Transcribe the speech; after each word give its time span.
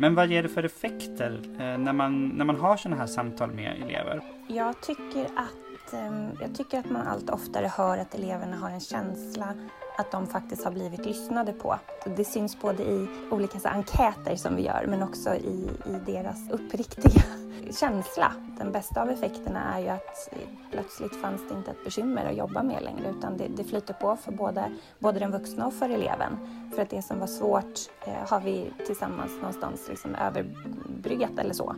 Men 0.00 0.14
vad 0.14 0.30
ger 0.30 0.42
det 0.42 0.48
för 0.48 0.62
effekter 0.62 1.40
eh, 1.58 1.78
när, 1.78 1.92
man, 1.92 2.28
när 2.28 2.44
man 2.44 2.56
har 2.56 2.76
sådana 2.76 3.00
här 3.00 3.06
samtal 3.06 3.52
med 3.52 3.82
elever? 3.82 4.22
Jag 4.48 4.80
tycker 4.80 5.24
att, 5.24 5.92
eh, 5.92 6.28
jag 6.40 6.54
tycker 6.54 6.78
att 6.78 6.90
man 6.90 7.06
allt 7.06 7.30
oftare 7.30 7.66
hör 7.66 7.98
att 7.98 8.14
eleverna 8.14 8.56
har 8.56 8.70
en 8.70 8.80
känsla 8.80 9.54
att 10.00 10.10
de 10.10 10.26
faktiskt 10.26 10.64
har 10.64 10.70
blivit 10.70 11.06
lyssnade 11.06 11.52
på. 11.52 11.78
Det 12.16 12.24
syns 12.24 12.60
både 12.60 12.82
i 12.82 13.08
olika 13.30 13.60
så, 13.60 13.68
enkäter 13.68 14.36
som 14.36 14.56
vi 14.56 14.62
gör 14.62 14.84
men 14.88 15.02
också 15.02 15.34
i, 15.34 15.68
i 15.86 16.12
deras 16.12 16.50
uppriktiga 16.50 17.22
känsla. 17.70 18.32
Den 18.58 18.72
bästa 18.72 19.02
av 19.02 19.10
effekterna 19.10 19.74
är 19.74 19.80
ju 19.80 19.88
att 19.88 20.28
eh, 20.32 20.38
plötsligt 20.70 21.16
fanns 21.16 21.40
det 21.48 21.54
inte 21.54 21.70
ett 21.70 21.84
bekymmer 21.84 22.26
att 22.26 22.36
jobba 22.36 22.62
med 22.62 22.82
längre 22.82 23.10
utan 23.18 23.36
det, 23.36 23.48
det 23.56 23.64
flyter 23.64 23.94
på 23.94 24.16
för 24.16 24.32
både, 24.32 24.72
både 24.98 25.18
den 25.18 25.30
vuxna 25.30 25.66
och 25.66 25.74
för 25.74 25.88
eleven. 25.88 26.38
För 26.74 26.82
att 26.82 26.90
det 26.90 27.02
som 27.02 27.18
var 27.18 27.26
svårt 27.26 27.78
eh, 28.06 28.28
har 28.28 28.40
vi 28.40 28.72
tillsammans 28.86 29.32
någonstans 29.36 29.88
liksom 29.88 30.14
överbryggat 30.14 31.38
eller 31.38 31.54
så. 31.54 31.74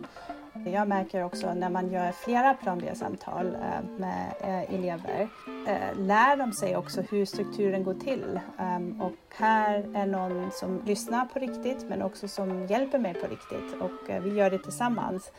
Jag 0.64 0.88
märker 0.88 1.24
också 1.24 1.54
när 1.54 1.70
man 1.70 1.92
gör 1.92 2.12
flera 2.12 2.56
samtal 2.94 3.46
eh, 3.46 3.98
med 3.98 4.34
eh, 4.40 4.74
elever 4.74 5.28
eh, 5.66 5.98
lär 5.98 6.36
de 6.36 6.52
sig 6.52 6.76
också 6.76 7.02
hur 7.10 7.24
strukturen 7.24 7.84
går 7.84 7.94
till. 7.94 8.40
Ehm, 8.58 9.00
och 9.00 9.12
här 9.36 9.74
är 9.94 10.06
någon 10.06 10.50
som 10.52 10.82
lyssnar 10.86 11.24
på 11.24 11.38
riktigt 11.38 11.88
men 11.88 12.02
också 12.02 12.28
som 12.28 12.66
hjälper 12.66 12.98
mig 12.98 13.14
på 13.14 13.26
riktigt 13.26 13.80
och 13.80 14.24
vi 14.24 14.34
gör 14.34 14.50
det 14.50 14.58
tillsammans. 14.58 15.32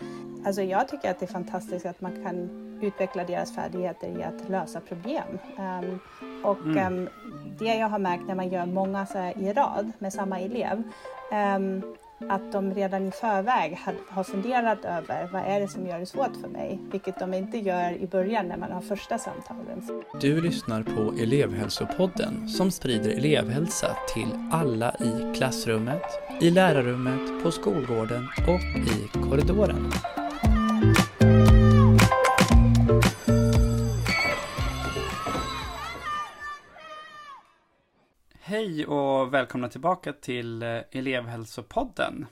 Alltså 0.45 0.61
jag 0.61 0.87
tycker 0.87 1.11
att 1.11 1.19
det 1.19 1.25
är 1.25 1.33
fantastiskt 1.33 1.85
att 1.85 2.01
man 2.01 2.23
kan 2.23 2.49
utveckla 2.81 3.23
deras 3.23 3.55
färdigheter 3.55 4.19
i 4.19 4.23
att 4.23 4.49
lösa 4.49 4.79
problem. 4.79 5.39
Ehm, 5.59 5.99
och 6.43 6.59
mm. 6.59 6.77
Ehm, 6.77 7.09
det 7.59 7.75
jag 7.75 7.89
har 7.89 7.99
märkt 7.99 8.27
när 8.27 8.35
man 8.35 8.49
gör 8.49 8.65
många 8.65 9.05
så 9.05 9.17
i 9.35 9.53
rad 9.53 9.91
med 9.99 10.13
samma 10.13 10.39
elev 10.39 10.83
att 12.29 12.51
de 12.51 12.73
redan 12.73 13.07
i 13.07 13.11
förväg 13.11 13.79
har 14.09 14.23
funderat 14.23 14.85
över 14.85 15.29
vad 15.33 15.41
är 15.41 15.59
det 15.59 15.67
som 15.67 15.87
gör 15.87 15.99
det 15.99 16.05
svårt 16.05 16.35
för 16.41 16.47
mig, 16.47 16.79
vilket 16.91 17.19
de 17.19 17.33
inte 17.33 17.57
gör 17.57 17.91
i 17.91 18.07
början 18.07 18.47
när 18.47 18.57
man 18.57 18.71
har 18.71 18.81
första 18.81 19.17
samtalen. 19.17 20.03
Du 20.21 20.41
lyssnar 20.41 20.83
på 20.83 21.13
elevhälsopodden 21.21 22.49
som 22.49 22.71
sprider 22.71 23.09
elevhälsa 23.09 23.87
till 24.13 24.49
alla 24.51 24.95
i 24.95 25.35
klassrummet, 25.35 26.03
i 26.41 26.49
lärarrummet, 26.49 27.43
på 27.43 27.51
skolgården 27.51 28.27
och 28.47 28.61
i 28.93 29.19
korridoren. 29.29 29.91
Hej 38.53 38.85
och 38.85 39.33
välkomna 39.33 39.69
tillbaka 39.69 40.13
till 40.13 40.63
eh, 40.63 40.79
elevhälsopodden. 40.91 42.25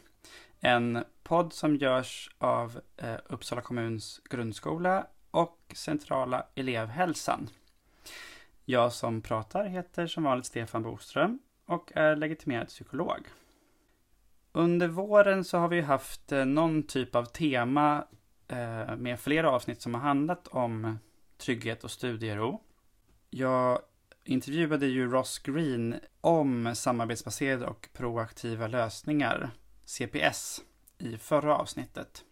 En 0.59 1.03
podd 1.23 1.53
som 1.53 1.75
görs 1.75 2.29
av 2.37 2.79
eh, 2.97 3.15
Uppsala 3.25 3.61
kommuns 3.61 4.21
grundskola 4.29 5.07
och 5.31 5.59
centrala 5.75 6.45
elevhälsan. 6.55 7.49
Jag 8.65 8.93
som 8.93 9.21
pratar 9.21 9.65
heter 9.65 10.07
som 10.07 10.23
vanligt 10.23 10.45
Stefan 10.45 10.83
Boström 10.83 11.39
och 11.65 11.91
är 11.95 12.15
legitimerad 12.15 12.67
psykolog. 12.67 13.27
Under 14.51 14.87
våren 14.87 15.43
så 15.43 15.57
har 15.57 15.67
vi 15.67 15.81
haft 15.81 16.31
eh, 16.31 16.45
någon 16.45 16.83
typ 16.83 17.15
av 17.15 17.25
tema 17.25 18.05
med 18.97 19.19
flera 19.19 19.51
avsnitt 19.51 19.81
som 19.81 19.93
har 19.93 20.01
handlat 20.01 20.47
om 20.47 20.99
trygghet 21.37 21.83
och 21.83 21.91
studiero. 21.91 22.61
Jag 23.29 23.79
intervjuade 24.23 24.87
ju 24.87 25.11
Ross 25.11 25.39
Green 25.39 25.95
om 26.21 26.75
samarbetsbaserade 26.75 27.65
och 27.65 27.89
proaktiva 27.93 28.67
lösningar, 28.67 29.49
CPS, 29.85 30.61
i 30.97 31.17
förra 31.17 31.57
avsnittet. 31.57 32.23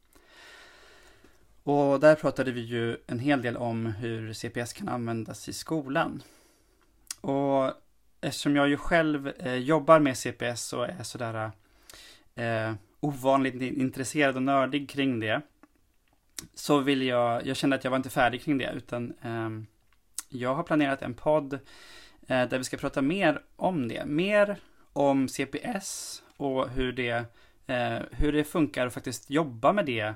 Och 1.63 1.99
där 1.99 2.15
pratade 2.15 2.51
vi 2.51 2.61
ju 2.61 2.97
en 3.07 3.19
hel 3.19 3.41
del 3.41 3.57
om 3.57 3.85
hur 3.85 4.33
CPS 4.33 4.73
kan 4.73 4.89
användas 4.89 5.49
i 5.49 5.53
skolan. 5.53 6.23
Och 7.21 7.73
eftersom 8.21 8.55
jag 8.55 8.69
ju 8.69 8.77
själv 8.77 9.27
eh, 9.27 9.55
jobbar 9.55 9.99
med 9.99 10.17
CPS 10.17 10.73
och 10.73 10.89
är 10.89 11.03
sådär 11.03 11.51
eh, 12.35 12.73
ovanligt 12.99 13.61
intresserad 13.61 14.35
och 14.35 14.43
nördig 14.43 14.89
kring 14.89 15.19
det, 15.19 15.41
så 16.53 16.79
vill 16.79 17.01
jag, 17.01 17.47
jag 17.47 17.57
kände 17.57 17.75
att 17.75 17.83
jag 17.83 17.91
var 17.91 17.97
inte 17.97 18.09
färdig 18.09 18.41
kring 18.41 18.57
det, 18.57 18.71
utan 18.75 19.13
eh, 19.21 19.49
jag 20.29 20.55
har 20.55 20.63
planerat 20.63 21.01
en 21.01 21.13
podd 21.13 21.53
eh, 22.27 22.49
där 22.49 22.57
vi 22.57 22.63
ska 22.63 22.77
prata 22.77 23.01
mer 23.01 23.41
om 23.55 23.87
det. 23.87 24.05
Mer 24.05 24.57
om 24.93 25.27
CPS 25.27 26.23
och 26.37 26.69
hur 26.69 26.91
det, 26.91 27.25
eh, 27.67 27.99
hur 28.11 28.31
det 28.31 28.43
funkar 28.43 28.87
att 28.87 28.93
faktiskt 28.93 29.29
jobba 29.29 29.73
med 29.73 29.85
det 29.85 30.13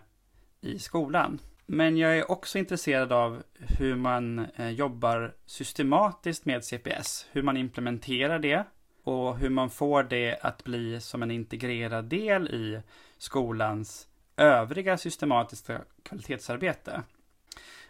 i 0.61 0.79
skolan. 0.79 1.39
Men 1.65 1.97
jag 1.97 2.17
är 2.17 2.31
också 2.31 2.57
intresserad 2.57 3.11
av 3.11 3.43
hur 3.79 3.95
man 3.95 4.47
eh, 4.55 4.69
jobbar 4.69 5.33
systematiskt 5.45 6.45
med 6.45 6.65
CPS, 6.65 7.27
hur 7.31 7.43
man 7.43 7.57
implementerar 7.57 8.39
det 8.39 8.63
och 9.03 9.37
hur 9.37 9.49
man 9.49 9.69
får 9.69 10.03
det 10.03 10.37
att 10.41 10.63
bli 10.63 11.01
som 11.01 11.23
en 11.23 11.31
integrerad 11.31 12.05
del 12.05 12.47
i 12.47 12.81
skolans 13.17 14.07
övriga 14.37 14.97
systematiska 14.97 15.81
kvalitetsarbete. 16.03 17.03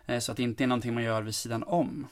Eh, 0.05 0.19
så 0.19 0.31
att 0.31 0.37
det 0.37 0.43
inte 0.43 0.63
är 0.63 0.67
någonting 0.67 0.93
man 0.93 1.03
gör 1.03 1.21
vid 1.21 1.35
sidan 1.35 1.63
om. 1.63 2.07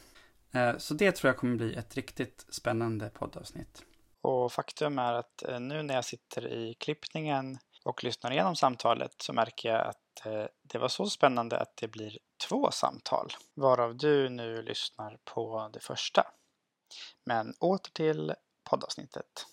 Eh, 0.51 0.77
så 0.77 0.93
det 0.93 1.11
tror 1.11 1.29
jag 1.29 1.37
kommer 1.37 1.55
bli 1.55 1.75
ett 1.75 1.95
riktigt 1.95 2.45
spännande 2.49 3.09
poddavsnitt. 3.09 3.85
Och 4.21 4.51
faktum 4.51 4.99
är 4.99 5.13
att 5.13 5.43
eh, 5.43 5.59
nu 5.59 5.83
när 5.83 5.95
jag 5.95 6.05
sitter 6.05 6.47
i 6.47 6.73
klippningen 6.73 7.57
och 7.85 8.03
lyssnar 8.03 8.31
igenom 8.31 8.55
samtalet 8.55 9.15
så 9.17 9.33
märker 9.33 9.69
jag 9.69 9.87
att 9.87 9.97
det 10.63 10.77
var 10.77 10.87
så 10.87 11.05
spännande 11.05 11.59
att 11.59 11.77
det 11.77 11.87
blir 11.87 12.17
två 12.47 12.71
samtal, 12.71 13.27
varav 13.53 13.97
du 13.97 14.29
nu 14.29 14.61
lyssnar 14.61 15.17
på 15.23 15.69
det 15.73 15.79
första. 15.79 16.23
Men 17.25 17.53
åter 17.59 17.91
till 17.93 18.33
poddavsnittet. 18.69 19.47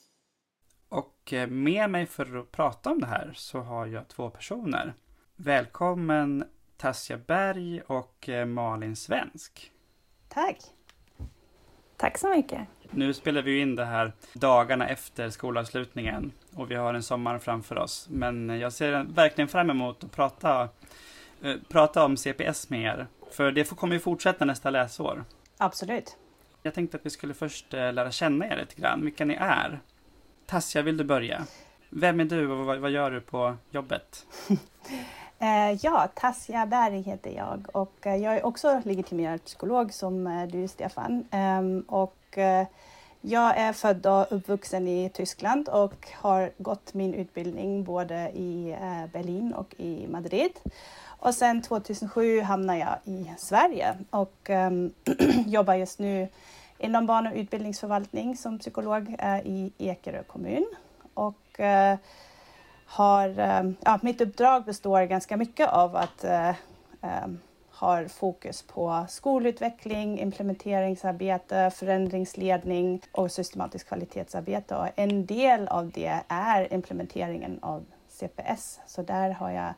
Och 0.88 1.32
med 1.48 1.90
mig 1.90 2.06
för 2.06 2.36
att 2.36 2.52
prata 2.52 2.90
om 2.90 3.00
det 3.00 3.06
här 3.06 3.32
så 3.36 3.60
har 3.60 3.86
jag 3.86 4.08
två 4.08 4.30
personer. 4.30 4.94
Välkommen 5.36 6.44
Tassia 6.78 7.16
Berg 7.16 7.80
och 7.80 8.28
eh, 8.28 8.46
Malin 8.46 8.96
Svensk. 8.96 9.72
Tack! 10.28 10.58
Tack 11.96 12.18
så 12.18 12.28
mycket. 12.28 12.60
Nu 12.90 13.14
spelar 13.14 13.42
vi 13.42 13.60
in 13.60 13.76
det 13.76 13.84
här 13.84 14.12
dagarna 14.32 14.88
efter 14.88 15.30
skolavslutningen 15.30 16.32
och 16.54 16.70
vi 16.70 16.74
har 16.74 16.94
en 16.94 17.02
sommar 17.02 17.38
framför 17.38 17.78
oss. 17.78 18.08
Men 18.10 18.48
jag 18.48 18.72
ser 18.72 19.04
verkligen 19.14 19.48
fram 19.48 19.70
emot 19.70 20.04
att 20.04 20.12
prata, 20.12 20.68
äh, 21.42 21.54
prata 21.68 22.04
om 22.04 22.16
CPS 22.16 22.70
med 22.70 22.82
er. 22.82 23.06
För 23.30 23.52
det 23.52 23.76
kommer 23.76 23.94
ju 23.94 24.00
fortsätta 24.00 24.44
nästa 24.44 24.70
läsår. 24.70 25.24
Absolut. 25.56 26.16
Jag 26.62 26.74
tänkte 26.74 26.96
att 26.96 27.06
vi 27.06 27.10
skulle 27.10 27.34
först 27.34 27.74
äh, 27.74 27.92
lära 27.92 28.10
känna 28.10 28.46
er 28.46 28.56
lite 28.56 28.80
grann, 28.80 29.04
vilka 29.04 29.24
ni 29.24 29.34
är. 29.34 29.80
Tassia, 30.46 30.82
vill 30.82 30.96
du 30.96 31.04
börja? 31.04 31.46
Vem 31.90 32.20
är 32.20 32.24
du 32.24 32.48
och 32.48 32.66
vad 32.80 32.90
gör 32.90 33.10
du 33.10 33.20
på 33.20 33.56
jobbet? 33.70 34.26
Eh, 35.40 35.78
ja, 35.82 36.08
Tassia 36.14 36.66
Berg 36.66 37.00
heter 37.02 37.30
jag 37.30 37.66
och 37.72 38.06
eh, 38.06 38.16
jag 38.16 38.36
är 38.36 38.46
också 38.46 38.80
legitimerad 38.84 39.44
psykolog 39.44 39.92
som 39.92 40.26
eh, 40.26 40.46
du 40.48 40.68
Stefan. 40.68 41.24
Ehm, 41.30 41.84
och 41.88 42.14
jag 43.20 43.56
är 43.56 43.72
född 43.72 44.06
och 44.06 44.26
uppvuxen 44.30 44.88
i 44.88 45.10
Tyskland 45.14 45.68
och 45.68 46.08
har 46.14 46.50
gått 46.58 46.94
min 46.94 47.14
utbildning 47.14 47.84
både 47.84 48.30
i 48.34 48.76
Berlin 49.12 49.54
och 49.54 49.74
i 49.78 50.06
Madrid. 50.08 50.50
Och 51.06 51.34
sen 51.34 51.62
2007 51.62 52.40
hamnade 52.40 52.78
jag 52.78 52.96
i 53.04 53.32
Sverige 53.38 53.98
och 54.10 54.50
ehm, 54.50 54.92
jobbar 55.46 55.74
just 55.74 55.98
nu 55.98 56.28
inom 56.78 57.06
barn 57.06 57.26
och 57.26 57.36
utbildningsförvaltning 57.36 58.36
som 58.36 58.58
psykolog 58.58 59.16
i 59.44 59.72
Ekerö 59.78 60.22
kommun. 60.22 60.66
Och 61.14 61.60
har, 62.88 63.38
eh, 63.38 63.70
ja, 63.80 63.98
mitt 64.02 64.20
uppdrag 64.20 64.64
består 64.64 65.02
ganska 65.02 65.36
mycket 65.36 65.68
av 65.68 65.96
att 65.96 66.24
eh, 66.24 66.48
eh, 66.48 67.28
har 67.70 68.08
fokus 68.08 68.62
på 68.62 69.06
skolutveckling, 69.08 70.18
implementeringsarbete, 70.18 71.70
förändringsledning 71.70 73.02
och 73.12 73.32
systematiskt 73.32 73.88
kvalitetsarbete. 73.88 74.76
Och 74.76 74.86
en 74.96 75.26
del 75.26 75.68
av 75.68 75.90
det 75.90 76.20
är 76.28 76.72
implementeringen 76.72 77.58
av 77.62 77.84
CPS. 78.08 78.80
Så 78.86 79.02
där 79.02 79.30
har 79.30 79.50
jag 79.50 79.74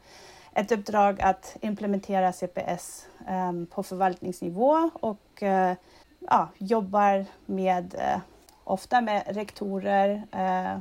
ett 0.55 0.73
uppdrag 0.73 1.21
att 1.21 1.57
implementera 1.61 2.33
CPS 2.33 3.07
eh, 3.29 3.53
på 3.71 3.83
förvaltningsnivå 3.83 4.91
och 4.95 5.43
eh, 5.43 5.75
ja, 6.19 6.49
jobbar 6.59 7.27
med, 7.47 7.95
eh, 7.95 8.21
ofta 8.65 9.01
med 9.01 9.23
rektorer, 9.27 10.23
eh, 10.33 10.79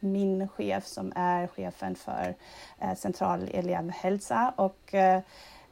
min 0.00 0.48
chef 0.48 0.86
som 0.86 1.12
är 1.16 1.46
chefen 1.46 1.94
för 1.94 2.34
eh, 2.80 2.94
central 2.94 3.50
elevhälsa 3.52 4.52
och 4.56 4.94
eh, 4.94 5.16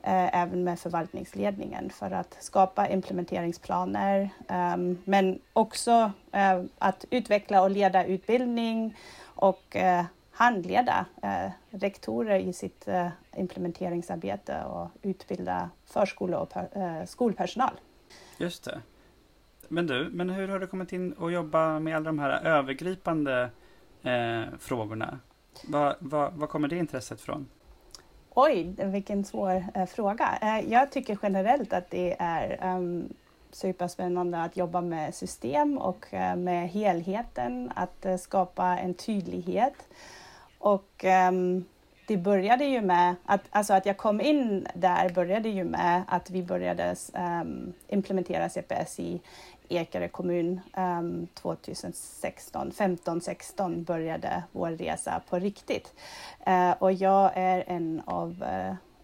eh, 0.03 0.43
även 0.43 0.65
med 0.65 0.79
förvaltningsledningen 0.79 1.91
för 1.91 2.11
att 2.11 2.37
skapa 2.41 2.89
implementeringsplaner 2.89 4.31
ehm, 4.49 4.99
men 5.05 5.39
också 5.53 6.13
att 6.79 7.05
utveckla 7.11 7.63
och 7.63 7.71
leda 7.71 8.05
utbildning 8.05 8.97
och 9.25 9.77
handleda 10.31 11.07
rektorer 11.71 12.39
i 12.39 12.53
sitt 12.53 12.89
implementeringsarbete 13.37 14.65
och 14.65 14.89
utbilda 15.03 15.71
förskole 15.87 16.37
och 16.37 16.53
skolpersonal. 17.07 17.73
Just 18.39 18.65
det. 18.65 18.81
Men 19.69 19.87
du, 19.87 20.09
men 20.13 20.31
hur 20.31 20.49
har 20.49 20.59
du 20.59 20.67
kommit 20.67 20.93
in 20.93 21.13
och 21.13 21.33
jobba 21.33 21.79
med 21.79 21.97
alla 21.97 22.05
de 22.05 22.19
här 22.19 22.45
övergripande 22.45 23.51
eh, 24.07 24.59
frågorna? 24.59 25.19
Var, 25.69 25.97
var, 25.99 26.31
var 26.31 26.47
kommer 26.47 26.69
det 26.69 26.77
intresset 26.77 27.21
från? 27.21 27.49
Oj, 28.35 28.75
vilken 28.79 29.25
svår 29.25 29.65
eh, 29.75 29.87
fråga. 29.87 30.39
Eh, 30.43 30.73
jag 30.73 30.93
tycker 30.93 31.19
generellt 31.23 31.73
att 31.73 31.91
det 31.91 32.17
är 32.19 32.77
um, 32.77 33.09
superspännande 33.51 34.43
att 34.43 34.57
jobba 34.57 34.81
med 34.81 35.15
system 35.15 35.79
och 35.79 36.07
uh, 36.13 36.37
med 36.37 36.69
helheten, 36.69 37.73
att 37.75 38.07
uh, 38.07 38.17
skapa 38.17 38.79
en 38.79 38.95
tydlighet. 38.95 39.89
Och 40.59 41.05
um, 41.29 41.65
det 42.07 42.17
började 42.17 42.65
ju 42.65 42.81
med 42.81 43.15
att, 43.25 43.41
alltså 43.51 43.75
att 43.75 43.87
jag 43.87 43.97
kom 43.97 44.21
in 44.21 44.67
där 44.75 45.09
började 45.09 45.49
ju 45.49 45.65
med 45.65 46.03
att 46.09 46.31
vi 46.31 46.43
började 46.43 46.97
um, 47.15 47.73
implementera 47.89 48.49
CPS 48.49 49.01
i 49.01 49.21
Ekerö 49.69 50.09
kommun 50.09 50.61
um, 50.77 51.27
2016. 51.35 52.71
15-16 52.71 53.85
började 53.85 54.43
vår 54.53 54.71
resa 54.71 55.23
på 55.29 55.39
riktigt. 55.39 55.95
Uh, 56.49 56.71
och 56.71 56.93
jag 56.93 57.31
är 57.35 57.65
en 57.67 58.03
av 58.05 58.45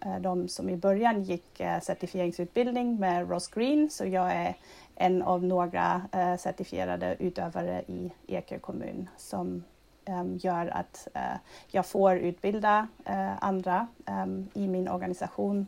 uh, 0.05 0.19
de 0.19 0.47
som 0.47 0.69
i 0.69 0.77
början 0.77 1.23
gick 1.23 1.61
uh, 1.61 1.79
certifieringsutbildning 1.79 2.99
med 2.99 3.29
Ross 3.29 3.47
Green, 3.47 3.89
så 3.89 4.05
jag 4.05 4.31
är 4.31 4.55
en 4.95 5.21
av 5.21 5.43
några 5.43 6.01
uh, 6.15 6.37
certifierade 6.37 7.15
utövare 7.19 7.83
i 7.87 8.11
Ekerö 8.27 8.59
kommun 8.59 9.09
som 9.17 9.63
um, 10.05 10.37
gör 10.37 10.67
att 10.67 11.07
uh, 11.15 11.37
jag 11.67 11.85
får 11.85 12.15
utbilda 12.15 12.87
uh, 13.09 13.43
andra 13.43 13.87
um, 14.05 14.49
i 14.53 14.67
min 14.67 14.87
organisation 14.87 15.67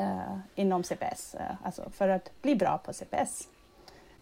uh, 0.00 0.38
inom 0.54 0.84
CPS, 0.84 1.36
alltså 1.62 1.90
för 1.90 2.08
att 2.08 2.42
bli 2.42 2.56
bra 2.56 2.78
på 2.78 2.92
CPS. 2.92 3.48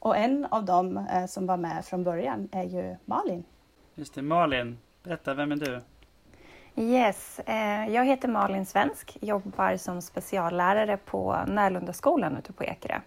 Och 0.04 0.16
en 0.16 0.46
av 0.50 0.64
dem 0.64 1.06
som 1.28 1.46
var 1.46 1.56
med 1.56 1.84
från 1.84 2.04
början 2.04 2.49
är 2.52 2.62
ju 2.62 2.96
Malin. 3.04 3.44
Just 3.94 4.14
det, 4.14 4.22
Malin. 4.22 4.78
Berätta, 5.02 5.34
vem 5.34 5.52
är 5.52 5.56
du? 5.56 5.81
Yes, 6.76 7.40
jag 7.88 8.04
heter 8.04 8.28
Malin 8.28 8.66
Svensk, 8.66 9.19
jobbar 9.20 9.76
som 9.76 10.02
speciallärare 10.02 10.96
på 10.96 11.38
Närlundaskolan 11.46 12.37
ute 12.37 12.52
på 12.52 12.64
Ekerö. 12.64 13.00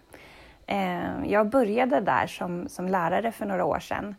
Jag 1.26 1.48
började 1.48 2.00
där 2.00 2.26
som, 2.26 2.68
som 2.68 2.88
lärare 2.88 3.32
för 3.32 3.46
några 3.46 3.64
år 3.64 3.80
sedan 3.80 4.14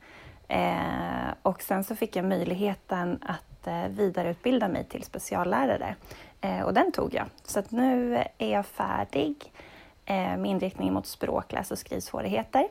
Eh, 0.47 1.33
och 1.41 1.61
sen 1.61 1.83
så 1.83 1.95
fick 1.95 2.15
jag 2.15 2.25
möjligheten 2.25 3.19
att 3.21 3.67
eh, 3.67 3.87
vidareutbilda 3.87 4.67
mig 4.67 4.83
till 4.83 5.03
speciallärare 5.03 5.95
eh, 6.41 6.61
och 6.61 6.73
den 6.73 6.91
tog 6.91 7.13
jag. 7.13 7.25
Så 7.43 7.59
att 7.59 7.71
nu 7.71 8.23
är 8.37 8.51
jag 8.51 8.65
färdig 8.65 9.35
eh, 9.45 9.61
Eh, 10.09 10.37
med 10.37 10.45
inriktning 10.45 10.93
mot 10.93 11.07
språk, 11.07 11.51
läs 11.51 11.71
och 11.71 11.79
skrivsvårigheter. 11.79 12.67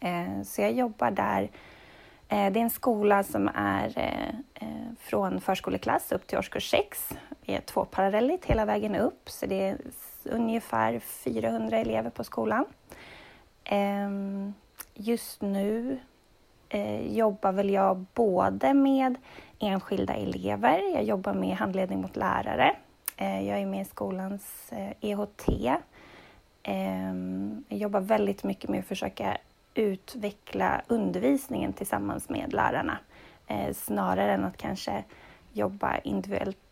Eh, 0.00 0.42
så 0.44 0.62
jag 0.62 0.72
jobbar 0.72 1.10
där. 1.10 1.42
Eh, 2.28 2.52
det 2.52 2.60
är 2.60 2.62
en 2.62 2.70
skola 2.70 3.22
som 3.22 3.50
är 3.54 3.92
eh, 3.98 4.28
eh, 4.54 4.92
från 4.98 5.40
förskoleklass 5.40 6.12
upp 6.12 6.26
till 6.26 6.38
årskurs 6.38 6.70
6. 6.70 7.08
Vi 7.40 7.54
är 7.54 7.60
tvåparallelligt 7.60 8.44
hela 8.44 8.64
vägen 8.64 8.94
upp, 8.94 9.30
så 9.30 9.46
det 9.46 9.68
är 9.68 9.78
ungefär 10.24 10.98
400 10.98 11.78
elever 11.78 12.10
på 12.10 12.24
skolan. 12.24 12.64
Ehm, 13.64 14.54
just 14.94 15.42
nu 15.42 15.98
eh, 16.68 17.16
jobbar 17.16 17.52
väl 17.52 17.70
jag 17.70 18.04
både 18.14 18.74
med 18.74 19.18
enskilda 19.58 20.14
elever, 20.14 20.94
jag 20.94 21.04
jobbar 21.04 21.34
med 21.34 21.56
handledning 21.56 22.00
mot 22.00 22.16
lärare, 22.16 22.76
eh, 23.16 23.48
jag 23.48 23.58
är 23.58 23.66
med 23.66 23.82
i 23.82 23.84
skolans 23.84 24.72
eh, 24.72 24.92
EHT. 25.00 25.48
Ehm, 26.70 27.64
jag 27.68 27.78
jobbar 27.78 28.00
väldigt 28.00 28.44
mycket 28.44 28.70
med 28.70 28.80
att 28.80 28.86
försöka 28.86 29.38
utveckla 29.74 30.82
undervisningen 30.86 31.72
tillsammans 31.72 32.28
med 32.28 32.52
lärarna 32.52 32.98
eh, 33.46 33.74
snarare 33.74 34.32
än 34.32 34.44
att 34.44 34.56
kanske 34.56 35.04
jobba 35.52 35.98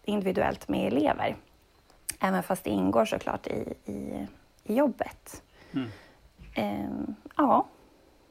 individuellt, 0.05 0.69
med 0.69 0.93
elever. 0.93 1.37
Även 2.21 2.43
fast 2.43 2.65
det 2.65 2.71
ingår 2.71 3.05
såklart 3.05 3.47
i, 3.47 3.75
i, 3.85 4.27
i 4.65 4.75
jobbet. 4.75 5.43
Mm. 5.73 5.89
Ehm, 6.55 7.15
ja, 7.37 7.67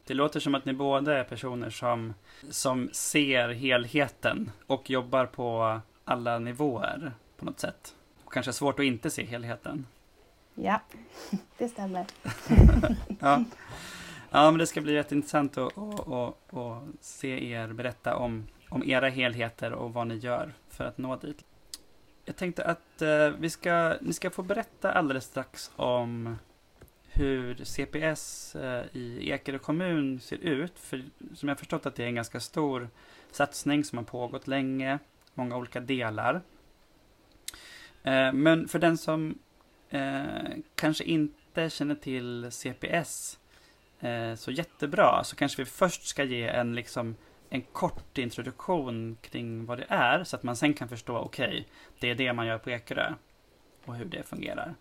det 0.08 0.14
låter 0.14 0.40
som 0.40 0.56
att 0.56 0.66
ni 0.66 0.74
båda 0.74 1.18
är 1.18 1.24
personer 1.24 1.70
som, 1.70 2.14
som 2.50 2.90
ser 2.94 3.50
helheten 3.50 4.52
och 4.68 4.90
jobbar 4.90 5.26
på 5.26 5.80
alla 6.04 6.40
nivåer 6.40 7.12
på 7.38 7.46
något 7.46 7.60
sätt. 7.60 7.96
Och 8.24 8.34
kanske 8.34 8.54
svårt 8.54 8.80
att 8.80 8.86
inte 8.86 9.10
se 9.10 9.26
helheten. 9.26 9.86
Ja, 10.56 10.82
det 11.58 11.70
stämmer. 11.70 12.06
ja. 13.20 13.44
ja, 14.30 14.52
men 14.52 14.58
det 14.58 14.68
ska 14.68 14.82
bli 14.82 14.94
jätteintressant 14.94 15.58
att, 15.58 15.78
att, 15.78 16.08
att, 16.08 16.54
att 16.54 16.84
se 17.02 17.52
er 17.52 17.74
berätta 17.74 18.16
om, 18.16 18.48
om 18.70 18.84
era 18.84 19.10
helheter 19.10 19.72
och 19.72 19.94
vad 19.94 20.08
ni 20.08 20.16
gör 20.16 20.54
för 20.70 20.84
att 20.84 20.98
nå 20.98 21.16
dit. 21.16 21.46
Jag 22.26 22.36
tänkte 22.36 22.66
att 22.66 23.02
eh, 23.02 23.30
vi 23.40 23.50
ska, 23.50 23.96
ni 24.02 24.14
ska 24.14 24.30
få 24.30 24.44
berätta 24.44 24.92
alldeles 24.92 25.26
strax 25.26 25.72
om 25.76 26.38
hur 27.08 27.64
CPS 27.64 28.56
eh, 28.56 28.86
i 28.94 29.30
Ekerö 29.30 29.60
kommun 29.60 30.20
ser 30.20 30.38
ut. 30.38 30.80
För 30.80 31.04
som 31.34 31.50
jag 31.50 31.60
förstått 31.60 31.86
att 31.86 31.96
det 31.96 32.04
är 32.04 32.08
en 32.08 32.16
ganska 32.16 32.40
stor 32.40 32.90
satsning 33.32 33.84
som 33.84 33.98
har 33.98 34.06
pågått 34.06 34.48
länge, 34.48 35.00
många 35.34 35.58
olika 35.58 35.80
delar. 35.80 36.42
Eh, 38.04 38.34
men 38.34 38.68
för 38.68 38.80
den 38.80 38.98
som 38.98 39.40
eh, 39.90 40.58
kanske 40.76 41.04
inte 41.04 41.70
känner 41.70 41.96
till 41.96 42.52
CPS 42.52 43.40
eh, 44.00 44.36
så 44.36 44.52
jättebra 44.52 45.24
så 45.24 45.36
kanske 45.36 45.62
vi 45.62 45.66
först 45.66 46.08
ska 46.08 46.24
ge 46.24 46.48
en, 46.48 46.76
liksom, 46.76 47.16
en 47.50 47.62
kort 47.62 48.18
introduktion 48.18 49.18
kring 49.22 49.66
vad 49.66 49.78
det 49.78 49.86
är 49.90 50.24
så 50.24 50.36
att 50.36 50.44
man 50.44 50.56
sen 50.56 50.74
kan 50.74 50.90
förstå, 50.90 51.18
okej, 51.18 51.48
okay, 51.48 51.64
det 52.00 52.10
är 52.10 52.16
det 52.16 52.34
man 52.34 52.48
gör 52.48 52.58
på 52.58 52.70
Ekerö 52.70 53.14
och 53.86 53.96
hur 53.96 54.06
det 54.06 54.24
fungerar. 54.24 54.76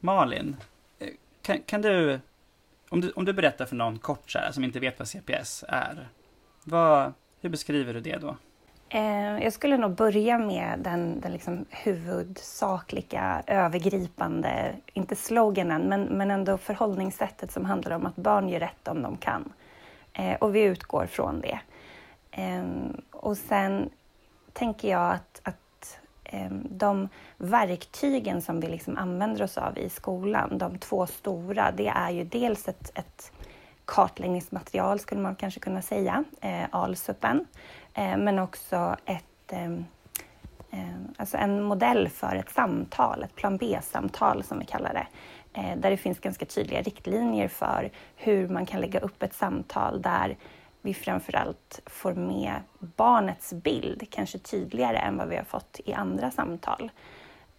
Malin, 0.00 0.56
eh, 0.98 1.08
kan, 1.42 1.62
kan 1.62 1.82
du, 1.82 2.20
om 2.88 3.00
du, 3.00 3.10
om 3.10 3.24
du 3.24 3.32
berättar 3.32 3.66
för 3.66 3.76
någon 3.76 3.98
kort 3.98 4.30
så 4.30 4.38
här, 4.38 4.52
som 4.52 4.64
inte 4.64 4.80
vet 4.80 4.98
vad 4.98 5.08
CPS 5.08 5.64
är, 5.68 6.08
vad, 6.64 7.12
hur 7.40 7.50
beskriver 7.50 7.94
du 7.94 8.00
det 8.00 8.16
då? 8.16 8.36
Eh, 8.92 9.44
jag 9.44 9.52
skulle 9.52 9.76
nog 9.76 9.94
börja 9.94 10.38
med 10.38 10.78
den, 10.78 11.20
den 11.20 11.32
liksom 11.32 11.64
huvudsakliga, 11.70 13.42
övergripande, 13.46 14.74
inte 14.92 15.16
sloganen, 15.16 15.82
men, 15.82 16.02
men 16.02 16.30
ändå 16.30 16.58
förhållningssättet 16.58 17.52
som 17.52 17.64
handlar 17.64 17.96
om 17.96 18.06
att 18.06 18.16
barn 18.16 18.48
gör 18.48 18.60
rätt 18.60 18.88
om 18.88 19.02
de 19.02 19.16
kan. 19.16 19.52
Eh, 20.12 20.34
och 20.34 20.54
vi 20.54 20.62
utgår 20.62 21.06
från 21.06 21.40
det. 21.40 21.60
Ehm, 22.30 23.00
och 23.10 23.36
sen 23.36 23.90
tänker 24.52 24.90
jag 24.90 25.14
att, 25.14 25.40
att 25.42 25.98
ehm, 26.24 26.66
de 26.70 27.08
verktygen 27.36 28.42
som 28.42 28.60
vi 28.60 28.66
liksom 28.68 28.96
använder 28.96 29.42
oss 29.42 29.58
av 29.58 29.78
i 29.78 29.88
skolan, 29.88 30.58
de 30.58 30.78
två 30.78 31.06
stora, 31.06 31.72
det 31.76 31.88
är 31.88 32.10
ju 32.10 32.24
dels 32.24 32.68
ett, 32.68 32.98
ett 32.98 33.32
kartläggningsmaterial 33.90 34.98
skulle 34.98 35.20
man 35.20 35.36
kanske 35.36 35.60
kunna 35.60 35.82
säga, 35.82 36.24
eh, 36.40 36.64
ALSUPen, 36.70 37.36
eh, 37.40 37.44
Eh, 37.94 38.16
men 38.16 38.38
också 38.38 38.96
ett, 39.04 39.52
eh, 39.52 39.78
alltså 41.16 41.36
en 41.36 41.62
modell 41.62 42.08
för 42.08 42.36
ett 42.36 42.50
samtal, 42.50 43.22
ett 43.22 43.34
plan 43.34 43.56
B-samtal 43.56 44.42
som 44.42 44.58
vi 44.58 44.64
kallar 44.64 44.94
det, 44.94 45.06
eh, 45.60 45.76
där 45.76 45.90
det 45.90 45.96
finns 45.96 46.18
ganska 46.18 46.46
tydliga 46.46 46.82
riktlinjer 46.82 47.48
för 47.48 47.90
hur 48.16 48.48
man 48.48 48.66
kan 48.66 48.80
lägga 48.80 49.00
upp 49.00 49.22
ett 49.22 49.34
samtal 49.34 50.02
där 50.02 50.36
vi 50.82 50.94
framförallt 50.94 51.80
får 51.86 52.14
med 52.14 52.54
barnets 52.78 53.52
bild, 53.52 54.06
kanske 54.10 54.38
tydligare 54.38 54.96
än 54.98 55.16
vad 55.16 55.28
vi 55.28 55.36
har 55.36 55.44
fått 55.44 55.80
i 55.84 55.92
andra 55.92 56.30
samtal. 56.30 56.90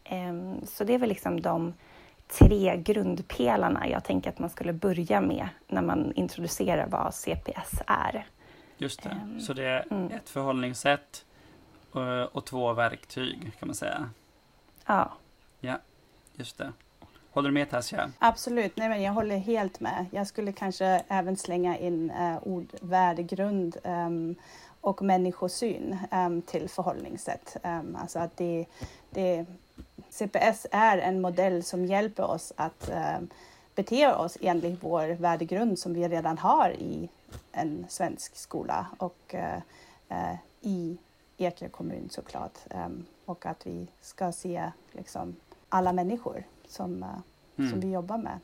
Ehm, 0.03 0.65
så 0.65 0.83
det 0.83 0.93
är 0.93 0.97
väl 0.97 1.09
liksom 1.09 1.41
de 1.41 1.73
tre 2.27 2.77
grundpelarna 2.77 3.89
jag 3.89 4.03
tänker 4.03 4.29
att 4.29 4.39
man 4.39 4.49
skulle 4.49 4.73
börja 4.73 5.21
med 5.21 5.49
när 5.67 5.81
man 5.81 6.13
introducerar 6.15 6.87
vad 6.87 7.13
CPS 7.13 7.81
är. 7.87 8.25
Just 8.81 9.03
det, 9.03 9.09
ehm, 9.09 9.39
så 9.39 9.53
det 9.53 9.63
är 9.63 9.87
mm. 9.91 10.11
ett 10.11 10.29
förhållningssätt 10.29 11.25
och 12.31 12.45
två 12.45 12.73
verktyg 12.73 13.51
kan 13.59 13.67
man 13.67 13.75
säga. 13.75 14.09
Ja. 14.85 15.11
Ja, 15.59 15.77
just 16.35 16.57
det. 16.57 16.73
Håller 17.31 17.49
du 17.49 17.53
med 17.53 17.69
Tassia? 17.69 18.11
Absolut, 18.19 18.77
nej 18.77 18.89
men 18.89 19.01
jag 19.01 19.13
håller 19.13 19.37
helt 19.37 19.79
med. 19.79 20.05
Jag 20.11 20.27
skulle 20.27 20.51
kanske 20.51 20.85
även 21.07 21.37
slänga 21.37 21.77
in 21.77 22.11
uh, 22.11 22.37
ord 22.47 22.67
värdegrund 22.81 23.77
um, 23.83 24.35
och 24.81 25.01
människosyn 25.01 25.97
um, 26.11 26.41
till 26.41 26.69
förhållningssätt. 26.69 27.57
Um, 27.63 27.97
alltså 28.01 28.19
att 28.19 28.37
det, 28.37 28.65
det, 29.09 29.45
CPS 30.09 30.67
är 30.71 30.97
en 30.97 31.21
modell 31.21 31.63
som 31.63 31.85
hjälper 31.85 32.23
oss 32.23 32.53
att 32.55 32.89
uh, 32.89 33.27
bete 33.75 34.13
oss 34.13 34.37
enligt 34.41 34.83
vår 34.83 35.07
värdegrund 35.07 35.79
som 35.79 35.93
vi 35.93 36.07
redan 36.07 36.37
har 36.37 36.69
i 36.69 37.09
en 37.51 37.85
svensk 37.89 38.35
skola. 38.35 38.87
Och, 38.97 39.33
uh, 39.33 39.57
eh, 40.09 40.35
i 40.61 40.97
Ekerö 41.37 41.69
kommun 41.69 42.09
såklart. 42.09 42.57
Um, 42.69 43.05
och 43.25 43.45
att 43.45 43.67
vi 43.67 43.87
ska 44.01 44.31
se 44.31 44.71
liksom, 44.91 45.35
alla 45.69 45.93
människor 45.93 46.43
som, 46.67 47.03
uh, 47.03 47.19
mm. 47.57 47.71
som 47.71 47.79
vi 47.79 47.91
jobbar 47.91 48.17
med. 48.17 48.39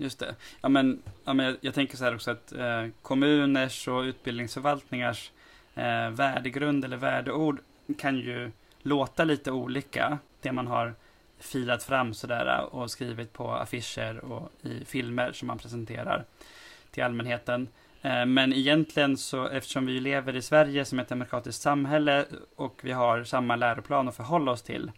Just 0.00 0.18
det. 0.18 0.34
Ja, 0.60 0.68
men, 0.68 1.02
ja, 1.24 1.34
men 1.34 1.46
jag, 1.46 1.56
jag 1.60 1.74
tänker 1.74 1.96
så 1.96 2.04
här 2.04 2.14
också 2.14 2.30
att 2.30 2.52
eh, 2.52 2.86
kommuners 3.02 3.88
och 3.88 4.00
utbildningsförvaltningars 4.02 5.32
eh, 5.74 6.10
värdegrund 6.10 6.84
eller 6.84 6.96
värdeord 6.96 7.60
kan 7.98 8.16
ju 8.16 8.50
låta 8.82 9.24
lite 9.24 9.50
olika. 9.52 10.18
Det 10.40 10.52
man 10.52 10.66
har 10.66 10.94
filat 11.38 11.82
fram 11.82 12.14
sådär 12.14 12.74
och 12.74 12.90
skrivit 12.90 13.32
på 13.32 13.50
affischer 13.50 14.24
och 14.24 14.50
i 14.62 14.84
filmer 14.84 15.32
som 15.32 15.48
man 15.48 15.58
presenterar 15.58 16.24
till 16.90 17.02
allmänheten. 17.02 17.68
Eh, 18.02 18.26
men 18.26 18.52
egentligen 18.52 19.16
så, 19.16 19.48
eftersom 19.48 19.86
vi 19.86 20.00
lever 20.00 20.36
i 20.36 20.42
Sverige 20.42 20.84
som 20.84 20.98
ett 20.98 21.08
demokratiskt 21.08 21.62
samhälle 21.62 22.26
och 22.56 22.80
vi 22.82 22.92
har 22.92 23.24
samma 23.24 23.56
läroplan 23.56 24.08
att 24.08 24.16
förhålla 24.16 24.52
oss 24.52 24.62
till, 24.62 24.90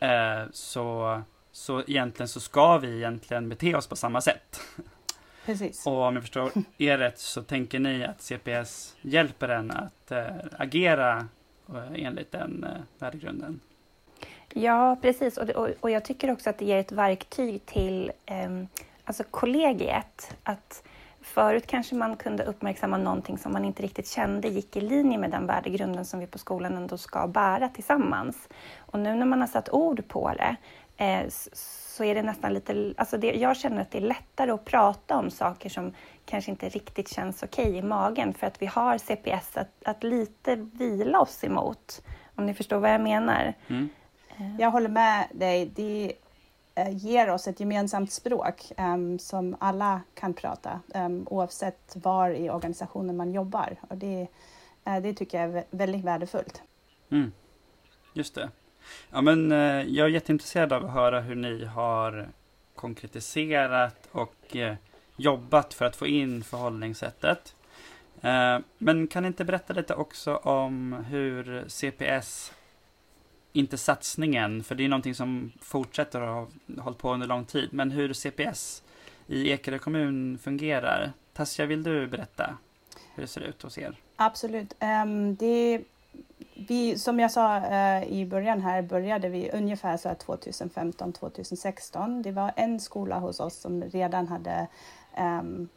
eh, 0.00 0.42
så, 0.52 1.22
så 1.52 1.82
egentligen 1.86 2.28
så 2.28 2.40
ska 2.40 2.78
vi 2.78 2.96
egentligen 2.96 3.48
bete 3.48 3.74
oss 3.74 3.86
på 3.86 3.96
samma 3.96 4.20
sätt. 4.20 4.60
Precis. 5.46 5.86
Och 5.86 6.02
om 6.02 6.14
jag 6.14 6.22
förstår 6.22 6.50
er 6.78 6.98
rätt 6.98 7.18
så 7.18 7.42
tänker 7.42 7.78
ni 7.78 8.04
att 8.04 8.22
CPS 8.22 8.96
hjälper 9.02 9.48
en 9.48 9.70
att 9.70 10.10
äh, 10.10 10.26
agera 10.58 11.28
enligt 11.94 12.32
den 12.32 12.66
värdegrunden? 12.98 13.60
Ja, 14.54 14.96
precis. 15.02 15.38
Och, 15.38 15.50
och, 15.50 15.68
och, 15.80 15.90
jag 15.90 16.04
tycker 16.04 16.30
också 16.30 16.50
att 16.50 16.58
det 16.58 16.64
ger 16.64 16.78
ett 16.78 16.92
verktyg 16.92 17.66
till 17.66 18.12
eh, 18.26 18.62
alltså 19.04 19.24
kollegiet. 19.30 20.36
Att 20.42 20.82
förut 21.26 21.66
kanske 21.66 21.94
man 21.94 22.16
kunde 22.16 22.44
uppmärksamma 22.44 22.98
någonting 22.98 23.38
som 23.38 23.52
man 23.52 23.64
inte 23.64 23.82
riktigt 23.82 24.08
kände 24.08 24.48
gick 24.48 24.76
i 24.76 24.80
linje 24.80 25.18
med 25.18 25.30
den 25.30 25.46
värdegrunden 25.46 26.04
som 26.04 26.20
vi 26.20 26.26
på 26.26 26.38
skolan 26.38 26.76
ändå 26.76 26.98
ska 26.98 27.26
bära 27.26 27.68
tillsammans. 27.68 28.48
Och 28.78 29.00
nu 29.00 29.14
när 29.14 29.26
man 29.26 29.40
har 29.40 29.48
satt 29.48 29.68
ord 29.68 30.08
på 30.08 30.32
det 30.32 30.56
eh, 31.04 31.28
så 31.96 32.04
är 32.04 32.14
det 32.14 32.22
nästan 32.22 32.54
lite... 32.54 32.94
Alltså 32.96 33.18
det, 33.18 33.32
jag 33.32 33.56
känner 33.56 33.82
att 33.82 33.90
det 33.90 33.98
är 33.98 34.02
lättare 34.02 34.50
att 34.50 34.64
prata 34.64 35.16
om 35.16 35.30
saker 35.30 35.68
som 35.68 35.92
kanske 36.24 36.50
inte 36.50 36.68
riktigt 36.68 37.08
känns 37.08 37.42
okej 37.42 37.66
okay 37.66 37.78
i 37.78 37.82
magen 37.82 38.34
för 38.34 38.46
att 38.46 38.62
vi 38.62 38.66
har 38.66 38.98
CPS 38.98 39.56
att, 39.56 39.70
att 39.84 40.02
lite 40.02 40.56
vila 40.56 41.20
oss 41.20 41.44
emot. 41.44 42.02
Om 42.34 42.46
ni 42.46 42.54
förstår 42.54 42.78
vad 42.78 42.94
jag 42.94 43.00
menar. 43.00 43.54
Mm. 43.68 43.88
Eh. 44.36 44.56
Jag 44.58 44.70
håller 44.70 44.88
med 44.88 45.26
dig. 45.32 45.66
Det 45.74 46.12
Eh, 46.78 46.96
ger 46.96 47.30
oss 47.30 47.48
ett 47.48 47.60
gemensamt 47.60 48.12
språk 48.12 48.72
um, 48.78 49.18
som 49.18 49.56
alla 49.60 50.00
kan 50.14 50.34
prata 50.34 50.80
um, 50.94 51.26
oavsett 51.30 51.96
var 51.96 52.30
i 52.30 52.50
organisationen 52.50 53.16
man 53.16 53.32
jobbar. 53.32 53.76
Och 53.88 53.96
det, 53.96 54.28
uh, 54.88 55.02
det 55.02 55.14
tycker 55.14 55.40
jag 55.40 55.56
är 55.56 55.64
väldigt 55.70 56.04
värdefullt. 56.04 56.62
Mm. 57.10 57.32
Just 58.12 58.34
det. 58.34 58.50
Ja, 59.10 59.20
men, 59.20 59.52
uh, 59.52 59.82
jag 59.82 60.06
är 60.06 60.10
jätteintresserad 60.10 60.72
av 60.72 60.84
att 60.84 60.92
höra 60.92 61.20
hur 61.20 61.34
ni 61.34 61.64
har 61.64 62.28
konkretiserat 62.74 64.08
och 64.12 64.54
uh, 64.54 64.74
jobbat 65.16 65.74
för 65.74 65.84
att 65.84 65.96
få 65.96 66.06
in 66.06 66.44
förhållningssättet. 66.44 67.54
Men 68.78 69.06
kan 69.06 69.22
ni 69.22 69.26
inte 69.26 69.44
berätta 69.44 69.72
lite 69.72 69.94
också 69.94 70.36
om 70.36 70.92
hur 70.92 71.64
CPS 71.68 72.52
inte 73.56 73.78
satsningen, 73.78 74.64
för 74.64 74.74
det 74.74 74.84
är 74.84 74.88
någonting 74.88 75.14
som 75.14 75.52
fortsätter 75.60 76.20
och 76.20 76.28
har 76.28 76.48
hållit 76.78 76.98
på 76.98 77.14
under 77.14 77.26
lång 77.26 77.44
tid. 77.44 77.68
Men 77.72 77.90
hur 77.90 78.12
CPS 78.12 78.82
i 79.26 79.50
Ekerö 79.50 79.78
kommun 79.78 80.38
fungerar. 80.38 81.12
Tassia, 81.32 81.66
vill 81.66 81.82
du 81.82 82.06
berätta 82.06 82.58
hur 83.14 83.22
det 83.22 83.26
ser 83.26 83.40
ut 83.40 83.62
hos 83.62 83.78
er? 83.78 83.96
Absolut. 84.16 84.74
Um, 85.04 85.36
det, 85.36 85.80
vi, 86.54 86.98
som 86.98 87.20
jag 87.20 87.30
sa 87.30 87.58
uh, 87.58 88.12
i 88.12 88.26
början 88.26 88.60
här 88.60 88.82
började 88.82 89.28
vi 89.28 89.50
ungefär 89.50 89.96
så 89.96 90.08
2015-2016. 90.08 92.22
Det 92.22 92.32
var 92.32 92.52
en 92.56 92.80
skola 92.80 93.18
hos 93.18 93.40
oss 93.40 93.56
som 93.56 93.84
redan 93.84 94.28
hade 94.28 94.66
um, 95.18 95.68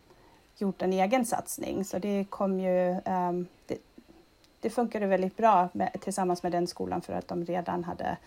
gjort 0.58 0.82
en 0.82 0.94
egen 0.94 1.26
satsning. 1.26 1.86
Så 1.86 2.00
det 2.00 2.26
kom 2.30 2.60
ju, 2.60 2.98
um, 3.06 3.48
det, 3.66 3.78
det 4.62 4.70
funkade 4.70 5.06
väldigt 5.06 5.38
bra 5.38 5.70
med, 5.74 6.02
tillsammans 6.02 6.44
med 6.44 6.52
den 6.52 6.68
skolan 6.68 7.02
för 7.02 7.14
att 7.14 7.28
de 7.28 7.46
redan 7.46 7.84
hade 7.84 8.18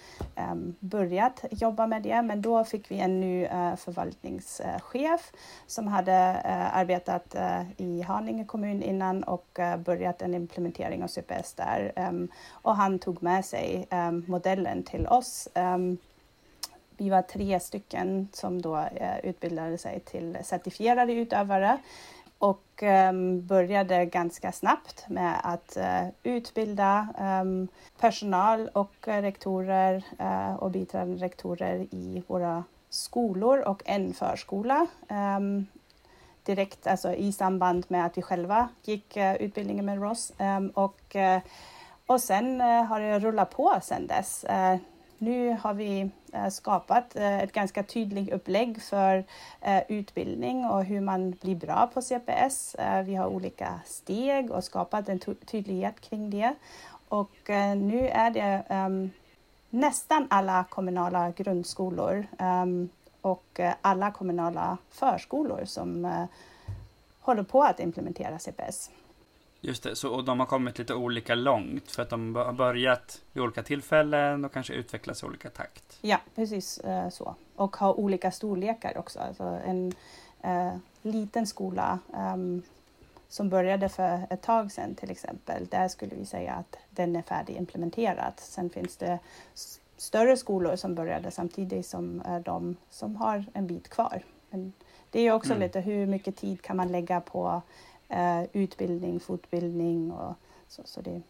um, 0.52 0.74
börjat 0.80 1.44
jobba 1.50 1.86
med 1.86 2.02
det. 2.02 2.22
Men 2.22 2.42
då 2.42 2.64
fick 2.64 2.90
vi 2.90 2.98
en 2.98 3.20
ny 3.20 3.44
uh, 3.44 3.76
förvaltningschef 3.76 5.32
som 5.66 5.88
hade 5.88 6.42
uh, 6.44 6.76
arbetat 6.76 7.34
uh, 7.34 7.62
i 7.76 8.02
Haninge 8.02 8.44
kommun 8.44 8.82
innan 8.82 9.22
och 9.22 9.58
börjat 9.78 10.22
en 10.22 10.34
implementering 10.34 11.04
av 11.04 11.08
CPS 11.08 11.54
där. 11.54 11.92
Um, 11.96 12.28
och 12.50 12.76
han 12.76 12.98
tog 12.98 13.22
med 13.22 13.44
sig 13.44 13.86
um, 13.90 14.24
modellen 14.28 14.82
till 14.82 15.06
oss 15.06 15.48
vi 17.02 17.10
var 17.10 17.22
tre 17.22 17.60
stycken 17.60 18.28
som 18.32 18.62
då 18.62 18.76
eh, 18.76 19.18
utbildade 19.22 19.78
sig 19.78 20.00
till 20.00 20.38
certifierade 20.44 21.12
utövare 21.12 21.78
och 22.42 22.82
um, 22.82 23.46
började 23.46 24.06
ganska 24.06 24.52
snabbt 24.52 25.04
med 25.08 25.40
att 25.42 25.76
uh, 25.76 26.08
utbilda 26.22 27.08
um, 27.42 27.68
personal 28.00 28.68
och 28.68 29.08
uh, 29.08 29.14
rektorer 29.14 30.04
uh, 30.20 30.54
och 30.54 30.70
biträdande 30.70 31.24
rektorer 31.24 31.86
i 31.90 32.22
våra 32.26 32.64
skolor 32.88 33.68
och 33.68 33.82
en 33.84 34.12
förskola. 34.12 34.86
Um, 35.08 35.66
direkt 36.44 36.86
alltså 36.86 37.14
i 37.14 37.32
samband 37.32 37.84
med 37.88 38.06
att 38.06 38.18
vi 38.18 38.22
själva 38.22 38.68
gick 38.82 39.16
utbildningen 39.16 39.86
med 39.86 40.02
Ross. 40.02 40.32
och, 40.74 41.16
och 42.06 42.20
sen 42.20 42.60
har 42.60 43.00
det 43.00 43.18
rullat 43.18 43.50
på 43.50 43.78
sedan 43.82 44.06
dess. 44.06 44.44
Nu 45.22 45.56
har 45.60 45.74
vi 45.74 46.10
eh, 46.32 46.48
skapat 46.48 47.16
eh, 47.16 47.38
ett 47.38 47.52
ganska 47.52 47.82
tydligt 47.82 48.32
upplägg 48.32 48.82
för 48.82 49.24
eh, 49.60 49.82
utbildning 49.88 50.64
och 50.64 50.84
hur 50.84 51.00
man 51.00 51.30
blir 51.30 51.56
bra 51.56 51.90
på 51.94 52.02
CPS. 52.02 52.76
Vi 53.04 53.14
har 53.14 53.26
olika 53.26 53.80
steg 53.84 54.50
och 54.50 54.64
skapat 54.64 55.08
en 55.08 55.20
tydlighet 55.46 56.00
kring 56.00 56.30
det. 56.30 56.54
Och 57.08 57.30
nu 57.76 58.08
är 58.08 58.30
det 58.30 58.62
ehm, 58.68 59.10
nästan 59.70 60.26
alla 60.30 60.64
kommunala 60.70 61.30
grundskolor 61.30 62.26
ehm, 62.38 62.88
och 63.20 63.60
alla 63.80 64.10
kommunala 64.10 64.78
förskolor 64.90 65.64
som 65.64 66.26
håller 67.20 67.42
på 67.42 67.62
att 67.62 67.80
implementera 67.80 68.38
CPS. 68.38 68.90
Just 69.64 69.82
det, 69.82 69.96
så, 69.96 70.14
och 70.14 70.24
de 70.24 70.40
har 70.40 70.46
kommit 70.46 70.78
lite 70.78 70.94
olika 70.94 71.34
långt 71.34 71.90
för 71.90 72.02
att 72.02 72.10
de 72.10 72.34
har 72.34 72.52
börjat 72.52 73.22
vid 73.32 73.42
olika 73.42 73.62
tillfällen 73.62 74.44
och 74.44 74.52
kanske 74.52 74.72
utvecklats 74.72 75.22
i 75.22 75.26
olika 75.26 75.50
takt. 75.50 75.98
Ja, 76.00 76.20
precis 76.34 76.78
eh, 76.78 77.08
så. 77.08 77.34
Och 77.56 77.76
har 77.76 78.00
olika 78.00 78.30
storlekar 78.30 78.98
också. 78.98 79.18
Alltså 79.18 79.44
en 79.44 79.92
eh, 80.40 80.72
liten 81.02 81.46
skola 81.46 81.98
um, 82.34 82.62
som 83.28 83.48
började 83.48 83.88
för 83.88 84.26
ett 84.30 84.42
tag 84.42 84.72
sedan 84.72 84.94
till 84.94 85.10
exempel, 85.10 85.66
där 85.66 85.88
skulle 85.88 86.14
vi 86.14 86.26
säga 86.26 86.52
att 86.52 86.76
den 86.90 87.16
är 87.16 87.22
färdigimplementerad. 87.22 88.32
Sen 88.36 88.70
finns 88.70 88.96
det 88.96 89.18
större 89.96 90.36
skolor 90.36 90.76
som 90.76 90.94
började 90.94 91.30
samtidigt 91.30 91.86
som 91.86 92.20
eh, 92.20 92.38
de 92.38 92.76
som 92.90 93.16
har 93.16 93.44
en 93.52 93.66
bit 93.66 93.88
kvar. 93.88 94.22
Men 94.50 94.72
det 95.10 95.20
är 95.20 95.32
också 95.32 95.52
mm. 95.52 95.62
lite 95.62 95.80
hur 95.80 96.06
mycket 96.06 96.36
tid 96.36 96.62
kan 96.62 96.76
man 96.76 96.88
lägga 96.88 97.20
på 97.20 97.62
eh, 98.12 98.42
utbildning, 98.52 99.20
fortbildning 99.20 100.12
och 100.12 100.34
så. 100.68 100.82
så 100.84 101.00
det, 101.00 101.22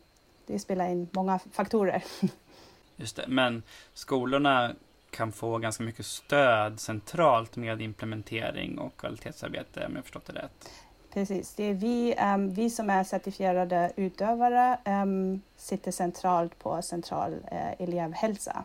det 0.47 0.59
spelar 0.59 0.89
in 0.89 1.09
många 1.13 1.39
faktorer. 1.39 2.05
Just 2.97 3.17
det, 3.17 3.25
men 3.29 3.63
skolorna 3.95 4.75
kan 5.11 5.33
få 5.33 5.59
ganska 5.59 5.85
mycket 5.85 6.07
stöd 6.07 6.81
centralt 6.81 7.57
med 7.57 7.83
implementering 7.83 8.79
och 8.79 8.97
kvalitetsarbete 8.97 9.87
om 9.87 9.97
jag 9.97 10.05
förstått 10.05 10.27
det 10.27 10.33
rätt. 10.33 10.71
Precis, 11.13 11.55
det 11.55 11.65
är 11.65 11.75
vi, 11.75 12.15
um, 12.35 12.51
vi 12.51 12.71
som 12.71 12.91
är 12.91 13.05
certifierade 13.05 13.93
utövare 13.97 14.79
um, 14.85 15.43
sitter 15.57 15.91
centralt 15.91 16.59
på 16.59 16.83
central 16.83 17.33
uh, 17.33 17.83
elevhälsa. 17.83 18.65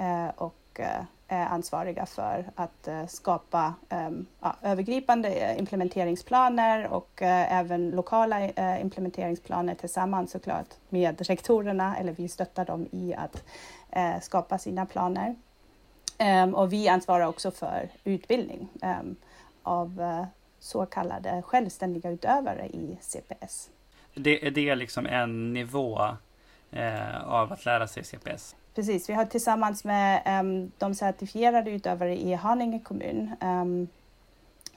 Uh, 0.00 0.28
och 0.28 0.80
uh, 0.80 1.04
Eh, 1.30 1.52
ansvariga 1.52 2.06
för 2.06 2.44
att 2.54 2.88
eh, 2.88 3.06
skapa 3.06 3.74
ehm, 3.88 4.26
ja, 4.40 4.56
övergripande 4.62 5.28
eh, 5.28 5.58
implementeringsplaner 5.58 6.86
och 6.86 7.22
även 7.22 7.90
lokala 7.90 8.48
implementeringsplaner 8.80 9.74
tillsammans 9.74 10.30
såklart 10.30 10.66
med 10.88 11.26
rektorerna, 11.26 11.96
eller 11.96 12.12
vi 12.12 12.28
stöttar 12.28 12.64
dem 12.64 12.88
i 12.92 13.14
att 13.14 13.44
skapa 14.24 14.58
sina 14.58 14.86
planer. 14.86 15.36
Ehm, 16.18 16.54
och 16.54 16.72
vi 16.72 16.88
ansvarar 16.88 17.26
också 17.26 17.50
för 17.50 17.88
utbildning 18.04 18.68
ehm, 18.82 19.16
av 19.62 20.02
så 20.58 20.86
kallade 20.86 21.42
självständiga 21.42 22.10
utövare 22.10 22.66
i 22.66 22.98
CPS. 23.00 23.70
Det, 24.14 24.46
är 24.46 24.50
det 24.50 24.74
liksom 24.74 25.06
en 25.06 25.52
nivå 25.52 25.98
av 27.24 27.52
att 27.52 27.64
lära 27.64 27.88
sig 27.88 28.04
CPS? 28.04 28.56
Precis, 28.78 29.08
vi 29.08 29.12
har 29.12 29.24
tillsammans 29.24 29.84
med 29.84 30.40
um, 30.40 30.72
de 30.78 30.94
certifierade 30.94 31.70
utövare 31.70 32.16
i 32.16 32.34
Haninge 32.34 32.80
kommun 32.80 33.30
um, 33.40 33.88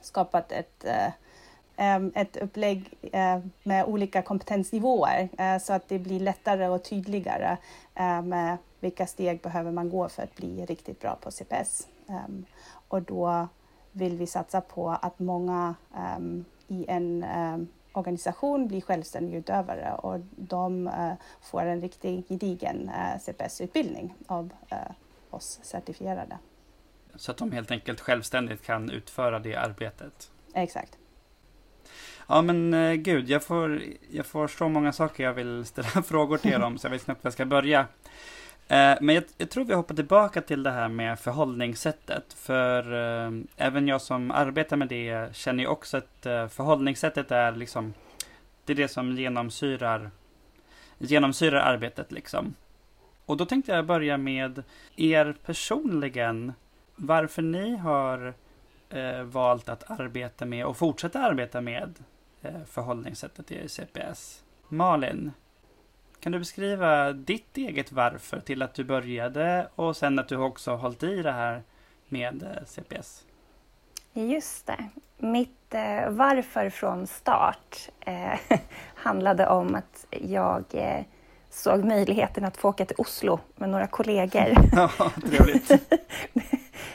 skapat 0.00 0.52
ett 0.52 0.84
uh, 0.86 1.96
um, 1.96 2.12
ett 2.14 2.36
upplägg 2.36 2.94
uh, 3.04 3.46
med 3.62 3.84
olika 3.84 4.22
kompetensnivåer 4.22 5.28
uh, 5.40 5.58
så 5.58 5.72
att 5.72 5.88
det 5.88 5.98
blir 5.98 6.20
lättare 6.20 6.68
och 6.68 6.84
tydligare 6.84 7.56
med 8.24 8.56
vilka 8.80 9.06
steg 9.06 9.40
behöver 9.40 9.70
man 9.70 9.90
gå 9.90 10.08
för 10.08 10.22
att 10.22 10.36
bli 10.36 10.66
riktigt 10.66 11.00
bra 11.00 11.18
på 11.20 11.30
CPS. 11.30 11.88
Och 12.88 13.02
då 13.02 13.48
vill 13.92 14.16
vi 14.16 14.26
satsa 14.26 14.60
på 14.60 14.90
att 14.90 15.18
många 15.18 15.74
i 16.68 16.84
en 16.88 17.24
organisation 17.92 18.68
blir 18.68 18.80
självständiga 18.80 19.38
utövare 19.38 19.94
och 19.94 20.20
de 20.36 20.90
får 21.40 21.62
en 21.62 21.80
riktigt 21.80 22.28
gedigen 22.28 22.90
CPS-utbildning 23.20 24.14
av 24.26 24.52
oss 25.30 25.60
certifierade. 25.62 26.38
Så 27.16 27.30
att 27.30 27.36
de 27.36 27.52
helt 27.52 27.70
enkelt 27.70 28.00
självständigt 28.00 28.62
kan 28.62 28.90
utföra 28.90 29.38
det 29.38 29.56
arbetet. 29.56 30.30
Exakt. 30.54 30.98
Ja 32.28 32.42
men 32.42 32.74
eh, 32.74 32.92
gud, 32.92 33.28
jag 33.28 33.44
får, 33.44 33.82
jag 34.10 34.26
får 34.26 34.48
så 34.48 34.68
många 34.68 34.92
saker 34.92 35.24
jag 35.24 35.32
vill 35.32 35.64
ställa 35.64 35.88
frågor 36.02 36.38
till 36.38 36.52
er 36.52 36.62
om 36.62 36.78
så 36.78 36.86
jag 36.86 36.90
vet 36.90 37.04
knappt 37.04 37.24
var 37.24 37.28
jag 37.28 37.32
ska 37.32 37.44
börja. 37.44 37.86
Eh, 38.68 38.96
men 39.00 39.14
jag, 39.14 39.24
jag, 39.38 39.50
tror 39.50 39.64
vi 39.64 39.74
hoppar 39.74 39.94
tillbaka 39.94 40.40
till 40.40 40.62
det 40.62 40.70
här 40.70 40.88
med 40.88 41.18
förhållningssättet. 41.18 42.32
För 42.32 42.92
eh, 42.92 43.32
även 43.56 43.88
jag 43.88 44.00
som 44.00 44.30
arbetar 44.30 44.76
med 44.76 44.88
det 44.88 45.36
känner 45.36 45.62
ju 45.62 45.68
också 45.68 45.96
att 45.96 46.26
eh, 46.26 46.48
förhållningssättet 46.48 47.30
är 47.30 47.52
liksom 47.52 47.94
Det 48.64 48.72
är 48.72 48.76
det 48.76 48.88
som 48.88 49.16
genomsyrar 49.16 50.10
Genomsyrar 50.98 51.60
arbetet 51.60 52.12
liksom. 52.12 52.54
Och 53.26 53.36
då 53.36 53.44
tänkte 53.44 53.72
jag 53.72 53.86
börja 53.86 54.16
med 54.16 54.62
er 54.96 55.34
personligen 55.44 56.52
varför 56.96 57.42
ni 57.42 57.76
har 57.76 58.34
eh, 58.88 59.22
valt 59.22 59.68
att 59.68 59.90
arbeta 59.90 60.44
med 60.44 60.66
och 60.66 60.76
fortsätta 60.76 61.20
arbeta 61.20 61.60
med 61.60 61.98
eh, 62.42 62.64
förhållningssättet 62.66 63.52
i 63.52 63.68
CPS. 63.68 64.42
Malin, 64.68 65.32
kan 66.22 66.32
du 66.32 66.38
beskriva 66.38 67.12
ditt 67.12 67.56
eget 67.56 67.92
varför 67.92 68.40
till 68.40 68.62
att 68.62 68.74
du 68.74 68.84
började 68.84 69.68
och 69.74 69.96
sen 69.96 70.18
att 70.18 70.28
du 70.28 70.36
också 70.36 70.70
har 70.70 70.78
hållit 70.78 71.02
i 71.02 71.22
det 71.22 71.32
här 71.32 71.62
med 72.08 72.42
eh, 72.42 72.64
CPS? 72.66 73.24
Just 74.12 74.66
det. 74.66 74.88
Mitt 75.18 75.74
eh, 75.74 76.10
varför 76.10 76.70
från 76.70 77.06
start 77.06 77.88
eh, 78.00 78.38
handlade 78.94 79.48
om 79.48 79.74
att 79.74 80.06
jag 80.10 80.64
eh, 80.72 81.04
såg 81.50 81.84
möjligheten 81.84 82.44
att 82.44 82.56
få 82.56 82.68
åka 82.68 82.84
till 82.84 82.96
Oslo 82.98 83.40
med 83.56 83.68
några 83.68 83.86
kollegor. 83.86 84.54
Ja, 84.72 84.90
trevligt. 85.30 85.70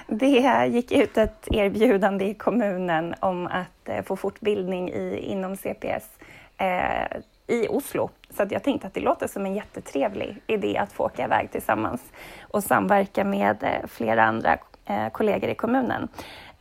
Det 0.08 0.68
gick 0.68 0.92
ut 0.92 1.18
ett 1.18 1.48
erbjudande 1.52 2.26
i 2.26 2.34
kommunen 2.34 3.16
om 3.20 3.48
att 3.48 3.90
eh, 3.90 4.04
få 4.04 4.16
fortbildning 4.16 4.90
i, 4.90 5.18
inom 5.18 5.56
CPS 5.58 6.10
eh, 6.58 7.22
i 7.48 7.68
Oslo. 7.68 8.10
Så 8.30 8.46
jag 8.50 8.64
tänkte 8.64 8.88
att 8.88 8.94
det 8.94 9.00
låter 9.00 9.28
som 9.28 9.46
en 9.46 9.56
jättetrevlig 9.56 10.42
idé 10.48 10.78
att 10.78 10.94
få 10.94 11.06
åka 11.06 11.24
iväg 11.24 11.52
tillsammans 11.52 12.02
och 12.42 12.64
samverka 12.64 13.24
med 13.24 13.64
eh, 13.64 13.88
flera 13.88 14.24
andra 14.24 14.58
eh, 14.86 15.10
kollegor 15.10 15.50
i 15.50 15.56
kommunen. 15.56 16.08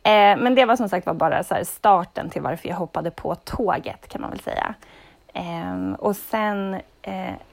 Eh, 0.03 0.37
men 0.37 0.55
det 0.55 0.65
var 0.65 0.75
som 0.75 0.89
sagt 0.89 1.05
var 1.05 1.13
bara 1.13 1.43
så 1.43 1.55
starten 1.65 2.29
till 2.29 2.41
varför 2.41 2.69
jag 2.69 2.75
hoppade 2.75 3.11
på 3.11 3.35
tåget 3.35 4.07
kan 4.07 4.21
man 4.21 4.29
väl 4.29 4.39
säga. 4.39 4.75
Ehm, 5.33 5.95
och 5.95 6.15
sen 6.15 6.81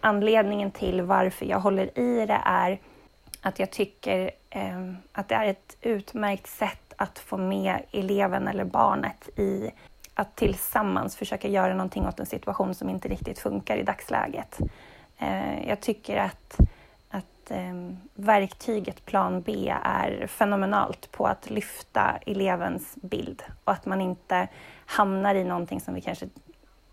anledningen 0.00 0.70
till 0.70 1.02
varför 1.02 1.46
jag 1.46 1.60
håller 1.60 1.98
i 1.98 2.26
det 2.26 2.40
är 2.44 2.78
att 3.40 3.58
jag 3.58 3.70
tycker 3.70 4.30
ehm, 4.50 4.96
att 5.12 5.28
det 5.28 5.34
är 5.34 5.46
ett 5.46 5.76
utmärkt 5.80 6.46
sätt 6.46 6.94
att 6.96 7.18
få 7.18 7.36
med 7.36 7.82
eleven 7.90 8.48
eller 8.48 8.64
barnet 8.64 9.38
i 9.38 9.70
att 10.14 10.36
tillsammans 10.36 11.16
försöka 11.16 11.48
göra 11.48 11.74
någonting 11.74 12.06
åt 12.06 12.20
en 12.20 12.26
situation 12.26 12.74
som 12.74 12.90
inte 12.90 13.08
riktigt 13.08 13.38
funkar 13.38 13.76
i 13.76 13.82
dagsläget. 13.82 14.60
Eh, 15.18 15.68
jag 15.68 15.80
tycker 15.80 16.16
att, 16.16 16.60
att 17.08 17.50
ehm, 17.50 17.96
verktyget 18.14 19.04
plan 19.04 19.42
B 19.42 19.74
är 19.84 20.26
fenomenalt 20.26 21.10
på 21.10 21.26
att 21.26 21.50
lyfta 21.50 22.18
elevens 22.26 22.94
bild 23.02 23.42
och 23.64 23.72
att 23.72 23.86
man 23.86 24.00
inte 24.00 24.48
hamnar 24.86 25.34
i 25.34 25.44
någonting 25.44 25.80
som 25.80 25.94
vi 25.94 26.00
kanske 26.00 26.28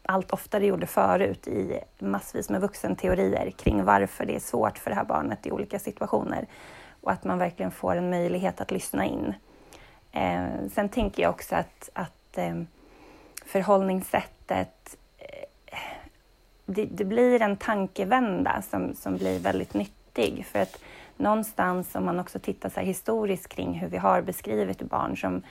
allt 0.04 0.32
oftare 0.32 0.66
gjorde 0.66 0.88
förut 0.88 1.48
i 1.48 1.80
massvis 2.00 2.50
med 2.50 2.62
vuxenteorier 2.62 3.52
kring 3.52 3.84
varför 3.84 4.26
det 4.26 4.36
är 4.36 4.40
svårt 4.40 4.78
för 4.78 4.90
det 4.90 4.96
här 4.96 5.06
barnet 5.06 5.48
i 5.48 5.52
olika 5.52 5.80
situationer 5.80 6.48
och 7.02 7.12
att 7.12 7.24
man 7.24 7.40
verkligen 7.40 7.72
får 7.72 7.96
en 7.96 8.10
möjlighet 8.10 8.62
att 8.62 8.72
lyssna 8.72 9.06
in. 9.06 9.34
Eh, 10.12 10.48
sen 10.74 10.90
tänker 10.90 11.24
jag 11.24 11.30
också 11.30 11.56
att, 11.56 11.90
att 11.94 12.38
eh, 12.38 12.56
förhållningssättet 13.52 14.98
eh, 15.18 15.78
det, 16.66 16.86
det, 16.86 17.06
blir 17.06 17.42
en 17.42 17.58
tankevända 17.58 18.62
som, 18.62 18.96
som 18.96 19.18
blir 19.18 19.40
väldigt 19.40 19.74
nyttig. 19.74 20.46
För 20.46 20.60
att 20.60 20.80
någonstans 21.18 21.96
om 21.96 22.06
man 22.06 22.20
också 22.20 22.40
tittar 22.40 22.70
så 22.70 22.80
historiskt 22.80 23.48
kring 23.48 23.74
hur 23.74 23.88
vi 23.88 23.98
har 23.98 24.22
beskrivit 24.22 24.82
barn 24.82 25.18
som, 25.18 25.42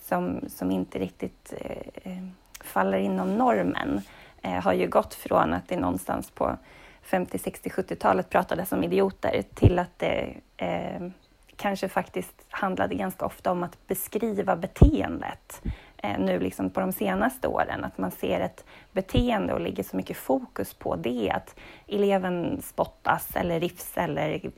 som, 0.00 0.40
som 0.48 0.70
inte 0.70 0.98
riktigt 0.98 1.54
eh, 1.60 2.12
eh 2.12 2.24
faller 2.64 2.98
inom 2.98 3.36
normen 3.36 4.00
eh, 4.42 4.62
har 4.62 4.72
ju 4.72 4.88
gått 4.88 5.14
från 5.14 5.54
att 5.54 5.68
det 5.68 5.76
någonstans 5.76 6.30
på 6.30 6.56
50, 7.02 7.38
60, 7.38 7.68
70-talet 7.70 8.30
pratades 8.30 8.72
om 8.72 8.84
idioter 8.84 9.42
till 9.54 9.78
att 9.78 9.98
det 9.98 10.34
eh, 10.56 11.08
kanske 11.56 11.88
faktiskt 11.88 12.44
handlade 12.48 12.94
ganska 12.94 13.26
ofta 13.26 13.50
om 13.50 13.62
att 13.62 13.86
beskriva 13.86 14.56
beteendet 14.56 15.62
eh, 15.96 16.18
nu 16.18 16.40
liksom 16.40 16.70
på 16.70 16.80
de 16.80 16.92
senaste 16.92 17.48
åren. 17.48 17.84
Att 17.84 17.98
man 17.98 18.10
ser 18.10 18.40
ett 18.40 18.64
beteende 18.92 19.52
och 19.52 19.60
lägger 19.60 19.82
så 19.82 19.96
mycket 19.96 20.16
fokus 20.16 20.74
på 20.74 20.96
det. 20.96 21.30
Att 21.30 21.56
eleven 21.86 22.62
spottas 22.62 23.36
eller 23.36 23.60
rifs 23.60 23.92
eller 23.98 24.50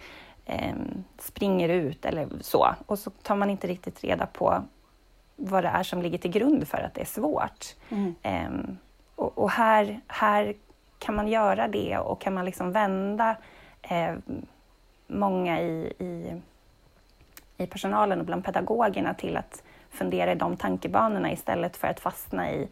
eh, 0.44 0.74
springer 1.18 1.68
ut 1.68 2.04
eller 2.04 2.28
så. 2.40 2.74
Och 2.86 2.98
så 2.98 3.10
tar 3.10 3.36
man 3.36 3.50
inte 3.50 3.66
riktigt 3.66 4.04
reda 4.04 4.26
på 4.26 4.62
vad 5.36 5.64
det 5.64 5.68
är 5.68 5.82
som 5.82 6.02
ligger 6.02 6.18
till 6.18 6.30
grund 6.30 6.68
för 6.68 6.78
att 6.78 6.94
det 6.94 7.00
är 7.00 7.04
svårt. 7.04 7.74
Mm. 7.88 8.14
Um, 8.24 8.78
och, 9.14 9.38
och, 9.38 9.50
här, 9.50 10.00
här 10.06 10.54
kan 10.98 11.14
man 11.14 11.28
göra 11.28 11.68
det 11.68 11.98
och 11.98 12.20
kan 12.20 12.34
man 12.34 12.44
liksom 12.44 12.72
vända 12.72 13.36
eh, 13.82 14.14
många 15.06 15.60
i, 15.60 15.92
i, 15.98 16.40
i 17.58 17.66
personalen 17.66 18.20
och 18.20 18.26
bland 18.26 18.44
pedagogerna 18.44 19.14
till 19.14 19.36
att 19.36 19.62
fundera 19.90 20.32
i 20.32 20.34
de 20.34 20.56
tankebanorna 20.56 21.32
istället 21.32 21.76
för 21.76 21.88
att 21.88 22.00
fastna 22.00 22.52
i 22.52 22.68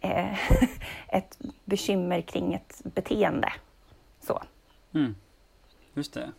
eh, 0.00 0.38
ett 1.08 1.38
bekymmer 1.64 2.20
kring 2.20 2.54
ett 2.54 2.80
beteende. 2.84 3.52
Så. 4.20 4.42
Mm. 4.94 5.14
Just 5.94 6.14
det. 6.14 6.30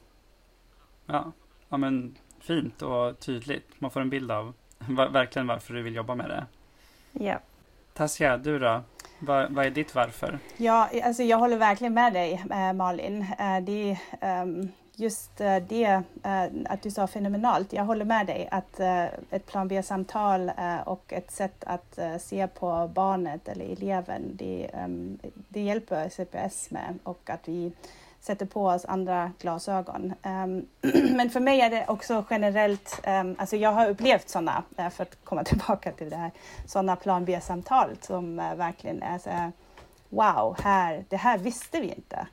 Ja. 1.05 1.31
ja, 1.69 1.77
men 1.77 2.17
fint 2.39 2.81
och 2.81 3.19
tydligt. 3.19 3.81
Man 3.81 3.91
får 3.91 4.01
en 4.01 4.09
bild 4.09 4.31
av 4.31 4.53
verkligen 5.11 5.47
varför 5.47 5.73
du 5.73 5.81
vill 5.81 5.95
jobba 5.95 6.15
med 6.15 6.29
det. 6.29 6.45
Ja. 7.25 7.39
Tassia, 7.93 8.37
du 8.37 8.59
då? 8.59 8.81
Vad, 9.19 9.51
vad 9.51 9.65
är 9.65 9.69
ditt 9.69 9.95
varför? 9.95 10.39
Ja, 10.57 10.89
alltså 11.03 11.23
jag 11.23 11.37
håller 11.37 11.57
verkligen 11.57 11.93
med 11.93 12.13
dig 12.13 12.45
eh, 12.51 12.73
Malin. 12.73 13.21
Eh, 13.39 13.59
det 13.61 13.99
um, 14.21 14.71
just 14.99 15.41
eh, 15.41 15.57
det 15.57 16.01
eh, 16.23 16.43
att 16.65 16.81
du 16.81 16.91
sa 16.91 17.07
fenomenalt. 17.07 17.73
Jag 17.73 17.83
håller 17.83 18.05
med 18.05 18.25
dig 18.25 18.47
att 18.51 18.79
eh, 18.79 19.05
ett 19.05 19.45
plan 19.45 19.67
B-samtal 19.67 20.51
och 20.85 21.13
ett 21.13 21.31
sätt 21.31 21.63
att 21.65 21.99
se 22.19 22.47
på 22.47 22.91
barnet 22.93 23.47
eller 23.47 23.65
eleven, 23.65 24.21
det, 24.33 24.69
ehm, 24.73 25.19
det 25.47 25.61
hjälper 25.61 26.09
CPS 26.09 26.71
med 26.71 26.99
och 27.03 27.29
att 27.29 27.47
vi 27.47 27.71
sätter 28.19 28.45
på 28.45 28.65
oss 28.65 28.85
andra 28.85 29.31
glasögon. 29.39 30.13
Ehm, 30.21 30.65
men 31.15 31.29
för 31.29 31.39
mig 31.39 31.61
är 31.61 31.69
det 31.69 31.85
också 31.87 32.25
generellt, 32.29 32.99
ehm, 33.03 33.35
alltså 33.39 33.55
jag 33.55 33.71
har 33.71 33.89
upplevt 33.89 34.29
sådana, 34.29 34.63
för 34.91 35.01
att 35.03 35.23
komma 35.23 35.43
tillbaka 35.45 35.91
till 35.91 36.09
det 36.09 36.15
här, 36.15 36.31
sådana 36.65 36.95
plan 36.95 37.25
B-samtal 37.25 37.89
som 38.01 38.35
verkligen 38.35 39.03
är 39.03 39.17
så 39.17 39.29
här, 39.29 39.51
wow, 40.09 40.57
här, 40.63 41.05
det 41.09 41.17
här 41.17 41.37
visste 41.37 41.81
vi 41.81 41.87
inte. 41.87 42.27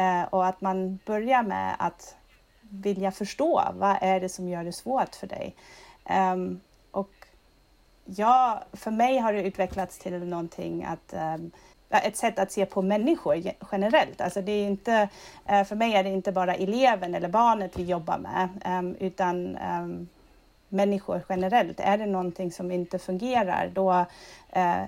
Eh, 0.00 0.22
och 0.30 0.46
att 0.46 0.60
man 0.60 0.98
börjar 1.06 1.42
med 1.42 1.76
att 1.78 2.16
vilja 2.60 3.10
förstå, 3.10 3.62
vad 3.74 3.96
är 4.00 4.20
det 4.20 4.28
som 4.28 4.48
gör 4.48 4.64
det 4.64 4.72
svårt 4.72 5.14
för 5.14 5.26
dig? 5.26 5.54
Um, 6.32 6.60
och 6.90 7.10
jag, 8.04 8.58
för 8.72 8.90
mig 8.90 9.18
har 9.18 9.32
det 9.32 9.42
utvecklats 9.42 9.98
till 9.98 10.18
någonting 10.18 10.84
att 10.84 11.12
ehm, 11.12 11.50
ett 11.90 12.16
sätt 12.16 12.38
att 12.38 12.52
se 12.52 12.66
på 12.66 12.82
människor 12.82 13.42
generellt. 13.72 14.20
Alltså 14.20 14.42
det 14.42 14.52
är 14.52 14.66
inte, 14.66 15.08
eh, 15.46 15.64
för 15.64 15.76
mig 15.76 15.94
är 15.94 16.04
det 16.04 16.10
inte 16.10 16.32
bara 16.32 16.54
eleven 16.54 17.14
eller 17.14 17.28
barnet 17.28 17.78
vi 17.78 17.84
jobbar 17.84 18.18
med, 18.18 18.48
ehm, 18.64 18.96
utan 19.00 19.58
människor 20.68 21.22
generellt. 21.28 21.80
Är 21.80 21.98
det 21.98 22.06
någonting 22.06 22.52
som 22.52 22.70
inte 22.70 22.98
fungerar, 22.98 23.70
då 23.74 24.06
eh, 24.50 24.82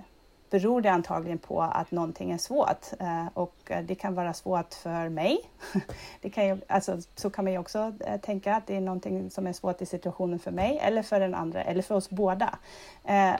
beror 0.52 0.80
det 0.80 0.90
antagligen 0.90 1.38
på 1.38 1.62
att 1.62 1.90
någonting 1.90 2.30
är 2.30 2.38
svårt. 2.38 2.86
Eh, 3.00 3.26
och 3.34 3.54
eh, 3.66 3.84
det 3.84 3.94
kan 3.94 4.14
vara 4.14 4.34
svårt 4.34 4.74
för 4.74 5.08
mig. 5.08 5.40
Det 6.20 6.30
kan 6.30 6.46
ju, 6.46 6.60
alltså, 6.66 6.98
så 7.14 7.30
kan 7.30 7.44
man 7.44 7.52
ju 7.52 7.58
också 7.58 7.92
eh, 8.00 8.20
tänka 8.20 8.54
att 8.54 8.66
det 8.66 8.76
är 8.76 8.80
någonting 8.80 9.30
som 9.30 9.46
är 9.46 9.52
svårt 9.52 9.82
i 9.82 9.86
situationen 9.86 10.38
för 10.38 10.50
mig 10.50 10.78
eller 10.78 11.02
för 11.02 11.20
den 11.20 11.34
andra 11.34 11.62
eller 11.62 11.82
för 11.82 11.94
oss 11.94 12.10
båda. 12.10 12.58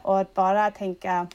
Och 0.03 0.21
att 0.21 0.35
bara 0.35 0.71
tänka 0.71 1.27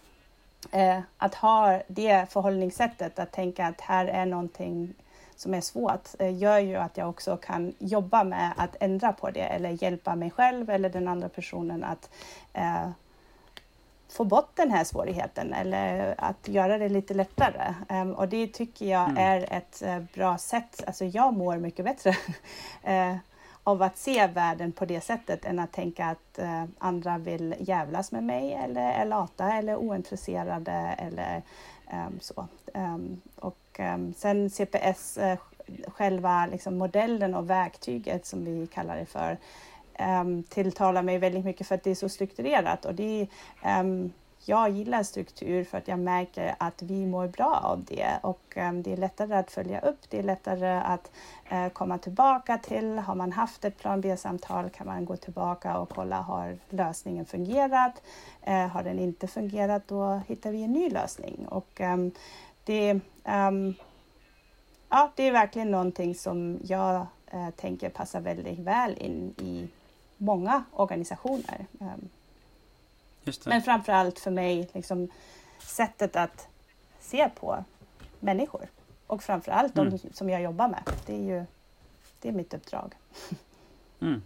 att 1.17 1.35
ha 1.35 1.81
det 1.87 2.29
förhållningssättet, 2.29 3.19
att 3.19 3.31
tänka 3.31 3.67
att 3.67 3.81
här 3.81 4.05
är 4.05 4.25
någonting 4.25 4.93
som 5.35 5.53
är 5.53 5.61
svårt, 5.61 6.09
gör 6.19 6.59
ju 6.59 6.75
att 6.75 6.97
jag 6.97 7.09
också 7.09 7.37
kan 7.37 7.73
jobba 7.79 8.23
med 8.23 8.53
att 8.57 8.75
ändra 8.79 9.13
på 9.13 9.31
det 9.31 9.41
eller 9.41 9.83
hjälpa 9.83 10.15
mig 10.15 10.31
själv 10.31 10.69
eller 10.69 10.89
den 10.89 11.07
andra 11.07 11.29
personen 11.29 11.83
att 11.83 12.09
få 14.09 14.23
bort 14.23 14.51
den 14.55 14.71
här 14.71 14.83
svårigheten 14.83 15.53
eller 15.53 16.15
att 16.17 16.47
göra 16.47 16.77
det 16.77 16.89
lite 16.89 17.13
lättare. 17.13 17.73
Um, 17.89 18.13
och 18.13 18.29
det 18.29 18.47
tycker 18.47 18.85
jag 18.85 19.09
mm. 19.09 19.17
är 19.17 19.53
ett 19.53 19.83
uh, 19.85 19.99
bra 20.13 20.37
sätt. 20.37 20.83
Alltså 20.87 21.05
jag 21.05 21.33
mår 21.33 21.57
mycket 21.57 21.85
bättre 21.85 22.09
uh, 22.87 23.17
av 23.63 23.81
att 23.81 23.97
se 23.97 24.27
världen 24.27 24.71
på 24.71 24.85
det 24.85 25.01
sättet 25.01 25.45
än 25.45 25.59
att 25.59 25.71
tänka 25.71 26.05
att 26.05 26.39
uh, 26.39 26.63
andra 26.77 27.17
vill 27.17 27.55
jävlas 27.59 28.11
med 28.11 28.23
mig 28.23 28.53
eller 28.53 28.91
är 28.91 29.05
lata 29.05 29.53
eller 29.53 29.75
ointresserade 29.75 30.95
eller 30.97 31.41
um, 31.93 32.19
så. 32.21 32.47
Um, 32.73 33.21
och 33.35 33.79
sen 34.15 34.49
CPS, 34.49 35.17
själva 35.87 36.45
liksom 36.45 36.77
modellen 36.77 37.35
och 37.35 37.49
verktyget 37.49 38.25
som 38.25 38.45
vi 38.45 38.67
kallar 38.67 38.97
det 38.97 39.05
för, 39.05 39.37
um, 39.99 40.43
tilltalar 40.43 41.03
mig 41.03 41.17
väldigt 41.17 41.45
mycket 41.45 41.67
för 41.67 41.75
att 41.75 41.83
det 41.83 41.91
är 41.91 41.95
så 41.95 42.09
strukturerat. 42.09 42.85
Och 42.85 42.95
det, 42.95 43.27
um, 43.65 44.13
jag 44.45 44.69
gillar 44.69 45.03
struktur 45.03 45.63
för 45.63 45.77
att 45.77 45.87
jag 45.87 45.99
märker 45.99 46.55
att 46.57 46.81
vi 46.81 47.05
mår 47.05 47.27
bra 47.27 47.59
av 47.63 47.83
det 47.83 48.19
och 48.21 48.57
um, 48.57 48.83
det 48.83 48.93
är 48.93 48.97
lättare 48.97 49.35
att 49.35 49.51
följa 49.51 49.79
upp, 49.79 50.09
det 50.09 50.19
är 50.19 50.23
lättare 50.23 50.81
att 50.85 51.11
uh, 51.51 51.69
komma 51.69 51.97
tillbaka 51.97 52.57
till. 52.57 52.97
Har 52.97 53.15
man 53.15 53.31
haft 53.31 53.65
ett 53.65 53.77
plan 53.77 54.01
B-samtal 54.01 54.69
kan 54.69 54.87
man 54.87 55.05
gå 55.05 55.15
tillbaka 55.15 55.77
och 55.77 55.89
kolla, 55.89 56.21
har 56.21 56.57
lösningen 56.69 57.25
fungerat? 57.25 58.01
Uh, 58.47 58.67
har 58.67 58.83
den 58.83 58.99
inte 58.99 59.27
fungerat, 59.27 59.87
då 59.87 60.21
hittar 60.27 60.51
vi 60.51 60.63
en 60.63 60.73
ny 60.73 60.89
lösning. 60.89 61.47
Och 61.47 61.81
det, 62.63 62.99
ja, 64.89 65.11
det 65.15 65.23
är 65.23 65.31
verkligen 65.31 65.71
någonting 65.71 66.15
som 66.15 66.59
jag 66.63 67.05
uh, 67.33 67.49
tänker 67.49 67.89
passar 67.89 68.21
väldigt 68.21 68.59
väl 68.59 68.97
in 68.97 69.35
i 69.37 69.67
många 70.17 70.63
organisationer. 70.71 71.65
Ehm, 71.79 72.09
Men 73.45 73.61
framför 73.61 73.93
allt 73.93 74.19
för 74.19 74.31
mig, 74.31 74.69
liksom, 74.73 75.09
sättet 75.59 76.15
att 76.15 76.47
se 76.99 77.29
på 77.29 77.63
människor. 78.19 78.69
Och 79.07 79.23
framför 79.23 79.51
allt 79.51 79.77
mm. 79.77 79.89
de 79.89 80.13
som 80.13 80.29
jag 80.29 80.41
jobbar 80.41 80.67
med. 80.67 80.83
Det 81.05 81.13
är 81.13 81.23
ju 81.23 81.45
det 82.21 82.29
är 82.29 82.33
mitt 82.33 82.53
uppdrag. 82.53 82.95
Mm. 83.99 84.21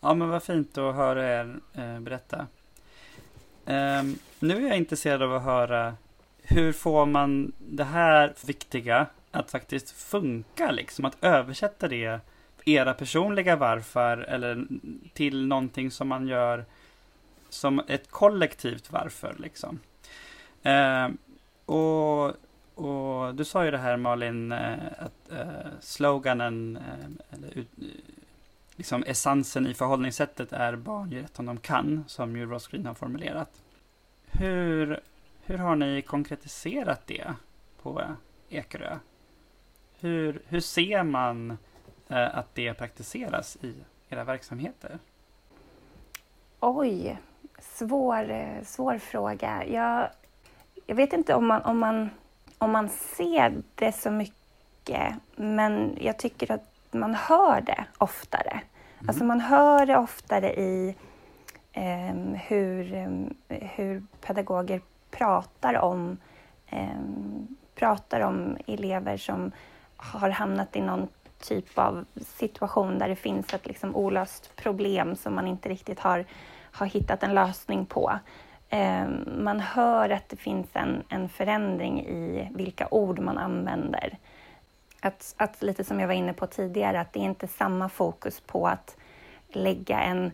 Ja, 0.00 0.14
men 0.14 0.28
vad 0.28 0.42
fint 0.42 0.78
att 0.78 0.94
höra 0.94 1.40
er 1.40 1.60
eh, 1.74 2.00
berätta. 2.00 2.46
Um, 3.64 4.18
nu 4.38 4.56
är 4.56 4.68
jag 4.68 4.76
intresserad 4.76 5.22
av 5.22 5.34
att 5.34 5.42
höra 5.42 5.96
hur 6.42 6.72
får 6.72 7.06
man 7.06 7.52
det 7.58 7.84
här 7.84 8.34
viktiga 8.46 9.06
att 9.30 9.50
faktiskt 9.50 9.90
funka, 9.90 10.70
liksom 10.70 11.04
att 11.04 11.16
översätta 11.20 11.88
det 11.88 12.20
era 12.68 12.94
personliga 12.94 13.56
varför 13.56 14.18
eller 14.18 14.66
till 15.12 15.46
någonting 15.46 15.90
som 15.90 16.08
man 16.08 16.28
gör 16.28 16.64
som 17.48 17.82
ett 17.88 18.10
kollektivt 18.10 18.92
varför. 18.92 19.36
Liksom. 19.38 19.78
Eh, 20.62 21.08
och, 21.66 22.26
och 22.74 23.34
du 23.34 23.44
sa 23.44 23.64
ju 23.64 23.70
det 23.70 23.78
här 23.78 23.96
Malin, 23.96 24.52
eh, 24.52 24.74
att 24.98 25.32
eh, 25.32 25.70
sloganen, 25.80 26.76
eh, 26.76 27.36
eller 27.36 27.58
ut, 27.58 27.68
eh, 27.78 27.86
liksom 28.76 29.04
essensen 29.06 29.66
i 29.66 29.74
förhållningssättet 29.74 30.52
är 30.52 30.76
barn 30.76 31.10
ger 31.10 31.22
rätt 31.22 31.38
om 31.38 31.46
de 31.46 31.58
kan, 31.58 32.04
som 32.06 32.36
ju 32.36 32.46
Ross 32.46 32.68
Green 32.68 32.86
har 32.86 32.94
formulerat. 32.94 33.50
Hur, 34.26 35.00
hur 35.44 35.58
har 35.58 35.76
ni 35.76 36.02
konkretiserat 36.02 37.06
det 37.06 37.34
på 37.82 38.02
Ekerö? 38.48 38.98
Hur, 40.00 40.40
hur 40.48 40.60
ser 40.60 41.02
man 41.02 41.58
att 42.08 42.54
det 42.54 42.74
praktiseras 42.74 43.56
i 43.60 43.74
era 44.08 44.24
verksamheter? 44.24 44.98
Oj, 46.60 47.18
svår, 47.60 48.30
eh, 48.30 48.62
svår 48.64 48.98
fråga. 48.98 49.64
Jag, 49.66 50.08
jag 50.86 50.96
vet 50.96 51.12
inte 51.12 51.34
om 51.34 51.46
man, 51.46 51.62
om, 51.62 51.78
man, 51.78 52.10
om 52.58 52.70
man 52.70 52.88
ser 52.88 53.62
det 53.74 53.92
så 53.92 54.10
mycket, 54.10 55.14
men 55.36 55.98
jag 56.00 56.18
tycker 56.18 56.52
att 56.52 56.68
man 56.90 57.14
hör 57.14 57.60
det 57.60 57.84
oftare. 57.98 58.50
Mm. 58.50 59.08
Alltså 59.08 59.24
man 59.24 59.40
hör 59.40 59.86
det 59.86 59.96
oftare 59.96 60.54
i 60.54 60.96
eh, 61.72 62.14
hur, 62.46 62.94
ehm, 62.94 63.34
hur 63.48 64.06
pedagoger 64.20 64.80
pratar 65.10 65.74
om, 65.74 66.16
eh, 66.66 67.00
pratar 67.74 68.20
om 68.20 68.56
elever 68.66 69.16
som 69.16 69.52
har 69.96 70.30
hamnat 70.30 70.76
i 70.76 70.80
någon 70.80 71.08
typ 71.38 71.78
av 71.78 72.04
situation 72.18 72.98
där 72.98 73.08
det 73.08 73.16
finns 73.16 73.54
ett 73.54 73.66
liksom 73.66 73.96
olöst 73.96 74.56
problem 74.56 75.16
som 75.16 75.34
man 75.34 75.46
inte 75.46 75.68
riktigt 75.68 76.00
har, 76.00 76.24
har 76.72 76.86
hittat 76.86 77.22
en 77.22 77.34
lösning 77.34 77.86
på. 77.86 78.18
Eh, 78.68 79.08
man 79.38 79.60
hör 79.60 80.10
att 80.10 80.28
det 80.28 80.36
finns 80.36 80.66
en, 80.72 81.02
en 81.08 81.28
förändring 81.28 82.06
i 82.06 82.48
vilka 82.54 82.88
ord 82.90 83.18
man 83.18 83.38
använder. 83.38 84.18
Att, 85.00 85.34
att, 85.36 85.62
lite 85.62 85.84
som 85.84 86.00
jag 86.00 86.06
var 86.06 86.14
inne 86.14 86.32
på 86.32 86.46
tidigare, 86.46 87.00
att 87.00 87.12
det 87.12 87.20
är 87.20 87.24
inte 87.24 87.48
samma 87.48 87.88
fokus 87.88 88.40
på 88.40 88.68
att 88.68 88.96
lägga 89.48 90.00
en 90.00 90.30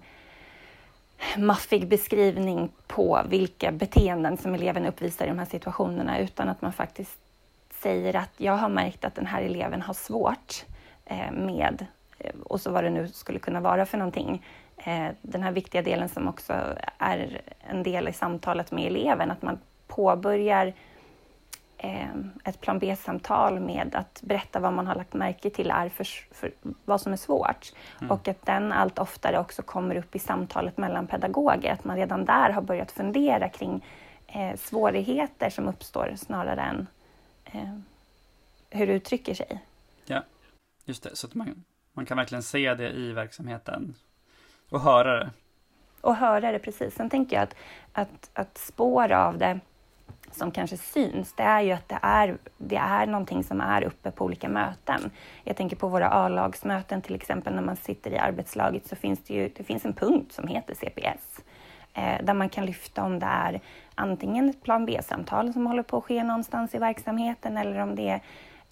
maffig 1.39 1.89
beskrivning 1.89 2.71
på 2.87 3.21
vilka 3.29 3.73
beteenden 3.73 4.37
som 4.37 4.55
eleven 4.55 4.87
uppvisar 4.87 5.25
i 5.25 5.29
de 5.29 5.39
här 5.39 5.47
situationerna, 5.47 6.19
utan 6.19 6.49
att 6.49 6.63
man 6.63 6.73
faktiskt 6.73 7.19
säger 7.83 8.17
att 8.17 8.33
jag 8.37 8.57
har 8.57 8.69
märkt 8.69 9.05
att 9.05 9.15
den 9.15 9.27
här 9.27 9.43
eleven 9.43 9.83
har 9.83 9.95
svårt 9.95 10.65
med, 11.33 11.87
eh, 12.19 12.35
och 12.45 12.61
så 12.61 12.71
vad 12.71 12.85
det 12.85 12.91
nu 12.91 13.09
skulle 13.09 13.39
kunna 13.39 13.61
vara 13.61 13.87
för 13.87 13.99
någonting. 13.99 14.45
Eh, 14.77 15.09
den 15.23 15.43
här 15.43 15.53
viktiga 15.53 15.83
delen 15.83 16.09
som 16.09 16.29
också 16.29 16.53
är 16.99 17.41
en 17.61 17.83
del 17.83 18.09
i 18.09 18.13
samtalet 18.13 18.73
med 18.73 18.87
eleven, 18.87 19.31
att 19.31 19.43
man 19.43 19.59
påbörjar 19.87 20.73
ett 22.45 22.61
plan 22.61 22.79
B-samtal 22.79 23.61
med 23.61 23.95
att 23.95 24.23
berätta 24.23 24.61
vad 24.61 24.73
man 24.73 24.87
har 24.87 24.95
lagt 24.95 25.15
märke 25.15 25.51
till 25.51 25.71
är 25.71 25.89
för, 25.89 26.07
för 26.35 26.53
vad 26.85 27.01
som 27.01 27.13
är 27.13 27.17
svårt. 27.17 27.73
Mm. 28.01 28.11
Och 28.11 28.29
att 28.29 28.47
den 28.47 28.73
allt 28.73 28.99
oftare 28.99 29.39
också 29.39 29.63
kommer 29.63 29.97
upp 29.97 30.17
i 30.17 30.19
samtalet 30.19 30.77
mellan 30.77 31.07
pedagoger, 31.07 31.73
att 31.73 31.85
man 31.85 31.97
redan 31.97 32.25
där 32.25 32.51
har 32.51 32.63
börjat 32.63 32.93
fundera 32.93 33.49
kring 33.49 33.85
eh, 34.27 34.57
svårigheter 34.57 35.51
som 35.51 35.69
uppstår 35.69 36.13
snarare 36.17 36.61
än 36.61 36.87
eh, 37.45 37.79
hur 38.71 38.87
det 38.87 38.93
uttrycker 38.93 39.35
sig. 39.35 39.61
Just 40.85 41.03
det, 41.03 41.17
så 41.17 41.27
att 41.27 41.35
man, 41.35 41.65
man 41.93 42.07
kan 42.07 42.17
verkligen 42.17 42.43
se 42.43 42.75
det 42.75 42.91
i 42.91 43.13
verksamheten 43.13 43.95
och 44.69 44.81
höra 44.81 45.19
det. 45.19 45.31
Och 46.01 46.17
höra 46.17 46.53
det, 46.53 46.59
precis. 46.59 46.95
Sen 46.95 47.11
tänker 47.11 47.37
jag 47.37 47.43
att, 47.43 47.55
att, 47.93 48.31
att 48.33 48.59
spår 48.59 49.13
av 49.13 49.39
det 49.39 49.61
som 50.31 50.51
kanske 50.51 50.77
syns, 50.77 51.33
det 51.33 51.43
är 51.43 51.61
ju 51.61 51.73
att 51.73 51.89
det 51.89 51.99
är, 52.03 52.39
det 52.59 52.77
är 52.77 53.07
någonting 53.07 53.45
som 53.45 53.61
är 53.61 53.85
uppe 53.85 54.11
på 54.11 54.25
olika 54.25 54.49
möten. 54.49 55.11
Jag 55.45 55.57
tänker 55.57 55.77
på 55.77 55.89
våra 55.89 56.11
A-lagsmöten 56.11 57.03
till 57.03 57.15
exempel, 57.15 57.55
när 57.55 57.63
man 57.63 57.77
sitter 57.77 58.11
i 58.11 58.19
arbetslaget 58.19 58.87
så 58.87 58.97
finns 58.97 59.21
det 59.25 59.35
ju 59.35 59.51
det 59.57 59.65
finns 59.65 59.85
en 59.85 59.93
punkt 59.93 60.33
som 60.33 60.49
heter 60.49 60.75
CPS. 60.75 61.41
Eh, 61.95 62.25
där 62.25 62.35
man 62.35 62.49
kan 62.49 62.67
lyfta 62.67 63.03
om 63.03 63.19
det 63.19 63.27
är 63.27 63.61
antingen 63.95 64.51
ett 64.51 64.63
plan 64.63 64.87
B-samtal 64.87 65.53
som 65.53 65.67
håller 65.67 65.83
på 65.83 65.97
att 65.97 66.05
ske 66.05 66.25
någonstans 66.25 66.75
i 66.75 66.79
verksamheten 66.79 67.57
eller 67.57 67.79
om 67.79 67.95
det 67.95 68.09
är 68.09 68.21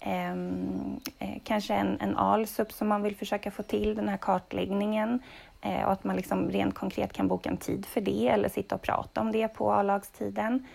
Ehm, 0.03 0.99
eh, 1.19 1.37
kanske 1.43 1.73
en, 1.73 1.97
en 2.01 2.17
ALSUP 2.17 2.71
som 2.71 2.87
man 2.87 3.03
vill 3.03 3.15
försöka 3.15 3.51
få 3.51 3.63
till, 3.63 3.95
den 3.95 4.09
här 4.09 4.17
kartläggningen. 4.17 5.19
Eh, 5.61 5.83
och 5.83 5.91
att 5.91 6.03
man 6.03 6.15
liksom 6.15 6.49
rent 6.49 6.75
konkret 6.75 7.13
kan 7.13 7.27
boka 7.27 7.49
en 7.49 7.57
tid 7.57 7.85
för 7.85 8.01
det 8.01 8.27
eller 8.27 8.49
sitta 8.49 8.75
och 8.75 8.81
prata 8.81 9.21
om 9.21 9.31
det 9.31 9.47
på 9.47 9.71
A-lagstiden. 9.71 10.67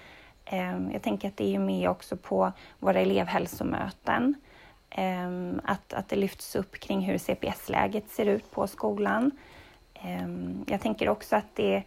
Eh, 0.45 0.79
jag 0.93 1.03
tänker 1.03 1.29
att 1.29 1.37
det 1.37 1.55
är 1.55 1.59
med 1.59 1.91
också 1.91 2.17
på 2.17 2.53
våra 2.79 3.01
elevhälsomöten. 3.01 4.35
Ehm, 4.91 5.61
att, 5.65 5.93
att 5.93 6.09
det 6.09 6.17
lyfts 6.17 6.57
upp 6.57 6.81
kring 6.81 7.01
hur 7.01 7.19
CPS-läget 7.19 8.11
ser 8.11 8.27
ut 8.27 8.51
på 8.51 8.67
skolan. 8.67 9.31
Ehm, 9.95 10.65
jag 10.67 10.81
tänker 10.81 11.09
också 11.09 11.37
att 11.37 11.55
det 11.55 11.83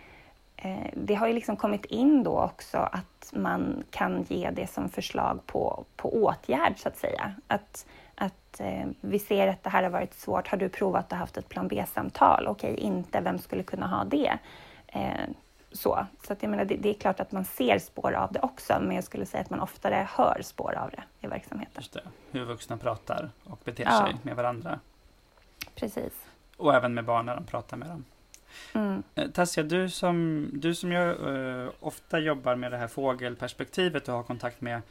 det 0.94 1.16
har 1.16 1.28
ju 1.28 1.34
liksom 1.34 1.58
kommit 1.58 1.86
in 1.86 2.24
då 2.24 2.42
också 2.42 2.78
att 2.78 3.34
man 3.34 3.84
kan 3.90 4.24
ge 4.24 4.50
det 4.50 4.68
som 4.68 4.90
förslag 4.90 5.40
på, 5.46 5.86
på 5.96 6.24
åtgärd, 6.24 6.74
så 6.78 6.88
att 6.88 6.98
säga. 6.98 7.34
Att, 7.48 7.86
att 8.16 8.60
eh, 8.60 8.88
vi 9.02 9.20
ser 9.20 9.48
att 9.48 9.64
det 9.64 9.70
här 9.70 9.84
har 9.84 9.90
varit 9.90 10.14
svårt. 10.14 10.48
Har 10.48 10.58
du 10.58 10.70
provat 10.70 11.14
att 11.14 11.20
haft 11.20 11.38
ett 11.38 11.50
plan 11.50 11.68
B-samtal? 11.68 12.48
Okej, 12.48 12.76
inte. 12.76 13.22
Vem 13.22 13.40
skulle 13.40 13.64
kunna 13.64 13.88
ha 13.88 14.04
det? 14.04 14.38
Eh, 14.88 15.30
så 15.72 16.06
så 16.28 16.34
att 16.34 16.44
jag 16.44 16.50
menar, 16.50 16.66
det, 16.66 16.76
det, 16.76 16.90
är 16.90 16.94
klart 16.94 17.20
att 17.20 17.32
man 17.32 17.46
ser 17.46 17.80
spår 17.80 18.14
av 18.14 18.32
det 18.32 18.40
också, 18.40 18.80
men 18.82 18.96
jag 18.96 19.04
skulle 19.04 19.26
säga 19.26 19.42
att 19.42 19.50
man 19.50 19.60
oftare 19.60 20.08
hör 20.12 20.42
spår 20.44 20.78
av 20.78 20.90
det 20.90 21.04
i 21.20 21.28
verksamheten. 21.28 21.74
Just 21.76 21.94
det, 21.94 22.04
hur 22.32 22.46
vuxna 22.46 22.78
pratar 22.78 23.30
och 23.44 23.60
beter 23.64 23.84
ja. 23.84 24.06
sig 24.06 24.18
med 24.22 24.36
varandra. 24.36 24.80
Precis. 25.76 26.14
Och 26.58 26.76
även 26.76 26.94
med 26.94 27.06
barn 27.06 27.26
när 27.26 27.36
de 27.36 27.46
pratar 27.46 27.78
med 27.78 27.88
dem. 27.88 28.06
Mm. 28.74 29.04
Eh, 29.16 29.28
Tassia, 29.30 29.64
du 29.64 29.90
som, 29.90 30.50
du 30.54 30.76
som 30.76 30.92
ju, 30.92 30.98
uh, 31.00 31.70
ofta 31.80 32.20
jobbar 32.20 32.56
med 32.56 32.72
det 32.72 32.78
här 32.78 32.88
fågelperspektivet 32.88 34.08
och 34.08 34.16
har 34.16 34.24
kontakt 34.24 34.62
med 34.62 34.82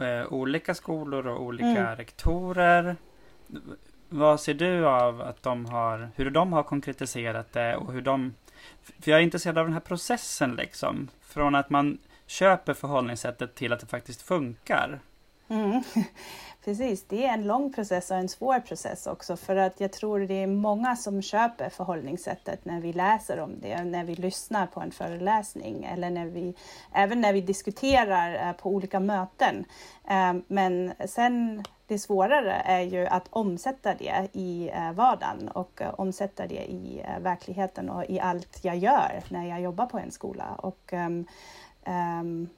uh, 0.00 0.32
olika 0.32 0.74
skolor 0.74 1.26
och 1.26 1.42
olika 1.42 1.66
mm. 1.66 1.96
rektorer. 1.96 2.96
Vad 4.08 4.40
ser 4.40 4.54
du 4.54 4.86
av 4.86 5.20
att 5.20 5.42
de 5.42 5.66
har, 5.66 6.10
hur 6.16 6.30
de 6.30 6.52
har 6.52 6.62
konkretiserat 6.62 7.52
det 7.52 7.76
och 7.76 7.92
hur 7.92 8.02
de... 8.02 8.34
För 8.82 9.10
jag 9.10 9.20
är 9.20 9.24
intresserad 9.24 9.58
av 9.58 9.64
den 9.64 9.72
här 9.72 9.80
processen 9.80 10.54
liksom. 10.56 11.08
Från 11.20 11.54
att 11.54 11.70
man 11.70 11.98
köper 12.26 12.74
förhållningssättet 12.74 13.54
till 13.54 13.72
att 13.72 13.80
det 13.80 13.86
faktiskt 13.86 14.22
funkar. 14.22 15.00
Mm. 15.48 15.82
Precis, 16.64 17.04
det 17.08 17.26
är 17.26 17.34
en 17.34 17.46
lång 17.46 17.72
process 17.72 18.10
och 18.10 18.16
en 18.16 18.28
svår 18.28 18.60
process 18.60 19.06
också 19.06 19.36
för 19.36 19.56
att 19.56 19.80
jag 19.80 19.92
tror 19.92 20.20
det 20.20 20.42
är 20.42 20.46
många 20.46 20.96
som 20.96 21.22
köper 21.22 21.68
förhållningssättet 21.68 22.64
när 22.64 22.80
vi 22.80 22.92
läser 22.92 23.40
om 23.40 23.60
det, 23.60 23.84
när 23.84 24.04
vi 24.04 24.14
lyssnar 24.14 24.66
på 24.66 24.80
en 24.80 24.90
föreläsning 24.90 25.84
eller 25.84 26.10
när 26.10 26.26
vi, 26.26 26.54
även 26.92 27.20
när 27.20 27.32
vi 27.32 27.40
diskuterar 27.40 28.48
eh, 28.48 28.52
på 28.52 28.70
olika 28.70 29.00
möten. 29.00 29.64
Eh, 30.08 30.34
men 30.46 30.92
sen 31.06 31.64
det 31.86 31.98
svårare 31.98 32.52
är 32.52 32.80
ju 32.80 33.06
att 33.06 33.26
omsätta 33.30 33.94
det 33.94 34.28
i 34.32 34.70
eh, 34.74 34.92
vardagen 34.92 35.48
och 35.48 35.82
omsätta 35.96 36.46
det 36.46 36.70
i 36.70 37.04
verkligheten 37.20 37.90
och 37.90 38.04
i 38.08 38.20
allt 38.20 38.58
jag 38.62 38.76
gör 38.76 39.22
när 39.28 39.48
jag 39.48 39.60
jobbar 39.60 39.86
på 39.86 39.98
en 39.98 40.10
skola. 40.10 40.54
Och, 40.58 40.92
um, 40.92 41.26
um, 41.86 42.48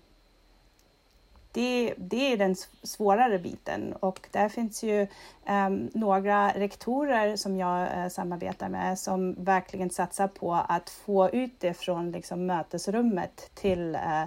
det, 1.57 1.95
det 1.97 2.33
är 2.33 2.37
den 2.37 2.57
svårare 2.83 3.39
biten 3.39 3.93
och 3.93 4.29
där 4.31 4.49
finns 4.49 4.83
ju 4.83 5.07
um, 5.49 5.91
några 5.95 6.51
rektorer 6.51 7.37
som 7.37 7.57
jag 7.57 7.89
uh, 7.97 8.09
samarbetar 8.09 8.69
med 8.69 8.99
som 8.99 9.45
verkligen 9.45 9.91
satsar 9.91 10.29
på 10.29 10.55
att 10.55 10.91
få 10.91 11.31
ut 11.31 11.61
det 11.61 11.75
från 11.75 12.13
liksom, 12.13 12.47
mötesrummet 12.47 13.51
till 13.55 13.95
uh, 13.95 14.23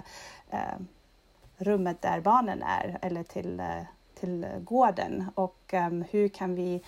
uh, 0.52 0.80
rummet 1.58 2.02
där 2.02 2.20
barnen 2.20 2.62
är 2.62 2.98
eller 3.02 3.22
till, 3.22 3.62
till 4.20 4.46
gården 4.60 5.26
och 5.34 5.72
um, 5.72 6.04
hur 6.10 6.28
kan 6.28 6.54
vi 6.54 6.82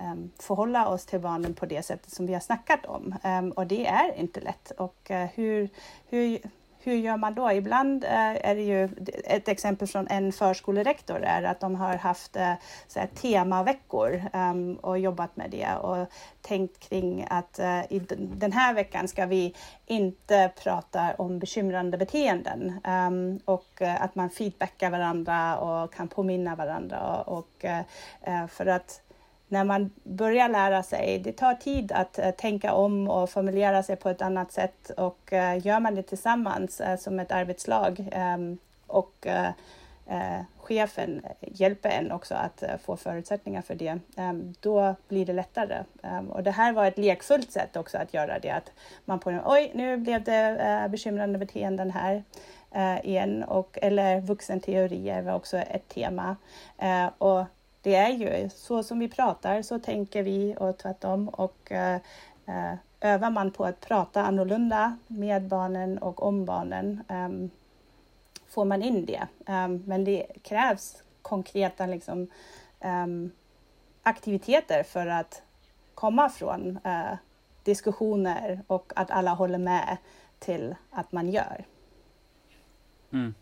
um, 0.00 0.30
förhålla 0.38 0.88
oss 0.88 1.06
till 1.06 1.20
barnen 1.20 1.54
på 1.54 1.66
det 1.66 1.82
sättet 1.82 2.12
som 2.12 2.26
vi 2.26 2.32
har 2.32 2.40
snackat 2.40 2.86
om. 2.86 3.14
Um, 3.24 3.50
och 3.50 3.66
det 3.66 3.86
är 3.86 4.18
inte 4.18 4.40
lätt. 4.40 4.70
Och 4.70 5.10
uh, 5.10 5.16
hur, 5.16 5.68
hur, 6.08 6.38
hur 6.80 6.94
gör 6.94 7.16
man 7.16 7.34
då? 7.34 7.52
Ibland 7.52 8.04
eh, 8.04 8.48
är 8.48 8.54
det 8.54 8.62
ju 8.62 8.88
ett 9.24 9.48
exempel 9.48 9.88
från 9.88 10.08
en 10.08 10.32
förskolerektor 10.32 11.22
är 11.22 11.42
att 11.42 11.60
de 11.60 11.74
har 11.74 11.94
haft 11.94 12.36
eh, 12.36 12.52
så 12.86 13.00
här, 13.00 13.06
temaveckor 13.06 14.22
um, 14.32 14.74
och 14.74 14.98
jobbat 14.98 15.36
med 15.36 15.50
det 15.50 15.74
och 15.74 16.06
tänkt 16.42 16.88
kring 16.88 17.26
att 17.30 17.58
uh, 17.58 17.92
i 17.92 18.02
den 18.18 18.52
här 18.52 18.74
veckan 18.74 19.08
ska 19.08 19.26
vi 19.26 19.54
inte 19.86 20.52
prata 20.62 21.14
om 21.18 21.38
bekymrande 21.38 21.98
beteenden 21.98 22.80
um, 22.84 23.40
och 23.44 23.80
uh, 23.80 24.02
att 24.02 24.14
man 24.14 24.30
feedbackar 24.30 24.90
varandra 24.90 25.58
och 25.58 25.94
kan 25.94 26.08
påminna 26.08 26.56
varandra 26.56 27.22
och, 27.22 27.38
och 27.38 27.64
uh, 27.64 28.46
för 28.46 28.66
att 28.66 29.00
när 29.48 29.64
man 29.64 29.90
börjar 30.02 30.48
lära 30.48 30.82
sig, 30.82 31.18
det 31.18 31.32
tar 31.32 31.54
tid 31.54 31.92
att 31.92 32.18
uh, 32.18 32.30
tänka 32.30 32.72
om 32.72 33.08
och 33.08 33.30
formulera 33.30 33.82
sig 33.82 33.96
på 33.96 34.08
ett 34.08 34.22
annat 34.22 34.52
sätt 34.52 34.90
och 34.90 35.32
uh, 35.32 35.66
gör 35.66 35.80
man 35.80 35.94
det 35.94 36.02
tillsammans 36.02 36.80
uh, 36.80 36.96
som 36.96 37.20
ett 37.20 37.32
arbetslag 37.32 38.08
um, 38.36 38.58
och 38.86 39.26
chefen 40.56 41.22
hjälper 41.40 41.88
en 41.88 42.12
också 42.12 42.34
att 42.34 42.62
få 42.84 42.96
förutsättningar 42.96 43.62
för 43.62 43.74
det, 43.74 43.98
um, 44.16 44.54
då 44.60 44.94
blir 45.08 45.26
det 45.26 45.32
lättare. 45.32 45.84
Um, 46.02 46.30
och 46.30 46.42
det 46.42 46.50
här 46.50 46.72
var 46.72 46.86
ett 46.86 46.98
lekfullt 46.98 47.52
sätt 47.52 47.76
också 47.76 47.98
att 47.98 48.14
göra 48.14 48.38
det, 48.38 48.50
att 48.50 48.72
man 49.04 49.18
på 49.18 49.40
oj, 49.44 49.70
nu 49.74 49.96
blev 49.96 50.24
det 50.24 50.88
bekymrande 50.90 51.38
beteenden 51.38 51.90
här 51.90 52.22
igen, 53.02 53.42
och, 53.42 53.78
eller 53.82 54.20
vuxenteorier 54.20 55.22
var 55.22 55.34
också 55.34 55.56
ett 55.56 55.88
tema. 55.88 56.36
och 57.18 57.44
det 57.88 57.94
är 57.94 58.10
ju 58.10 58.48
så 58.48 58.82
som 58.82 58.98
vi 58.98 59.08
pratar 59.08 59.62
så 59.62 59.78
tänker 59.78 60.22
vi 60.22 60.56
och 60.58 60.78
tvärtom 60.78 61.28
och 61.28 61.72
eh, 61.72 62.00
eh 62.46 62.74
övar 63.00 63.30
man 63.30 63.50
på 63.50 63.64
att 63.64 63.80
prata 63.80 64.22
annorlunda 64.22 64.96
med 65.06 65.42
barnen 65.48 65.98
och 65.98 66.22
om 66.22 66.44
barnen 66.44 67.02
eh, 67.08 67.28
får 68.48 68.64
man 68.64 68.82
in 68.82 69.06
det. 69.06 69.28
Eh, 69.46 69.68
men 69.68 70.04
det 70.04 70.26
krävs 70.42 71.02
konkreta 71.22 71.86
liksom, 71.86 72.30
ehm, 72.80 73.30
aktiviteter 74.02 74.82
för 74.82 75.06
att 75.06 75.42
komma 75.94 76.28
från 76.28 76.78
eh, 76.84 77.16
diskussioner 77.62 78.60
och 78.66 78.92
att 78.96 79.10
alla 79.10 79.34
håller 79.34 79.58
med 79.58 79.96
till 80.38 80.74
att 80.90 81.12
man 81.12 81.28
gör. 81.28 81.64
Mm. 83.12 83.34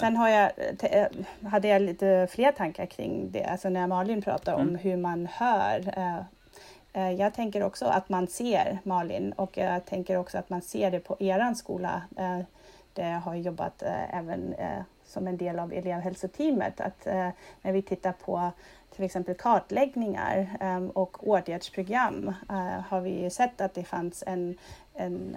Sen 0.00 0.16
har 0.16 0.28
jag, 0.28 0.50
eh, 0.80 1.06
hade 1.42 1.68
jag 1.68 1.82
lite 1.82 2.28
fler 2.30 2.52
tankar 2.52 2.86
kring 2.86 3.30
det, 3.30 3.44
alltså 3.44 3.68
när 3.68 3.86
Malin 3.86 4.22
pratar 4.22 4.54
mm. 4.54 4.68
om 4.68 4.74
hur 4.74 4.96
man 4.96 5.26
hör. 5.26 5.98
Eh, 5.98 6.18
eh, 6.92 7.12
jag 7.12 7.34
tänker 7.34 7.62
också 7.62 7.86
att 7.86 8.08
man 8.08 8.26
ser 8.26 8.78
Malin 8.82 9.32
och 9.32 9.56
jag 9.56 9.84
tänker 9.84 10.16
också 10.16 10.38
att 10.38 10.50
man 10.50 10.62
ser 10.62 10.90
det 10.90 11.00
på 11.00 11.16
eran 11.20 11.56
skola. 11.56 12.02
Där 12.92 13.10
jag 13.10 13.20
har 13.20 13.34
jobbat 13.34 13.82
även 14.10 14.54
som 15.04 15.26
en 15.26 15.36
del 15.36 15.58
av 15.58 15.72
elevhälsoteamet. 15.72 16.80
Att 16.80 17.04
när 17.62 17.72
vi 17.72 17.82
tittar 17.82 18.12
på 18.12 18.50
till 18.94 19.04
exempel 19.04 19.34
kartläggningar 19.34 20.48
och 20.94 21.28
åtgärdsprogram 21.28 22.34
har 22.88 23.00
vi 23.00 23.30
sett 23.30 23.60
att 23.60 23.74
det 23.74 23.84
fanns 23.84 24.24
en, 24.26 24.58
en 24.94 25.36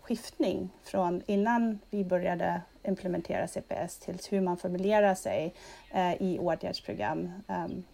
skiftning 0.00 0.70
från 0.84 1.22
innan 1.26 1.78
vi 1.90 2.04
började 2.04 2.60
implementera 2.84 3.48
CPS 3.48 3.98
till 3.98 4.18
hur 4.30 4.40
man 4.40 4.56
formulerar 4.56 5.14
sig 5.14 5.54
eh, 5.90 6.22
i 6.22 6.38
åtgärdsprogram 6.38 7.32
ehm, 7.48 7.84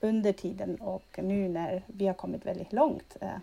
under 0.00 0.32
tiden 0.32 0.76
och 0.76 1.18
nu 1.22 1.48
när 1.48 1.82
vi 1.86 2.06
har 2.06 2.14
kommit 2.14 2.46
väldigt 2.46 2.72
långt. 2.72 3.16
Eh, 3.20 3.34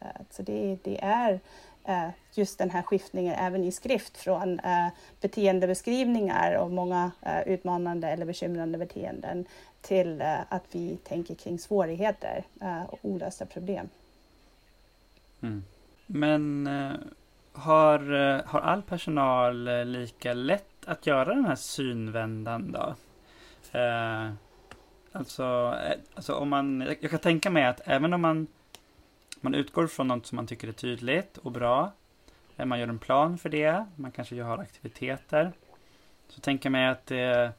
eh, 0.00 0.20
så 0.30 0.42
det, 0.42 0.78
det 0.82 1.04
är 1.04 1.40
eh, 1.84 2.08
just 2.34 2.58
den 2.58 2.70
här 2.70 2.82
skiftningen 2.82 3.34
även 3.34 3.64
i 3.64 3.72
skrift 3.72 4.16
från 4.16 4.60
beteendebeskrivningar 5.20 6.54
och 6.54 6.70
många 6.70 7.10
utmanande 7.46 8.08
eller 8.08 8.26
bekymrande 8.26 8.78
beteenden 8.78 9.44
till 9.80 10.22
att 10.48 10.64
vi 10.72 10.96
tänker 10.96 11.34
kring 11.34 11.58
svårigheter 11.58 12.44
och 12.88 12.98
olösta 13.02 13.46
problem. 13.46 13.88
Mm. 15.42 15.64
Men 16.06 16.68
har, 17.52 18.12
eh, 18.12 18.40
har 18.46 18.60
all 18.60 18.82
personal 18.82 19.68
eh, 19.68 19.84
lika 19.84 20.32
lätt 20.32 20.86
att 20.86 21.06
göra 21.06 21.34
den 21.34 21.44
här 21.44 21.54
synvändan 21.54 22.72
då? 22.72 22.94
Eh, 23.78 24.30
alltså, 25.12 25.78
eh, 25.86 25.98
alltså 26.14 26.34
om 26.34 26.48
man, 26.48 26.80
jag 27.00 27.10
kan 27.10 27.18
tänka 27.18 27.50
mig 27.50 27.64
att 27.64 27.80
även 27.84 28.12
om 28.12 28.20
man, 28.20 28.46
man 29.40 29.54
utgår 29.54 29.86
från 29.86 30.08
något 30.08 30.26
som 30.26 30.36
man 30.36 30.46
tycker 30.46 30.68
är 30.68 30.72
tydligt 30.72 31.38
och 31.38 31.52
bra, 31.52 31.92
man 32.56 32.80
gör 32.80 32.88
en 32.88 32.98
plan 32.98 33.38
för 33.38 33.48
det, 33.48 33.86
man 33.96 34.12
kanske 34.12 34.42
har 34.42 34.58
aktiviteter, 34.58 35.52
så 36.28 36.40
tänker 36.40 36.66
jag 36.66 36.72
mig 36.72 36.88
att 36.88 37.06
det, 37.06 37.52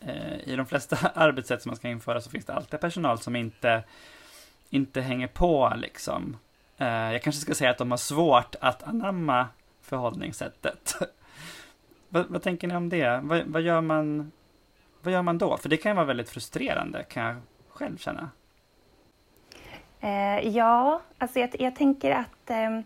eh, 0.00 0.48
i 0.48 0.56
de 0.56 0.66
flesta 0.66 0.96
arbetssätt 1.14 1.62
som 1.62 1.70
man 1.70 1.76
ska 1.76 1.88
införa 1.88 2.20
så 2.20 2.30
finns 2.30 2.44
det 2.44 2.54
alltid 2.54 2.80
personal 2.80 3.18
som 3.18 3.36
inte, 3.36 3.82
inte 4.70 5.00
hänger 5.00 5.28
på 5.28 5.72
liksom. 5.76 6.36
Eh, 6.78 7.12
jag 7.12 7.22
kanske 7.22 7.40
ska 7.40 7.54
säga 7.54 7.70
att 7.70 7.78
de 7.78 7.90
har 7.90 7.98
svårt 7.98 8.54
att 8.60 8.82
anamma 8.82 9.48
förhållningssättet. 9.82 10.94
vad, 12.08 12.26
vad, 12.26 12.42
tänker 12.42 12.68
ni 12.68 12.76
om 12.76 12.88
det? 12.88 13.20
Vad, 13.22 13.42
vad, 13.46 13.62
gör 13.62 13.80
man, 13.80 14.32
vad 15.02 15.12
gör 15.12 15.22
man 15.22 15.38
då? 15.38 15.56
För 15.56 15.68
det 15.68 15.76
kan 15.76 15.92
ju 15.92 15.96
vara 15.96 16.06
väldigt 16.06 16.30
frustrerande, 16.30 17.02
kan 17.02 17.24
jag 17.24 17.36
själv 17.68 17.96
känna. 17.96 18.30
Eh, 20.00 20.48
ja, 20.48 21.00
alltså 21.18 21.40
jag, 21.40 21.50
jag 21.58 21.76
tänker 21.76 22.10
att 22.10 22.50
ehm, 22.50 22.82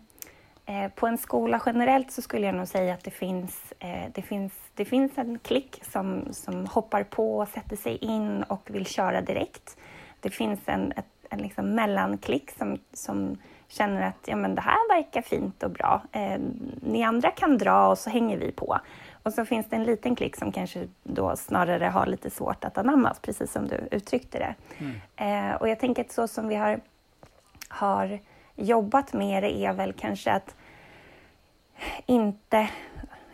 eh, 0.65 0.91
på 0.95 1.07
en 1.07 1.17
skola 1.17 1.61
generellt 1.65 2.11
så 2.11 2.21
skulle 2.21 2.45
jag 2.45 2.55
nog 2.55 2.67
säga 2.67 2.93
att 2.93 3.03
det 3.03 3.11
finns, 3.11 3.73
eh, 3.79 4.11
det 4.13 4.21
finns, 4.21 4.53
det 4.73 4.85
finns 4.85 5.17
en 5.17 5.39
klick 5.39 5.81
som, 5.91 6.27
som 6.31 6.65
hoppar 6.65 7.03
på, 7.03 7.45
sätter 7.53 7.75
sig 7.75 7.97
in 7.97 8.43
och 8.43 8.69
vill 8.71 8.85
köra 8.85 9.21
direkt. 9.21 9.77
Det 10.19 10.29
finns 10.29 10.59
en, 10.65 10.91
ett, 10.91 11.05
en 11.29 11.39
liksom 11.39 11.75
mellanklick 11.75 12.51
som, 12.51 12.79
som 12.93 13.37
känner 13.73 14.07
att 14.07 14.27
ja, 14.27 14.35
men 14.35 14.55
det 14.55 14.61
här 14.61 14.95
verkar 14.95 15.21
fint 15.21 15.63
och 15.63 15.71
bra. 15.71 16.01
Eh, 16.11 16.39
ni 16.81 17.03
andra 17.03 17.31
kan 17.31 17.57
dra 17.57 17.87
och 17.87 17.97
så 17.97 18.09
hänger 18.09 18.37
vi 18.37 18.51
på. 18.51 18.79
Och 19.23 19.33
så 19.33 19.45
finns 19.45 19.69
det 19.69 19.75
en 19.75 19.83
liten 19.83 20.15
klick 20.15 20.35
som 20.35 20.51
kanske 20.51 20.87
då 21.03 21.35
snarare 21.35 21.85
har 21.85 22.05
lite 22.05 22.29
svårt 22.29 22.63
att 22.65 22.77
anammas, 22.77 23.19
precis 23.19 23.51
som 23.51 23.67
du 23.67 23.87
uttryckte 23.91 24.39
det. 24.39 24.55
Mm. 24.77 25.51
Eh, 25.51 25.55
och 25.55 25.69
jag 25.69 25.79
tänker 25.79 26.03
att 26.03 26.11
så 26.11 26.27
som 26.27 26.47
vi 26.47 26.55
har, 26.55 26.79
har 27.67 28.19
jobbat 28.55 29.13
med 29.13 29.43
det 29.43 29.57
är 29.57 29.73
väl 29.73 29.93
kanske 29.93 30.31
att 30.31 30.55
inte, 32.05 32.69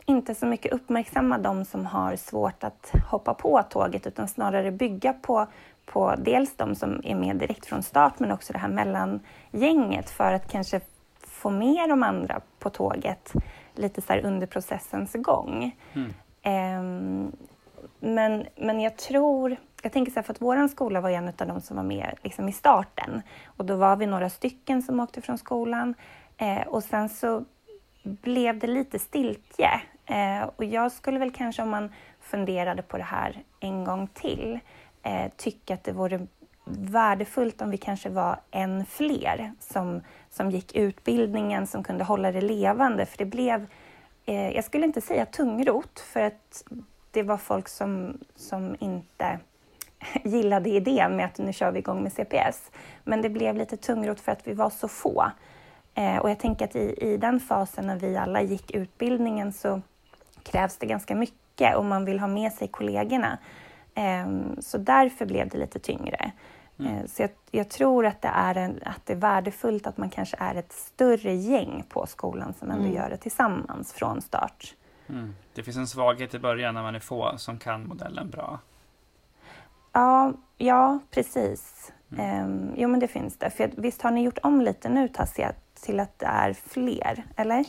inte 0.05 0.35
så 0.35 0.45
mycket 0.45 0.73
uppmärksamma 0.73 1.37
de 1.37 1.65
som 1.65 1.85
har 1.85 2.15
svårt 2.15 2.63
att 2.63 2.91
hoppa 3.09 3.33
på 3.33 3.63
tåget 3.69 4.07
utan 4.07 4.27
snarare 4.27 4.71
bygga 4.71 5.13
på 5.13 5.47
på 5.91 6.15
dels 6.17 6.55
de 6.55 6.75
som 6.75 7.01
är 7.03 7.15
med 7.15 7.35
direkt 7.35 7.65
från 7.65 7.83
start 7.83 8.19
men 8.19 8.31
också 8.31 8.53
det 8.53 8.59
här 8.59 8.69
mellangänget 8.69 10.09
för 10.09 10.33
att 10.33 10.51
kanske 10.51 10.81
få 11.27 11.49
med 11.49 11.89
de 11.89 12.03
andra 12.03 12.41
på 12.59 12.69
tåget 12.69 13.33
lite 13.75 14.01
så 14.01 14.13
under 14.13 14.47
processens 14.47 15.13
gång. 15.13 15.75
Mm. 15.93 16.13
Um, 16.79 17.31
men, 17.99 18.45
men 18.55 18.79
jag 18.79 18.97
tror, 18.97 19.55
jag 19.81 19.91
tänker 19.91 20.11
så 20.11 20.15
här, 20.15 20.23
för 20.23 20.33
att 20.33 20.41
vår 20.41 20.67
skola 20.67 21.01
var 21.01 21.09
en 21.09 21.27
av 21.27 21.47
de 21.47 21.61
som 21.61 21.77
var 21.77 21.83
med 21.83 22.15
liksom 22.23 22.49
i 22.49 22.51
starten 22.51 23.21
och 23.45 23.65
då 23.65 23.75
var 23.75 23.95
vi 23.95 24.05
några 24.05 24.29
stycken 24.29 24.81
som 24.81 24.99
åkte 24.99 25.21
från 25.21 25.37
skolan 25.37 25.93
eh, 26.37 26.67
och 26.67 26.83
sen 26.83 27.09
så 27.09 27.45
blev 28.03 28.59
det 28.59 28.67
lite 28.67 28.99
stiltje 28.99 29.81
eh, 30.05 30.49
och 30.55 30.65
jag 30.65 30.91
skulle 30.91 31.19
väl 31.19 31.31
kanske 31.31 31.61
om 31.61 31.69
man 31.69 31.91
funderade 32.21 32.81
på 32.81 32.97
det 32.97 33.03
här 33.03 33.43
en 33.59 33.83
gång 33.83 34.07
till 34.07 34.59
eh, 35.03 35.31
tycka 35.37 35.73
att 35.73 35.83
det 35.83 35.91
vore 35.91 36.27
värdefullt 36.69 37.61
om 37.61 37.69
vi 37.69 37.77
kanske 37.77 38.09
var 38.09 38.39
en 38.51 38.85
fler 38.85 39.51
som, 39.59 40.01
som 40.29 40.51
gick 40.51 40.75
utbildningen, 40.75 41.67
som 41.67 41.83
kunde 41.83 42.03
hålla 42.03 42.31
det 42.31 42.41
levande. 42.41 43.05
För 43.05 43.17
det 43.17 43.25
blev, 43.25 43.67
eh, 44.25 44.49
jag 44.49 44.63
skulle 44.63 44.85
inte 44.85 45.01
säga 45.01 45.25
tungrot, 45.25 45.99
för 45.99 46.21
att 46.21 46.63
det 47.11 47.23
var 47.23 47.37
folk 47.37 47.67
som, 47.67 48.17
som 48.35 48.75
inte 48.79 49.39
gillade 50.23 50.69
idén 50.69 51.15
med 51.15 51.25
att 51.25 51.37
nu 51.37 51.53
kör 51.53 51.71
vi 51.71 51.79
igång 51.79 52.03
med 52.03 52.13
CPS. 52.13 52.71
Men 53.03 53.21
det 53.21 53.29
blev 53.29 53.55
lite 53.55 53.77
tungrot 53.77 54.19
för 54.19 54.31
att 54.31 54.47
vi 54.47 54.53
var 54.53 54.69
så 54.69 54.87
få. 54.87 55.31
Eh, 55.93 56.17
och 56.17 56.29
jag 56.29 56.39
tänker 56.39 56.65
att 56.65 56.75
i, 56.75 56.95
i 57.01 57.17
den 57.17 57.39
fasen 57.39 57.87
när 57.87 57.95
vi 57.95 58.17
alla 58.17 58.41
gick 58.41 58.71
utbildningen 58.71 59.53
så 59.53 59.81
krävs 60.43 60.77
det 60.77 60.85
ganska 60.85 61.15
mycket 61.15 61.75
om 61.75 61.87
man 61.87 62.05
vill 62.05 62.19
ha 62.19 62.27
med 62.27 62.53
sig 62.53 62.67
kollegorna. 62.67 63.37
Eh, 63.99 64.27
så 64.59 64.77
därför 64.77 65.25
blev 65.25 65.49
det 65.49 65.57
lite 65.57 65.79
tyngre. 65.79 66.31
Mm. 66.79 66.97
Eh, 66.97 67.05
så 67.05 67.21
jag, 67.21 67.29
jag, 67.51 67.69
tror 67.69 68.05
att 68.05 68.21
det, 68.21 68.27
är 68.27 68.55
en, 68.55 68.79
att 68.85 69.05
det 69.05 69.13
är 69.13 69.17
värdefullt 69.17 69.87
att 69.87 69.97
man 69.97 70.09
kanske 70.09 70.37
är 70.39 70.55
ett 70.55 70.71
större 70.71 71.33
gäng 71.33 71.83
på 71.89 72.05
skolan 72.05 72.53
som 72.59 72.71
ändå 72.71 72.83
mm. 72.83 72.95
gör 72.95 73.09
det 73.09 73.17
tillsammans 73.17 73.93
från 73.93 74.21
start. 74.21 74.75
Mm. 75.09 75.35
Det 75.53 75.63
finns 75.63 75.77
en 75.77 75.87
svaghet 75.87 76.33
i 76.33 76.39
början 76.39 76.73
när 76.73 76.81
man 76.81 76.95
är 76.95 76.99
få 76.99 77.37
som 77.37 77.57
kan 77.57 77.87
modellen 77.87 78.29
bra. 78.29 78.59
Ja, 79.91 80.33
ja 80.57 80.99
precis. 81.11 81.91
Um, 82.09 82.71
jo, 82.75 82.87
men 82.89 82.99
det 82.99 83.07
finns 83.07 83.37
det. 83.37 83.49
För 83.49 83.71
visst 83.77 84.01
har 84.01 84.11
ni 84.11 84.23
gjort 84.23 84.37
om 84.43 84.61
lite 84.61 84.89
nu, 84.89 85.07
Tassia, 85.07 85.53
till 85.81 85.99
att 85.99 86.19
det 86.19 86.25
är 86.25 86.53
fler, 86.53 87.23
eller? 87.35 87.65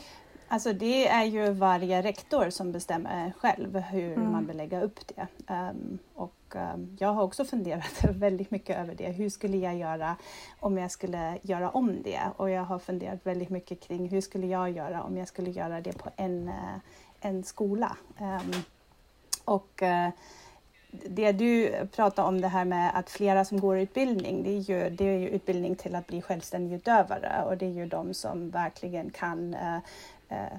Alltså 0.51 0.73
det 0.73 1.07
är 1.07 1.23
ju 1.23 1.51
varje 1.51 2.01
rektor 2.01 2.49
som 2.49 2.71
bestämmer 2.71 3.33
själv 3.37 3.77
hur 3.77 4.13
mm. 4.13 4.31
man 4.31 4.47
vill 4.47 4.57
lägga 4.57 4.81
upp 4.81 4.99
det. 5.07 5.27
Um, 5.53 5.99
och 6.15 6.55
um, 6.55 6.97
jag 6.99 7.13
har 7.13 7.23
också 7.23 7.45
funderat 7.45 8.03
väldigt 8.09 8.51
mycket 8.51 8.77
över 8.77 8.95
det. 8.95 9.11
Hur 9.11 9.29
skulle 9.29 9.57
jag 9.57 9.77
göra 9.77 10.15
om 10.59 10.77
jag 10.77 10.91
skulle 10.91 11.37
göra 11.41 11.69
om 11.69 12.01
det? 12.03 12.21
Och 12.37 12.49
jag 12.49 12.63
har 12.63 12.79
funderat 12.79 13.19
väldigt 13.23 13.49
mycket 13.49 13.79
kring 13.79 14.09
hur 14.09 14.21
skulle 14.21 14.47
jag 14.47 14.71
göra 14.71 15.03
om 15.03 15.17
jag 15.17 15.27
skulle 15.27 15.51
göra 15.51 15.81
det 15.81 15.97
på 15.97 16.09
en, 16.15 16.47
uh, 16.47 16.77
en 17.21 17.43
skola? 17.43 17.97
Um, 18.19 18.51
och 19.45 19.81
uh, 19.81 20.09
det 21.09 21.31
du 21.31 21.73
pratar 21.95 22.23
om 22.23 22.41
det 22.41 22.47
här 22.47 22.65
med 22.65 22.91
att 22.95 23.09
flera 23.09 23.45
som 23.45 23.59
går 23.59 23.77
utbildning, 23.77 24.43
det 24.43 24.49
är, 24.49 24.59
ju, 24.59 24.89
det 24.89 25.05
är 25.05 25.17
ju 25.17 25.29
utbildning 25.29 25.75
till 25.75 25.95
att 25.95 26.07
bli 26.07 26.21
självständig 26.21 26.75
utövare 26.75 27.43
och 27.45 27.57
det 27.57 27.65
är 27.65 27.73
ju 27.73 27.85
de 27.85 28.13
som 28.13 28.49
verkligen 28.49 29.09
kan 29.09 29.53
Eh, 29.53 29.77
Eh, 30.31 30.57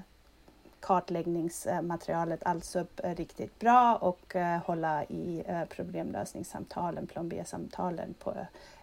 kartläggningsmaterialet 0.79 2.43
alls 2.43 2.75
upp 2.75 2.99
eh, 3.03 3.15
riktigt 3.15 3.59
bra 3.59 3.95
och 3.95 4.35
eh, 4.35 4.61
hålla 4.61 5.03
i 5.03 5.43
problemlösningssamtalen, 5.69 7.07
plan 7.07 7.29
B-samtalen 7.29 8.13
på 8.19 8.35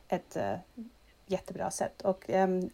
ett 0.09 0.37
jättebra 1.27 1.71
sätt. 1.71 2.03
Och 2.03 2.25
ehm, 2.31 2.71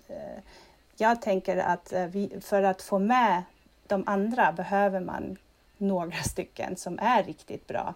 jag 0.97 1.23
tänker 1.23 1.57
att 1.57 1.93
vi, 2.11 2.41
för 2.41 2.63
att 2.63 2.83
få 2.83 2.99
med 2.99 3.43
de 3.87 4.05
andra 4.07 4.53
behöver 4.53 5.01
man 5.01 5.37
några 5.79 6.17
stycken 6.17 6.77
som 6.77 6.99
är 6.99 7.23
riktigt 7.23 7.67
bra. 7.67 7.95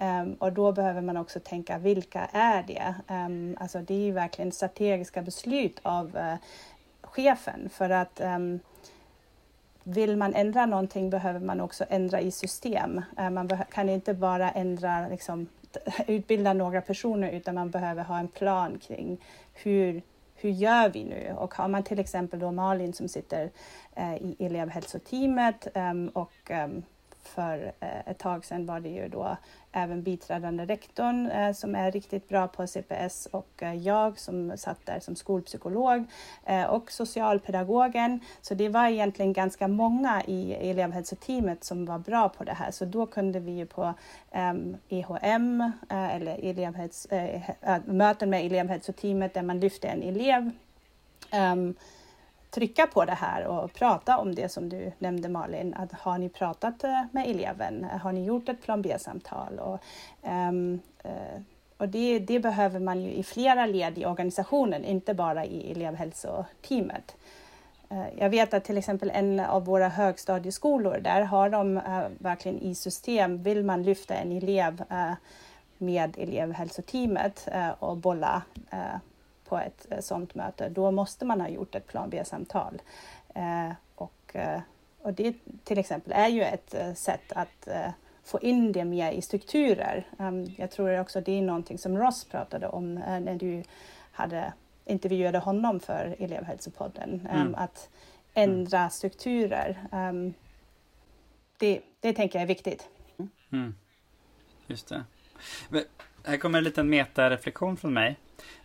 Um, 0.00 0.34
och 0.34 0.52
då 0.52 0.72
behöver 0.72 1.00
man 1.00 1.16
också 1.16 1.40
tänka 1.40 1.78
vilka 1.78 2.28
är 2.32 2.62
det? 2.62 2.94
Um, 3.08 3.56
alltså 3.60 3.78
det 3.78 3.94
är 3.94 4.04
ju 4.04 4.12
verkligen 4.12 4.52
strategiska 4.52 5.22
beslut 5.22 5.80
av 5.82 6.16
uh, 6.16 6.34
chefen 7.02 7.68
för 7.68 7.90
att 7.90 8.20
um, 8.20 8.60
vill 9.84 10.16
man 10.16 10.34
ändra 10.34 10.66
någonting 10.66 11.10
behöver 11.10 11.40
man 11.40 11.60
också 11.60 11.84
ändra 11.88 12.20
i 12.20 12.30
system. 12.30 13.02
Eh, 13.18 13.30
man 13.30 13.50
kan 13.70 13.88
inte 13.88 14.14
bara 14.14 14.50
ändra, 14.50 15.08
liksom, 15.08 15.48
utbilda 16.06 16.52
några 16.52 16.80
personer 16.80 17.30
utan 17.30 17.54
man 17.54 17.70
behöver 17.70 18.04
ha 18.04 18.18
en 18.18 18.28
plan 18.28 18.78
kring 18.78 19.18
hur, 19.52 20.02
hur 20.34 20.50
gör 20.50 20.88
vi 20.88 21.04
nu? 21.04 21.34
Och 21.36 21.54
har 21.54 21.68
man 21.68 21.82
till 21.82 21.98
exempel 21.98 22.40
då 22.40 22.52
Malin 22.52 22.92
som 22.92 23.08
sitter 23.08 23.50
eh, 23.94 24.14
i 24.14 24.36
elevhälsoteamet 24.38 25.66
um, 25.74 26.08
och 26.08 26.50
um, 26.50 26.82
för 27.28 27.72
eh, 27.80 28.08
ett 28.08 28.18
tag 28.18 28.44
sedan 28.44 28.66
var 28.66 28.80
det 28.80 28.88
ju 28.88 29.08
då 29.08 29.36
även 29.72 30.02
biträdande 30.02 30.64
rektorn 30.64 31.30
eh, 31.30 31.52
som 31.52 31.74
är 31.74 31.92
riktigt 31.92 32.28
bra 32.28 32.48
på 32.48 32.66
CPS 32.66 33.26
och 33.26 33.62
eh, 33.62 33.74
jag 33.74 34.18
som 34.18 34.52
satt 34.56 34.86
där 34.86 35.00
som 35.00 35.16
skolpsykolog 35.16 36.04
och 36.68 36.92
socialpedagogen. 36.92 38.20
Så 38.40 38.54
det 38.54 38.68
var 38.68 38.86
egentligen 38.86 39.32
ganska 39.32 39.68
många 39.68 40.22
i 40.26 40.52
elevhälsoteamet 40.52 41.64
som 41.64 41.86
var 41.86 41.98
bra 41.98 42.28
på 42.28 42.44
det 42.44 42.52
här. 42.52 42.70
Så 42.70 42.84
då 42.84 43.06
kunde 43.06 43.40
vi 43.40 43.52
ju 43.52 43.66
på 43.66 43.94
EHM 44.88 45.72
eller 45.88 46.50
elevhälso, 46.50 47.08
möten 47.84 48.30
med 48.30 48.46
elevhälsoteamet 48.46 49.34
där 49.34 49.42
man 49.42 49.60
lyfte 49.60 49.88
en 49.88 50.02
elev 50.02 50.50
ehm, 51.30 51.74
trycka 52.54 52.86
på 52.86 53.04
det 53.04 53.12
här 53.14 53.46
och 53.46 53.72
prata 53.72 54.18
om 54.18 54.34
det 54.34 54.48
som 54.48 54.68
du 54.68 54.92
nämnde 54.98 55.28
Malin. 55.28 55.74
Att 55.74 55.92
har 55.92 56.18
ni 56.18 56.28
pratat 56.28 56.84
eh, 56.84 57.02
med 57.12 57.30
eleven? 57.30 57.84
Har 57.84 58.12
ni 58.12 58.24
gjort 58.24 58.48
ett 58.48 58.62
plan 58.62 58.82
B-samtal? 58.82 59.58
Och, 59.58 59.80
um, 60.22 60.80
uh, 61.04 61.42
och 61.76 61.88
det, 61.88 62.18
det, 62.18 62.40
behöver 62.40 62.80
man 62.80 63.02
ju 63.02 63.10
i 63.10 63.22
flera 63.22 63.66
led 63.66 63.98
i 63.98 64.06
organisationen, 64.06 64.84
inte 64.84 65.14
bara 65.14 65.44
i 65.44 65.72
elevhälsoteamet. 65.72 67.16
Eh, 67.88 68.04
jag 68.18 68.30
vet 68.30 68.54
att 68.54 68.64
till 68.64 68.78
exempel 68.78 69.10
en 69.14 69.40
av 69.40 69.64
våra 69.64 69.88
högstadieskolor, 69.88 70.98
där 70.98 71.22
har 71.22 71.50
de 71.50 71.80
verkligen 72.18 72.58
i 72.58 72.74
system, 72.74 73.42
vill 73.42 73.64
man 73.64 73.82
lyfta 73.82 74.14
en 74.14 74.32
elev 74.32 74.84
med 75.78 76.18
elevhälsoteamet 76.18 77.48
och 77.78 77.96
bolla 77.96 78.42
på 79.52 79.58
ett 79.58 79.86
eh, 79.90 80.00
sådant 80.00 80.34
möte, 80.34 80.68
då 80.68 80.90
måste 80.90 81.24
man 81.24 81.40
ha 81.40 81.48
gjort 81.48 81.74
ett 81.74 81.86
plan 81.86 82.10
B-samtal. 82.10 82.82
Eh, 83.34 83.72
och, 83.94 84.36
eh, 84.36 84.60
och 85.02 85.12
det 85.12 85.34
till 85.64 85.78
exempel 85.78 86.12
är 86.12 86.28
ju 86.28 86.42
ett 86.42 86.74
sätt 86.98 87.32
att 87.32 87.68
få 88.24 88.40
in 88.40 88.72
det 88.72 88.84
mer 88.84 89.12
i 89.12 89.22
strukturer. 89.22 90.06
Um, 90.18 90.54
jag 90.58 90.70
tror 90.70 91.00
också 91.00 91.20
det 91.20 91.38
är 91.38 91.42
någonting 91.42 91.78
som 91.78 91.98
Ross 91.98 92.24
pratade 92.24 92.68
om 92.68 92.94
när 92.94 93.34
du 93.34 93.62
hade 94.12 94.52
intervjuade 94.84 95.38
honom 95.38 95.80
för 95.80 96.16
elevhälsopodden. 96.18 97.28
Um, 97.32 97.40
mm. 97.40 97.54
Att 97.54 97.90
ändra 98.34 98.90
strukturer. 98.90 99.78
Um, 99.92 100.34
det, 101.58 101.80
det 102.00 102.12
tänker 102.12 102.38
jag 102.38 102.42
är 102.42 102.48
viktigt. 102.48 102.88
Mm. 103.52 103.74
Just 104.66 104.88
det. 104.88 105.04
Här 106.24 106.36
kommer 106.36 106.58
en 106.58 106.64
liten 106.64 106.90
metareflektion 106.90 107.76
från 107.76 107.92
mig. 107.92 108.16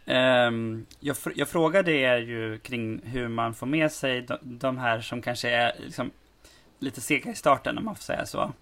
Um, 0.05 0.85
jag, 0.99 1.17
jag 1.35 1.49
frågade 1.49 1.91
er 1.91 2.17
ju 2.17 2.57
kring 2.57 3.01
hur 3.03 3.27
man 3.27 3.53
får 3.53 3.67
med 3.67 3.91
sig 3.91 4.21
de, 4.21 4.37
de 4.41 4.77
här 4.77 5.01
som 5.01 5.21
kanske 5.21 5.49
är 5.49 5.71
liksom, 5.79 6.11
lite 6.79 7.01
sega 7.01 7.31
i 7.31 7.35
starten 7.35 7.77
om 7.77 7.85
man 7.85 7.95
får 7.95 8.03
säga 8.03 8.25
så. 8.25 8.53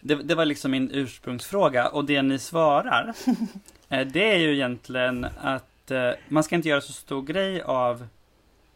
Det, 0.00 0.14
det 0.14 0.34
var 0.34 0.44
liksom 0.44 0.70
min 0.70 0.90
ursprungsfråga 0.92 1.88
och 1.88 2.04
det 2.04 2.22
ni 2.22 2.38
svarar 2.38 3.14
eh, 3.88 4.06
det 4.06 4.32
är 4.32 4.38
ju 4.38 4.54
egentligen 4.54 5.26
att 5.40 5.90
eh, 5.90 6.10
man 6.28 6.44
ska 6.44 6.54
inte 6.54 6.68
göra 6.68 6.80
så 6.80 6.92
stor 6.92 7.22
grej 7.22 7.62
av 7.62 8.06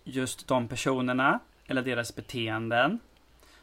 just 0.05 0.49
de 0.49 0.69
personerna 0.69 1.41
eller 1.67 1.83
deras 1.83 2.15
beteenden. 2.15 2.99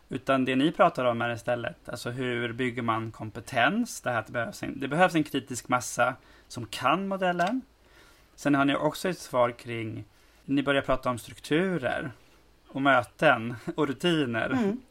Utan 0.10 0.46
det 0.46 0.56
ni 0.56 0.72
pratar 0.72 1.06
om 1.06 1.22
är 1.22 1.34
istället, 1.34 1.90
alltså 1.90 2.10
hur 2.10 2.54
bygger 2.54 2.82
man 2.82 3.12
kompetens? 3.12 4.02
Det, 4.02 4.10
här 4.10 4.24
det, 4.28 4.32
behövs 4.32 4.64
en, 4.64 4.80
det 4.80 4.88
behövs 4.88 5.16
en 5.16 5.24
kritisk 5.24 5.68
massa 5.68 6.16
som 6.48 6.66
kan 6.66 7.08
modellen. 7.08 7.62
Sen 8.36 8.56
har 8.56 8.66
ni 8.66 8.76
också 8.76 9.10
ett 9.10 9.20
svar 9.20 9.52
kring, 9.52 10.04
ni 10.46 10.64
börjar 10.64 10.82
prata 10.82 11.10
om 11.10 11.18
strukturer 11.18 12.12
och 12.68 12.82
möten 12.82 13.56
och 13.76 13.88
rutiner. 13.88 14.50
Mm. 14.50 14.82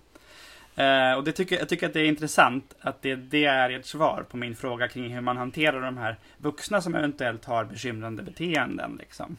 Eh, 0.77 1.17
och 1.19 1.25
det 1.25 1.33
tycker, 1.33 1.59
jag 1.59 1.69
tycker 1.69 1.87
att 1.87 1.93
det 1.93 2.01
är 2.01 2.05
intressant 2.05 2.75
att 2.81 3.03
det, 3.03 3.17
det 3.17 3.45
är 3.45 3.71
ert 3.71 3.87
svar 3.87 4.25
på 4.31 4.37
min 4.37 4.57
fråga 4.57 4.89
kring 4.89 5.15
hur 5.15 5.21
man 5.21 5.37
hanterar 5.37 5.81
de 5.81 5.97
här 5.97 6.19
vuxna 6.39 6.83
som 6.83 6.95
eventuellt 6.95 7.45
har 7.45 7.65
bekymrande 7.65 8.23
beteenden. 8.23 8.97
Liksom. 9.01 9.37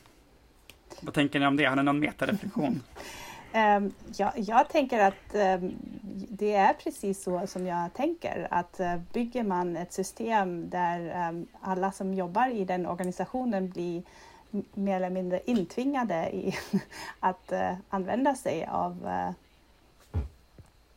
Vad 1.02 1.14
tänker 1.14 1.40
ni 1.40 1.46
om 1.48 1.58
det? 1.58 1.66
Har 1.66 1.76
ni 1.76 1.84
någon 1.84 2.00
metareflektion? 2.00 2.82
Um, 3.56 3.94
ja, 4.18 4.34
jag 4.36 4.70
tänker 4.70 5.00
att 5.00 5.36
um, 5.62 5.76
det 6.30 6.54
är 6.54 6.74
precis 6.74 7.24
så 7.24 7.48
som 7.48 7.66
jag 7.66 7.94
tänker. 7.94 8.48
Att 8.52 8.80
uh, 8.80 8.96
bygger 9.14 9.44
man 9.44 9.78
ett 9.78 9.94
system 9.94 10.70
där 10.70 11.30
um, 11.30 11.48
alla 11.62 11.92
som 11.92 12.14
jobbar 12.14 12.52
i 12.52 12.66
den 12.66 12.86
organisationen 12.86 13.70
blir 13.70 14.04
mer 14.74 14.96
eller 14.96 15.10
mindre 15.10 15.42
intvingade 15.46 16.36
i 16.36 16.56
att 17.20 17.52
uh, 17.52 17.74
använda 17.90 18.36
sig 18.36 18.66
av 18.66 19.06
uh, 19.06 19.32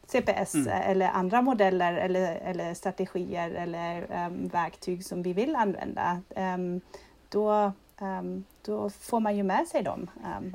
CPS 0.06 0.54
mm. 0.54 0.68
eller 0.68 1.08
andra 1.08 1.42
modeller 1.42 1.92
eller, 1.92 2.36
eller 2.36 2.74
strategier 2.74 3.50
eller 3.50 4.06
verktyg 4.48 5.04
som 5.04 5.22
vi 5.22 5.32
vill 5.32 5.56
använda. 5.56 6.20
Då, 7.28 7.72
um, 8.00 8.44
då 8.62 8.90
får 8.90 9.20
man 9.20 9.36
ju 9.36 9.42
med 9.42 9.66
sig 9.68 9.82
dem 9.82 10.10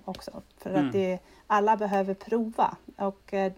också. 0.06 0.42
För 0.58 0.70
mm. 0.70 0.88
att 0.88 0.94
det, 0.94 1.20
alla 1.48 1.78
behöver 1.78 2.14
prova. 2.14 2.78
Och 2.98 3.34
uh, 3.34 3.52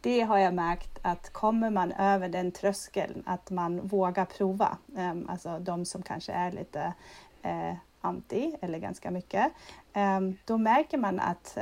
det 0.00 0.20
har 0.20 0.38
jag 0.38 0.54
märkt 0.54 0.98
att 1.02 1.32
kommer 1.32 1.70
man 1.70 1.92
över 1.92 2.28
den 2.28 2.52
tröskeln 2.52 3.22
att 3.26 3.50
man 3.50 3.80
vågar 3.80 4.24
prova, 4.24 4.76
alltså 5.28 5.58
de 5.58 5.84
som 5.84 6.02
kanske 6.02 6.32
är 6.32 6.52
lite 6.52 6.92
uh, 7.44 7.74
anti 8.00 8.56
eller 8.60 8.78
ganska 8.78 9.10
mycket, 9.10 9.52
då 10.44 10.58
märker 10.58 10.98
man 10.98 11.20
att 11.20 11.58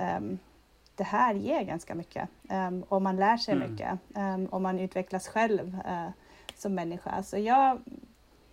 det 1.00 1.04
här 1.04 1.34
ger 1.34 1.62
ganska 1.62 1.94
mycket 1.94 2.28
um, 2.50 2.82
och 2.82 3.02
man 3.02 3.16
lär 3.16 3.36
sig 3.36 3.54
mm. 3.54 3.70
mycket 3.70 3.98
um, 4.14 4.46
och 4.46 4.62
man 4.62 4.78
utvecklas 4.78 5.28
själv 5.28 5.74
uh, 5.74 6.08
som 6.56 6.74
människa. 6.74 7.22
Så 7.22 7.38
jag 7.38 7.78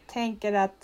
tänker 0.05 0.53
att 0.53 0.81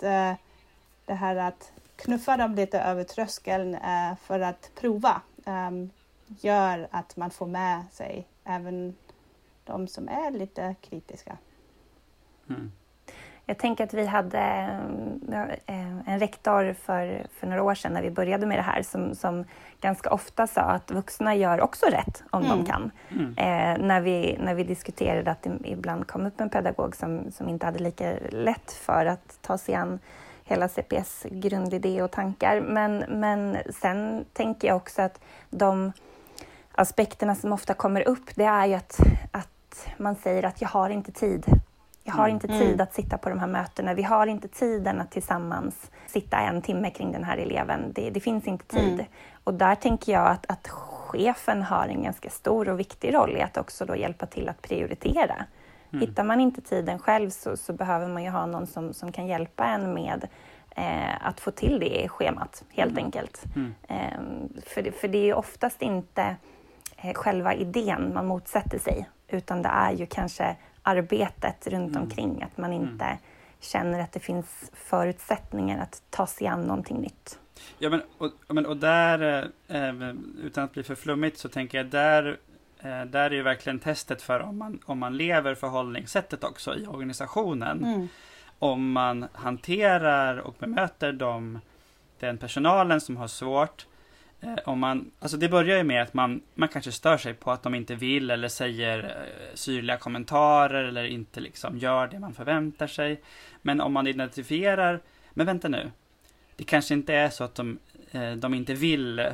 det 1.06 1.14
här 1.14 1.36
att 1.36 1.72
knuffa 2.04 2.36
dem 2.36 2.54
lite 2.54 2.80
över 2.80 3.04
tröskeln 3.04 3.74
uh, 3.74 4.16
för 4.22 4.40
att 4.40 4.70
prova 4.74 5.20
um, 5.44 5.90
gör 6.26 6.88
att 6.90 7.16
man 7.16 7.30
får 7.30 7.46
med 7.46 7.84
sig 7.92 8.26
även 8.44 8.96
de 9.64 9.88
som 9.88 10.08
är 10.08 10.30
lite 10.30 10.74
kritiska. 10.80 11.38
Mm. 12.48 12.72
Jag 13.46 13.58
tänker 13.58 13.84
att 13.84 13.94
vi 13.94 14.06
hade 14.06 14.40
eh, 15.66 16.08
en 16.08 16.18
rektor 16.18 16.72
för, 16.72 17.26
för 17.32 17.46
några 17.46 17.62
år 17.62 17.74
sedan 17.74 17.92
när 17.92 18.02
vi 18.02 18.10
började 18.10 18.46
med 18.46 18.58
det 18.58 18.62
här 18.62 18.82
som, 18.82 19.14
som 19.14 19.44
ganska 19.80 20.10
ofta 20.10 20.46
sa 20.46 20.60
att 20.60 20.90
vuxna 20.90 21.34
gör 21.34 21.60
också 21.60 21.86
rätt 21.86 22.22
om 22.30 22.44
mm. 22.44 22.56
de 22.56 22.66
kan. 22.66 22.90
Mm. 23.08 23.30
Eh, 23.36 23.86
när, 23.86 24.00
vi, 24.00 24.38
när 24.40 24.54
vi 24.54 24.64
diskuterade 24.64 25.30
att 25.30 25.42
det 25.42 25.58
ibland 25.64 26.06
kom 26.06 26.26
upp 26.26 26.40
en 26.40 26.50
pedagog 26.50 26.96
som, 26.96 27.32
som 27.32 27.48
inte 27.48 27.66
hade 27.66 27.78
lika 27.78 28.14
lätt 28.30 28.72
för 28.72 29.06
att 29.06 29.38
ta 29.42 29.58
sig 29.58 29.74
an 29.74 29.98
hela 30.44 30.68
CPS 30.68 31.26
grundidé 31.30 32.02
och 32.02 32.10
tankar. 32.10 32.60
Men, 32.60 33.04
men 33.08 33.58
sen 33.80 34.24
tänker 34.32 34.68
jag 34.68 34.76
också 34.76 35.02
att 35.02 35.20
de 35.50 35.92
aspekterna 36.72 37.34
som 37.34 37.52
ofta 37.52 37.74
kommer 37.74 38.08
upp, 38.08 38.30
det 38.34 38.44
är 38.44 38.66
ju 38.66 38.74
att, 38.74 38.98
att 39.30 39.86
man 39.96 40.16
säger 40.16 40.42
att 40.42 40.60
jag 40.60 40.68
har 40.68 40.90
inte 40.90 41.12
tid 41.12 41.46
jag 42.06 42.14
har 42.14 42.24
mm. 42.28 42.34
inte 42.34 42.48
tid 42.48 42.68
mm. 42.68 42.80
att 42.80 42.94
sitta 42.94 43.18
på 43.18 43.28
de 43.28 43.38
här 43.38 43.46
mötena. 43.46 43.94
Vi 43.94 44.02
har 44.02 44.26
inte 44.26 44.48
tiden 44.48 45.00
att 45.00 45.10
tillsammans 45.10 45.90
sitta 46.06 46.38
en 46.38 46.62
timme 46.62 46.90
kring 46.90 47.12
den 47.12 47.24
här 47.24 47.36
eleven. 47.36 47.92
Det, 47.92 48.10
det 48.10 48.20
finns 48.20 48.46
inte 48.46 48.64
tid. 48.64 48.92
Mm. 48.92 49.06
Och 49.44 49.54
där 49.54 49.74
tänker 49.74 50.12
jag 50.12 50.26
att, 50.26 50.50
att 50.50 50.68
chefen 50.68 51.62
har 51.62 51.88
en 51.88 52.02
ganska 52.02 52.30
stor 52.30 52.68
och 52.68 52.80
viktig 52.80 53.14
roll 53.14 53.36
i 53.36 53.42
att 53.42 53.56
också 53.56 53.84
då 53.84 53.96
hjälpa 53.96 54.26
till 54.26 54.48
att 54.48 54.62
prioritera. 54.62 55.44
Mm. 55.94 56.08
Hittar 56.08 56.24
man 56.24 56.40
inte 56.40 56.60
tiden 56.60 56.98
själv 56.98 57.30
så, 57.30 57.56
så, 57.56 57.72
behöver 57.72 58.08
man 58.08 58.24
ju 58.24 58.30
ha 58.30 58.46
någon 58.46 58.66
som, 58.66 58.92
som 58.92 59.12
kan 59.12 59.26
hjälpa 59.26 59.64
en 59.64 59.94
med 59.94 60.28
eh, 60.76 61.26
att 61.26 61.40
få 61.40 61.50
till 61.50 61.80
det 61.80 62.04
i 62.04 62.08
schemat, 62.08 62.64
helt 62.68 62.92
mm. 62.92 63.04
enkelt. 63.04 63.44
Mm. 63.56 63.74
Eh, 63.88 64.60
för, 64.66 64.90
för 64.90 65.08
det 65.08 65.18
är 65.18 65.24
ju 65.24 65.34
oftast 65.34 65.82
inte 65.82 66.36
eh, 66.96 67.14
själva 67.14 67.54
idén 67.54 68.14
man 68.14 68.26
motsätter 68.26 68.78
sig, 68.78 69.08
utan 69.28 69.62
det 69.62 69.68
är 69.68 69.92
ju 69.92 70.06
kanske 70.06 70.56
arbetet 70.82 71.66
runt 71.66 71.90
mm. 71.90 72.02
omkring. 72.02 72.42
Att 72.42 72.58
man 72.58 72.72
mm. 72.72 72.88
inte 72.88 73.18
känner 73.60 74.00
att 74.00 74.12
det 74.12 74.20
finns 74.20 74.70
förutsättningar 74.72 75.82
att 75.82 76.02
ta 76.10 76.26
sig 76.26 76.46
an 76.46 76.62
någonting 76.62 77.00
nytt. 77.00 77.38
Ja, 77.78 77.90
men 77.90 78.02
och, 78.18 78.30
men, 78.48 78.66
och 78.66 78.76
där, 78.76 79.50
eh, 79.68 80.14
utan 80.42 80.64
att 80.64 80.72
bli 80.72 80.82
för 80.82 80.94
flummigt, 80.94 81.38
så 81.38 81.48
tänker 81.48 81.78
jag 81.78 81.86
där 81.86 82.28
eh, 82.28 82.53
där 82.88 83.30
är 83.30 83.30
ju 83.30 83.42
verkligen 83.42 83.78
testet 83.78 84.22
för 84.22 84.40
om 84.40 84.58
man, 84.58 84.80
om 84.84 84.98
man 84.98 85.16
lever 85.16 85.54
förhållningssättet 85.54 86.44
också 86.44 86.76
i 86.76 86.86
organisationen. 86.86 87.84
Mm. 87.84 88.08
Om 88.58 88.92
man 88.92 89.26
hanterar 89.32 90.36
och 90.36 90.54
bemöter 90.58 91.12
dem, 91.12 91.60
den 92.18 92.38
personalen 92.38 93.00
som 93.00 93.16
har 93.16 93.28
svårt 93.28 93.86
Eh, 94.44 94.56
om 94.64 94.78
man, 94.80 95.10
alltså 95.18 95.36
det 95.36 95.48
börjar 95.48 95.76
ju 95.76 95.84
med 95.84 96.02
att 96.02 96.14
man, 96.14 96.40
man 96.54 96.68
kanske 96.68 96.92
stör 96.92 97.16
sig 97.16 97.34
på 97.34 97.50
att 97.50 97.62
de 97.62 97.74
inte 97.74 97.94
vill 97.94 98.30
eller 98.30 98.48
säger 98.48 99.04
eh, 99.04 99.54
syrliga 99.54 99.96
kommentarer 99.96 100.84
eller 100.84 101.04
inte 101.04 101.40
liksom 101.40 101.78
gör 101.78 102.06
det 102.06 102.18
man 102.18 102.34
förväntar 102.34 102.86
sig. 102.86 103.22
Men 103.62 103.80
om 103.80 103.92
man 103.92 104.06
identifierar, 104.06 105.00
men 105.30 105.46
vänta 105.46 105.68
nu, 105.68 105.90
det 106.56 106.64
kanske 106.64 106.94
inte 106.94 107.14
är 107.14 107.28
så 107.30 107.44
att 107.44 107.54
de, 107.54 107.78
eh, 108.10 108.32
de 108.32 108.54
inte 108.54 108.74
vill 108.74 109.26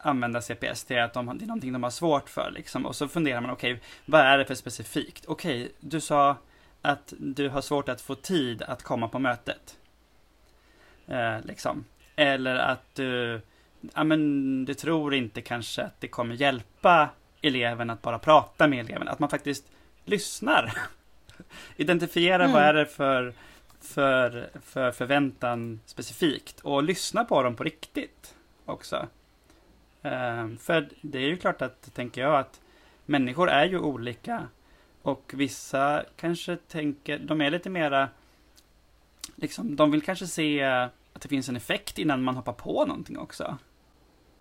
använda 0.00 0.40
CPS, 0.40 0.90
är 0.90 1.02
att 1.02 1.12
de, 1.12 1.38
det 1.38 1.44
är 1.44 1.46
någonting 1.46 1.72
de 1.72 1.82
har 1.82 1.90
svårt 1.90 2.30
för 2.30 2.50
liksom. 2.50 2.86
Och 2.86 2.96
så 2.96 3.08
funderar 3.08 3.40
man, 3.40 3.50
okej, 3.50 3.72
okay, 3.72 3.84
vad 4.06 4.20
är 4.20 4.38
det 4.38 4.44
för 4.44 4.54
specifikt? 4.54 5.24
Okej, 5.26 5.62
okay, 5.62 5.72
du 5.80 6.00
sa 6.00 6.36
att 6.82 7.12
du 7.18 7.48
har 7.48 7.60
svårt 7.60 7.88
att 7.88 8.00
få 8.00 8.14
tid 8.14 8.62
att 8.62 8.82
komma 8.82 9.08
på 9.08 9.18
mötet. 9.18 9.76
Eh, 11.06 11.40
liksom. 11.44 11.84
Eller 12.16 12.56
att 12.56 12.94
du, 12.94 13.40
ja 13.94 14.04
men 14.04 14.64
du 14.64 14.74
tror 14.74 15.14
inte 15.14 15.40
kanske 15.40 15.82
att 15.82 16.00
det 16.00 16.08
kommer 16.08 16.34
hjälpa 16.34 17.08
eleven 17.42 17.90
att 17.90 18.02
bara 18.02 18.18
prata 18.18 18.68
med 18.68 18.84
eleven. 18.84 19.08
Att 19.08 19.18
man 19.18 19.28
faktiskt 19.28 19.64
lyssnar. 20.04 20.72
Identifiera 21.76 22.44
mm. 22.44 22.52
vad 22.52 22.62
är 22.62 22.74
det 22.74 22.86
för, 22.86 23.34
för, 23.80 24.50
för 24.62 24.92
förväntan 24.92 25.80
specifikt 25.86 26.60
och 26.60 26.82
lyssna 26.82 27.24
på 27.24 27.42
dem 27.42 27.56
på 27.56 27.64
riktigt 27.64 28.35
också. 28.66 29.06
Ehm, 30.02 30.58
för 30.58 30.88
det 31.00 31.18
är 31.18 31.28
ju 31.28 31.36
klart 31.36 31.62
att, 31.62 31.94
tänker 31.94 32.20
jag, 32.20 32.38
att 32.38 32.60
människor 33.06 33.50
är 33.50 33.64
ju 33.64 33.78
olika 33.78 34.48
och 35.02 35.32
vissa 35.34 36.04
kanske 36.16 36.56
tänker, 36.56 37.18
de 37.18 37.40
är 37.40 37.50
lite 37.50 37.70
mera, 37.70 38.08
liksom, 39.34 39.76
de 39.76 39.90
vill 39.90 40.02
kanske 40.02 40.26
se 40.26 40.62
att 40.62 41.22
det 41.22 41.28
finns 41.28 41.48
en 41.48 41.56
effekt 41.56 41.98
innan 41.98 42.22
man 42.22 42.36
hoppar 42.36 42.52
på 42.52 42.86
någonting 42.86 43.18
också. 43.18 43.58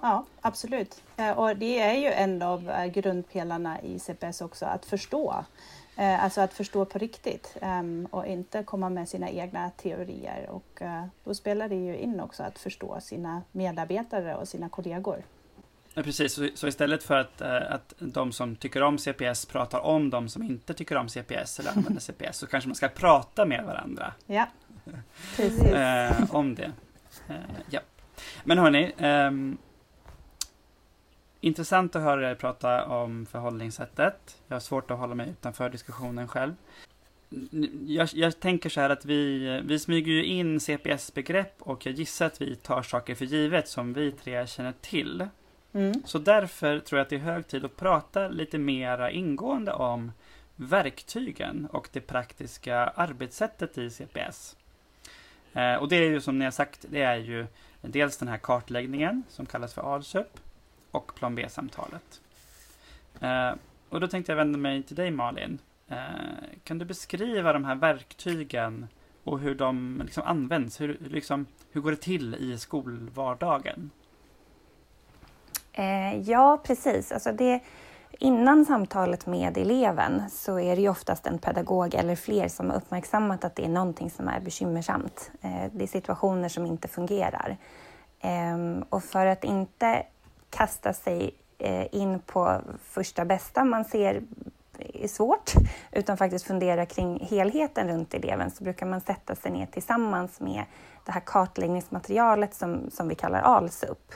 Ja, 0.01 0.25
absolut. 0.41 1.03
Eh, 1.17 1.31
och 1.31 1.57
det 1.57 1.79
är 1.79 1.93
ju 1.93 2.07
en 2.07 2.41
av 2.41 2.69
eh, 2.69 2.85
grundpelarna 2.85 3.81
i 3.81 3.99
CPS 3.99 4.41
också, 4.41 4.65
att 4.65 4.85
förstå. 4.85 5.45
Eh, 5.97 6.23
alltså 6.23 6.41
att 6.41 6.53
förstå 6.53 6.85
på 6.85 6.99
riktigt 6.99 7.57
ehm, 7.61 8.07
och 8.11 8.27
inte 8.27 8.63
komma 8.63 8.89
med 8.89 9.09
sina 9.09 9.29
egna 9.29 9.69
teorier. 9.69 10.49
Och 10.49 10.81
då 11.23 11.33
spelar 11.33 11.69
det 11.69 11.75
ju 11.75 11.97
in 11.97 12.19
också 12.19 12.43
att 12.43 12.59
förstå 12.59 12.99
sina 13.01 13.41
medarbetare 13.51 14.35
och 14.35 14.47
sina 14.47 14.69
kollegor. 14.69 15.23
Ja, 15.93 16.03
precis, 16.03 16.39
så 16.55 16.67
istället 16.67 17.03
för 17.03 17.15
att, 17.15 17.41
att 17.41 17.93
de 17.99 18.31
som 18.31 18.55
tycker 18.55 18.83
om 18.83 18.97
CPS 18.97 19.45
pratar 19.45 19.79
om 19.79 20.09
de 20.09 20.29
som 20.29 20.43
inte 20.43 20.73
tycker 20.73 20.95
om 20.95 21.09
CPS 21.09 21.59
eller 21.59 21.71
använder 21.75 22.01
CPS 22.01 22.37
så 22.37 22.47
kanske 22.47 22.67
man 22.67 22.75
ska 22.75 22.87
prata 22.87 23.45
med 23.45 23.63
varandra. 23.65 24.13
Ja, 24.25 24.47
Precis. 25.35 25.63
Eh, 25.63 26.35
om 26.35 26.55
det. 26.55 26.71
Eh, 27.29 27.35
ja. 27.69 27.79
Men 28.43 28.57
hörni, 28.57 28.93
eh, 28.97 29.31
intressant 31.45 31.95
att 31.95 32.01
höra 32.01 32.31
er 32.31 32.35
prata 32.35 32.85
om 32.85 33.25
förhållningssättet. 33.25 34.41
Jag 34.47 34.55
har 34.55 34.59
svårt 34.59 34.91
att 34.91 34.97
hålla 34.97 35.15
mig 35.15 35.29
utanför 35.29 35.69
diskussionen 35.69 36.27
själv. 36.27 36.53
Jag, 37.85 38.09
jag, 38.13 38.39
tänker 38.39 38.69
så 38.69 38.81
här 38.81 38.89
att 38.89 39.05
vi, 39.05 39.61
vi 39.65 39.79
smyger 39.79 40.11
ju 40.11 40.25
in 40.25 40.59
CPS-begrepp 40.59 41.53
och 41.59 41.85
jag 41.85 41.95
gissar 41.95 42.25
att 42.25 42.41
vi 42.41 42.55
tar 42.55 42.81
saker 42.81 43.15
för 43.15 43.25
givet 43.25 43.67
som 43.67 43.93
vi 43.93 44.11
tre 44.11 44.47
känner 44.47 44.73
till. 44.81 45.27
Mm. 45.73 45.93
Så 46.05 46.19
därför 46.19 46.79
tror 46.79 46.97
jag 46.97 47.03
att 47.03 47.09
det 47.09 47.15
är 47.15 47.19
hög 47.19 47.47
tid 47.47 47.65
att 47.65 47.77
prata 47.77 48.27
lite 48.27 48.57
mera 48.57 49.11
ingående 49.11 49.73
om 49.73 50.11
verktygen 50.55 51.67
och 51.71 51.89
det 51.91 52.01
praktiska 52.01 52.77
arbetssättet 52.77 53.77
i 53.77 53.89
CPS. 53.89 54.55
Eh, 55.53 55.75
och 55.75 55.89
det 55.89 55.95
är 55.95 56.09
ju 56.09 56.21
som 56.21 56.39
ni 56.39 56.45
har 56.45 56.51
sagt, 56.51 56.85
det 56.89 57.01
är 57.01 57.17
ju 57.17 57.45
dels 57.81 58.17
den 58.17 58.27
här 58.27 58.37
kartläggningen 58.37 59.23
som 59.29 59.45
kallas 59.45 59.73
för 59.73 59.95
ADSUP 59.95 60.39
och 60.95 61.15
plan 61.15 61.35
B-samtalet. 61.35 62.21
Eh, 63.21 63.51
och 63.89 63.99
då 63.99 64.07
tänkte 64.07 64.31
jag 64.31 64.37
vända 64.37 64.57
mig 64.57 64.83
till 64.83 64.95
dig 64.95 65.11
Malin. 65.11 65.59
Eh, 65.87 65.97
kan 66.63 66.77
du 66.77 66.85
beskriva 66.85 67.53
de 67.53 67.65
här 67.65 67.75
verktygen 67.75 68.87
och 69.23 69.39
hur 69.39 69.55
de 69.55 70.01
liksom 70.05 70.23
används? 70.23 70.81
Hur, 70.81 70.97
liksom, 71.09 71.45
hur 71.71 71.81
går 71.81 71.91
det 71.91 71.97
till 71.97 72.35
i 72.35 72.57
skolvardagen? 72.57 73.89
Eh, 75.73 76.19
ja, 76.19 76.61
precis. 76.63 77.11
Alltså 77.11 77.31
det, 77.31 77.61
Innan 78.19 78.65
samtalet 78.65 79.25
med 79.25 79.57
eleven 79.57 80.29
så 80.29 80.59
är 80.59 80.75
det 80.75 80.81
ju 80.81 80.89
oftast 80.89 81.27
en 81.27 81.39
pedagog 81.39 81.95
eller 81.95 82.15
fler 82.15 82.47
som 82.47 82.69
har 82.69 82.77
uppmärksammat 82.77 83.43
att 83.43 83.55
det 83.55 83.65
är 83.65 83.69
någonting 83.69 84.09
som 84.09 84.27
är 84.27 84.39
bekymmersamt. 84.39 85.31
Eh, 85.41 85.71
det 85.71 85.83
är 85.83 85.87
situationer 85.87 86.49
som 86.49 86.65
inte 86.65 86.87
fungerar. 86.87 87.57
Ehm, 88.21 88.83
och 88.89 89.03
för 89.03 89.25
att 89.25 89.43
inte 89.43 90.03
kasta 90.55 90.93
sig 90.93 91.31
eh, 91.57 91.95
in 91.95 92.19
på 92.19 92.61
första 92.83 93.25
bästa 93.25 93.63
man 93.63 93.85
ser 93.85 94.21
är 94.93 95.07
svårt, 95.07 95.53
utan 95.91 96.17
faktiskt 96.17 96.45
fundera 96.45 96.85
kring 96.85 97.19
helheten 97.29 97.87
runt 97.87 98.13
eleven, 98.13 98.51
så 98.51 98.63
brukar 98.63 98.85
man 98.85 99.01
sätta 99.01 99.35
sig 99.35 99.51
ner 99.51 99.65
tillsammans 99.65 100.39
med 100.39 100.63
det 101.05 101.11
här 101.11 101.21
kartläggningsmaterialet 101.25 102.53
som, 102.53 102.89
som 102.91 103.07
vi 103.07 103.15
kallar 103.15 103.41
ALSUP. 103.41 104.13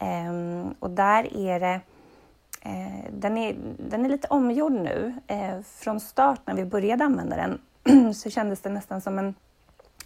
Um, 0.00 0.08
ehm, 0.08 0.74
och 0.78 0.90
där 0.90 1.36
är 1.36 1.60
det 1.60 1.80
Eh, 2.64 3.12
den, 3.12 3.38
är, 3.38 3.56
den 3.78 4.04
är 4.04 4.08
lite 4.08 4.28
omgjord 4.28 4.72
nu. 4.72 5.14
Eh, 5.26 5.60
från 5.62 6.00
start 6.00 6.40
när 6.44 6.54
vi 6.54 6.64
började 6.64 7.04
använda 7.04 7.36
den 7.36 8.14
så 8.14 8.30
kändes 8.30 8.60
det 8.60 8.70
nästan 8.70 9.00
som 9.00 9.18
en, 9.18 9.34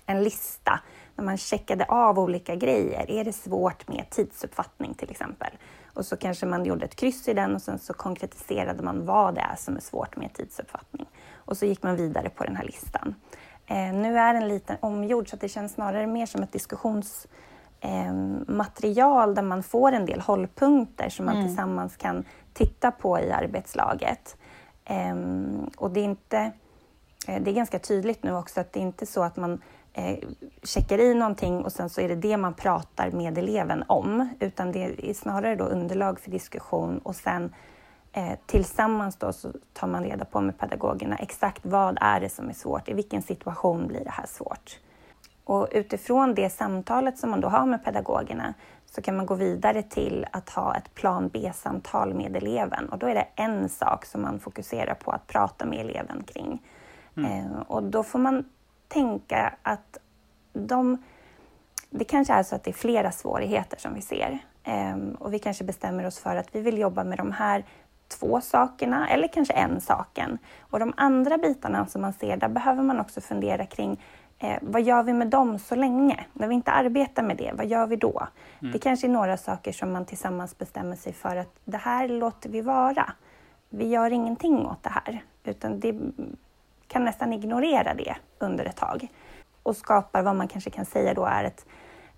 en 0.07 0.23
lista 0.23 0.81
när 1.17 1.25
man 1.25 1.37
checkade 1.37 1.85
av 1.85 2.19
olika 2.19 2.55
grejer. 2.55 3.11
Är 3.11 3.25
det 3.25 3.33
svårt 3.33 3.89
med 3.89 4.11
tidsuppfattning 4.11 4.95
till 4.95 5.11
exempel? 5.11 5.51
Och 5.95 6.07
så 6.07 6.17
kanske 6.17 6.47
man 6.47 6.65
gjorde 6.65 6.85
ett 6.85 6.97
kryss 6.97 7.29
i 7.29 7.35
den 7.35 7.55
och 7.55 7.63
sen 7.63 7.79
så 7.79 7.93
konkretiserade 7.93 8.83
man 8.83 9.07
vad 9.07 9.35
det 9.35 9.41
är 9.41 9.57
som 9.57 9.77
är 9.77 9.81
svårt 9.81 10.17
med 10.17 10.33
tidsuppfattning. 10.33 11.07
Och 11.35 11.57
så 11.57 11.67
gick 11.67 11.83
man 11.83 11.97
vidare 11.97 12.29
på 12.29 12.45
den 12.45 12.57
här 12.57 12.65
listan. 12.65 13.15
Eh, 13.67 13.93
nu 13.93 14.19
är 14.19 14.35
den 14.35 14.49
lite 14.49 14.79
omgjord 14.81 15.31
så 15.31 15.37
det 15.37 15.49
känns 15.49 15.73
snarare 15.73 16.07
mer 16.07 16.27
som 16.27 16.43
ett 16.43 16.53
diskussionsmaterial 16.53 19.29
eh, 19.29 19.35
där 19.35 19.43
man 19.43 19.63
får 19.63 19.93
en 19.93 20.07
del 20.07 20.21
hållpunkter 20.21 21.09
som 21.09 21.27
man 21.27 21.37
mm. 21.37 21.47
tillsammans 21.47 21.97
kan 21.97 22.25
titta 22.53 22.91
på 22.91 23.21
i 23.21 23.33
arbetslaget. 23.33 24.37
Um, 24.91 25.71
och 25.77 25.91
det 25.91 26.01
är, 26.01 26.05
inte, 26.05 26.53
eh, 27.29 27.43
det 27.43 27.51
är 27.51 27.55
ganska 27.55 27.79
tydligt 27.79 28.23
nu 28.23 28.35
också 28.35 28.61
att 28.61 28.73
det 28.73 28.81
är 28.81 28.83
inte 28.83 29.07
så 29.07 29.23
att 29.23 29.37
man 29.37 29.53
eh, 29.53 29.59
checkar 30.63 30.99
i 30.99 31.15
någonting 31.15 31.65
och 31.65 31.73
sen 31.73 31.91
så 31.91 32.01
är 32.01 32.09
det 32.09 32.17
det 32.17 32.37
man 32.37 32.55
pratar 32.55 33.11
med 33.11 33.39
eleven 33.39 33.85
om, 33.87 34.29
utan 34.41 34.73
det 34.73 35.11
är 35.11 35.15
snarare 35.15 35.57
då 35.57 35.65
underlag 35.65 36.21
för 36.21 36.31
diskussion 36.31 36.99
och 36.99 37.17
sen 37.17 37.55
eh, 38.13 38.33
tillsammans 38.47 39.17
då 39.17 39.33
så 39.33 39.53
tar 39.73 39.87
man 39.87 40.05
reda 40.05 40.25
på 40.25 40.41
med 40.41 40.59
pedagogerna 40.59 41.17
exakt 41.17 41.67
vad 41.67 41.99
är 42.01 42.21
det 42.21 42.29
som 42.29 42.49
är 42.49 42.53
svårt, 42.53 42.89
i 42.89 42.93
vilken 42.93 43.23
situation 43.23 43.87
blir 43.87 44.05
det 44.05 44.11
här 44.11 44.27
svårt? 44.27 44.79
Och 45.45 45.69
utifrån 45.73 46.35
det 46.35 46.51
samtalet 46.51 47.19
som 47.19 47.31
man 47.31 47.41
då 47.41 47.49
har 47.49 47.67
med 47.67 47.85
pedagogerna 47.85 48.55
så 48.87 49.03
kan 49.03 49.17
man 49.17 49.27
gå 49.27 49.35
vidare 49.35 49.83
till 49.83 50.27
att 50.31 50.51
ha 50.51 50.77
ett 50.77 50.95
plan 50.95 51.29
B-samtal 51.29 52.15
med 52.15 52.37
eleven 52.37 52.89
och 52.89 52.99
då 52.99 53.07
är 53.07 53.15
det 53.15 53.27
en 53.35 53.69
sak 53.69 54.05
som 54.05 54.23
man 54.23 54.41
fokuserar 54.41 54.95
på 54.95 55.11
att 55.11 55.27
prata 55.27 55.67
med 55.67 55.79
eleven 55.79 56.25
kring. 56.27 56.63
Mm. 57.17 57.33
Eh, 57.33 57.61
och 57.61 57.83
då 57.83 58.03
får 58.03 58.19
man 58.19 58.45
tänka 58.89 59.55
att 59.63 59.99
de, 60.53 61.03
det 61.91 62.05
kanske 62.05 62.33
är 62.33 62.43
så 62.43 62.55
att 62.55 62.65
det 62.65 62.71
är 62.71 62.75
flera 62.75 63.13
svårigheter 63.13 63.79
som 63.79 63.95
vi 63.95 64.01
ser 64.01 64.39
eh, 64.65 64.97
och 65.19 65.35
vi 65.35 65.39
kanske 65.39 65.65
bestämmer 65.65 66.07
oss 66.07 66.19
för 66.19 66.37
att 66.37 66.55
vi 66.55 66.61
vill 66.61 66.79
jobba 66.79 67.05
med 67.05 67.19
de 67.19 67.33
här 67.33 67.65
två 68.09 68.41
sakerna 68.41 69.09
eller 69.09 69.29
kanske 69.29 69.55
en 69.55 69.81
saken. 69.81 70.39
Och 70.61 70.79
de 70.79 70.95
andra 70.97 71.39
bitarna 71.39 71.87
som 71.87 72.03
man 72.03 72.13
ser, 72.13 72.37
där 72.37 72.49
behöver 72.49 72.83
man 72.83 73.01
också 73.01 73.21
fundera 73.21 73.67
kring 73.67 73.99
Eh, 74.39 74.59
vad 74.63 74.83
gör 74.83 75.03
vi 75.03 75.13
med 75.13 75.29
dem 75.29 75.59
så 75.59 75.75
länge? 75.75 76.25
När 76.33 76.49
vi 76.49 76.55
inte 76.55 76.71
arbetar 76.71 77.23
med 77.23 77.37
det, 77.37 77.53
vad 77.55 77.67
gör 77.67 77.87
vi 77.87 77.97
då? 77.97 78.27
Mm. 78.61 78.73
Det 78.73 78.79
kanske 78.79 79.07
är 79.07 79.09
några 79.09 79.37
saker 79.37 79.73
som 79.73 79.93
man 79.93 80.05
tillsammans 80.05 80.59
bestämmer 80.59 80.97
sig 80.97 81.13
för 81.13 81.37
att 81.37 81.55
det 81.65 81.77
här 81.77 82.09
låter 82.09 82.49
vi 82.49 82.61
vara. 82.61 83.13
Vi 83.69 83.89
gör 83.89 84.11
ingenting 84.11 84.67
åt 84.67 84.83
det 84.83 84.91
här, 84.91 85.23
utan 85.45 85.81
det 85.81 85.95
kan 86.89 87.05
nästan 87.05 87.33
ignorera 87.33 87.95
det 87.95 88.17
under 88.39 88.65
ett 88.65 88.77
tag 88.77 89.09
och 89.63 89.77
skapar 89.77 90.23
vad 90.23 90.37
man 90.37 90.49
kanske 90.49 90.71
kan 90.71 90.85
säga 90.85 91.15
då 91.15 91.25
är 91.25 91.45
ett, 91.45 91.67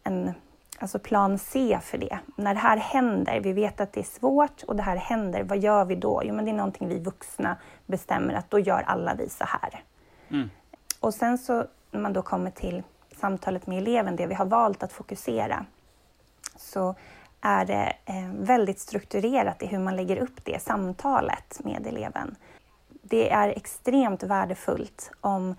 en 0.02 0.34
alltså 0.78 0.98
plan 0.98 1.38
C 1.38 1.78
för 1.82 1.98
det. 1.98 2.18
När 2.36 2.54
det 2.54 2.60
här 2.60 2.76
händer, 2.76 3.40
vi 3.40 3.52
vet 3.52 3.80
att 3.80 3.92
det 3.92 4.00
är 4.00 4.04
svårt 4.04 4.62
och 4.62 4.76
det 4.76 4.82
här 4.82 4.96
händer, 4.96 5.42
vad 5.42 5.58
gör 5.58 5.84
vi 5.84 5.94
då? 5.94 6.22
Jo, 6.24 6.34
men 6.34 6.44
det 6.44 6.50
är 6.50 6.54
någonting 6.54 6.88
vi 6.88 6.98
vuxna 6.98 7.56
bestämmer 7.86 8.34
att 8.34 8.50
då 8.50 8.58
gör 8.58 8.82
alla 8.86 9.14
vi 9.14 9.28
så 9.28 9.44
här. 9.44 9.82
Mm. 10.28 10.50
Och 11.00 11.14
sen 11.14 11.38
så 11.38 11.64
när 11.90 12.00
man 12.00 12.12
då 12.12 12.22
kommer 12.22 12.50
till 12.50 12.82
samtalet 13.20 13.66
med 13.66 13.78
eleven, 13.78 14.16
det 14.16 14.26
vi 14.26 14.34
har 14.34 14.46
valt 14.46 14.82
att 14.82 14.92
fokusera, 14.92 15.64
så 16.56 16.94
är 17.40 17.64
det 17.64 17.92
eh, 18.04 18.30
väldigt 18.32 18.78
strukturerat 18.78 19.62
i 19.62 19.66
hur 19.66 19.78
man 19.78 19.96
lägger 19.96 20.16
upp 20.16 20.44
det 20.44 20.62
samtalet 20.62 21.60
med 21.64 21.86
eleven. 21.86 22.36
Det 23.10 23.30
är 23.30 23.48
extremt 23.48 24.22
värdefullt 24.22 25.10
om 25.20 25.54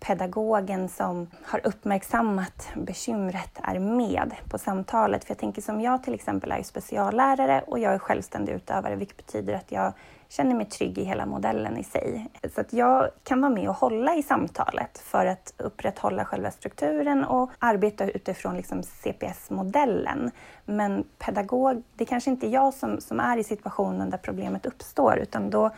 pedagogen 0.00 0.88
som 0.88 1.26
har 1.44 1.60
uppmärksammat 1.64 2.68
bekymret 2.74 3.58
är 3.62 3.78
med 3.78 4.34
på 4.50 4.58
samtalet. 4.58 5.24
För 5.24 5.30
jag 5.30 5.38
tänker 5.38 5.62
som 5.62 5.80
jag 5.80 6.02
till 6.02 6.14
exempel 6.14 6.52
är 6.52 6.62
speciallärare 6.62 7.64
och 7.66 7.78
jag 7.78 7.94
är 7.94 7.98
självständig 7.98 8.52
utövare, 8.52 8.96
vilket 8.96 9.16
betyder 9.16 9.54
att 9.54 9.72
jag 9.72 9.92
känner 10.28 10.54
mig 10.54 10.66
trygg 10.66 10.98
i 10.98 11.04
hela 11.04 11.26
modellen 11.26 11.78
i 11.78 11.84
sig. 11.84 12.26
Så 12.54 12.60
att 12.60 12.72
jag 12.72 13.10
kan 13.24 13.40
vara 13.40 13.52
med 13.52 13.68
och 13.68 13.74
hålla 13.74 14.14
i 14.14 14.22
samtalet 14.22 14.98
för 14.98 15.26
att 15.26 15.54
upprätthålla 15.56 16.24
själva 16.24 16.50
strukturen 16.50 17.24
och 17.24 17.50
arbeta 17.58 18.10
utifrån 18.10 18.56
liksom 18.56 18.82
CPS-modellen. 18.82 20.30
Men 20.64 21.04
pedagog, 21.18 21.82
det 21.94 22.04
är 22.04 22.08
kanske 22.08 22.30
inte 22.30 22.46
jag 22.46 22.74
som, 22.74 23.00
som 23.00 23.20
är 23.20 23.36
i 23.36 23.44
situationen 23.44 24.10
där 24.10 24.18
problemet 24.18 24.66
uppstår, 24.66 25.18
utan 25.18 25.50
då 25.50 25.70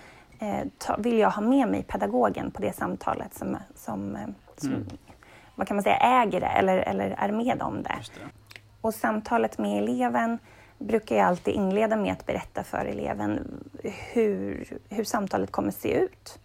ta, 0.79 0.97
vill 0.97 1.19
jag 1.19 1.31
ha 1.31 1.43
med 1.43 1.69
mig 1.69 1.83
pedagogen 1.83 2.51
på 2.51 2.63
det 2.63 2.73
samtalet 2.73 3.35
som, 3.35 3.57
som, 3.75 4.17
eh, 4.17 4.29
som 4.57 4.69
mm. 4.69 4.87
vad 5.55 5.67
kan 5.67 5.77
man 5.77 5.85
säga, 5.85 5.97
äger 5.97 6.41
det 6.41 6.47
eller, 6.47 6.79
eller 6.79 7.11
är 7.19 7.33
med 7.33 7.63
om 7.63 7.83
det. 7.83 7.89
det. 7.89 8.21
Och 8.81 8.95
samtalet 8.95 9.59
med 9.59 9.83
eleven 9.83 10.39
brukar 10.79 11.17
jag 11.17 11.27
alltid 11.27 11.55
inleda 11.55 11.97
med 11.97 12.13
att 12.13 12.27
berätta 12.27 12.65
för 12.65 12.85
eleven 12.85 13.61
hur, 14.13 14.79
hur 14.89 15.05
samtalet 15.05 15.51
kommer 15.51 15.71
se 15.71 15.93
ut. 15.93 16.39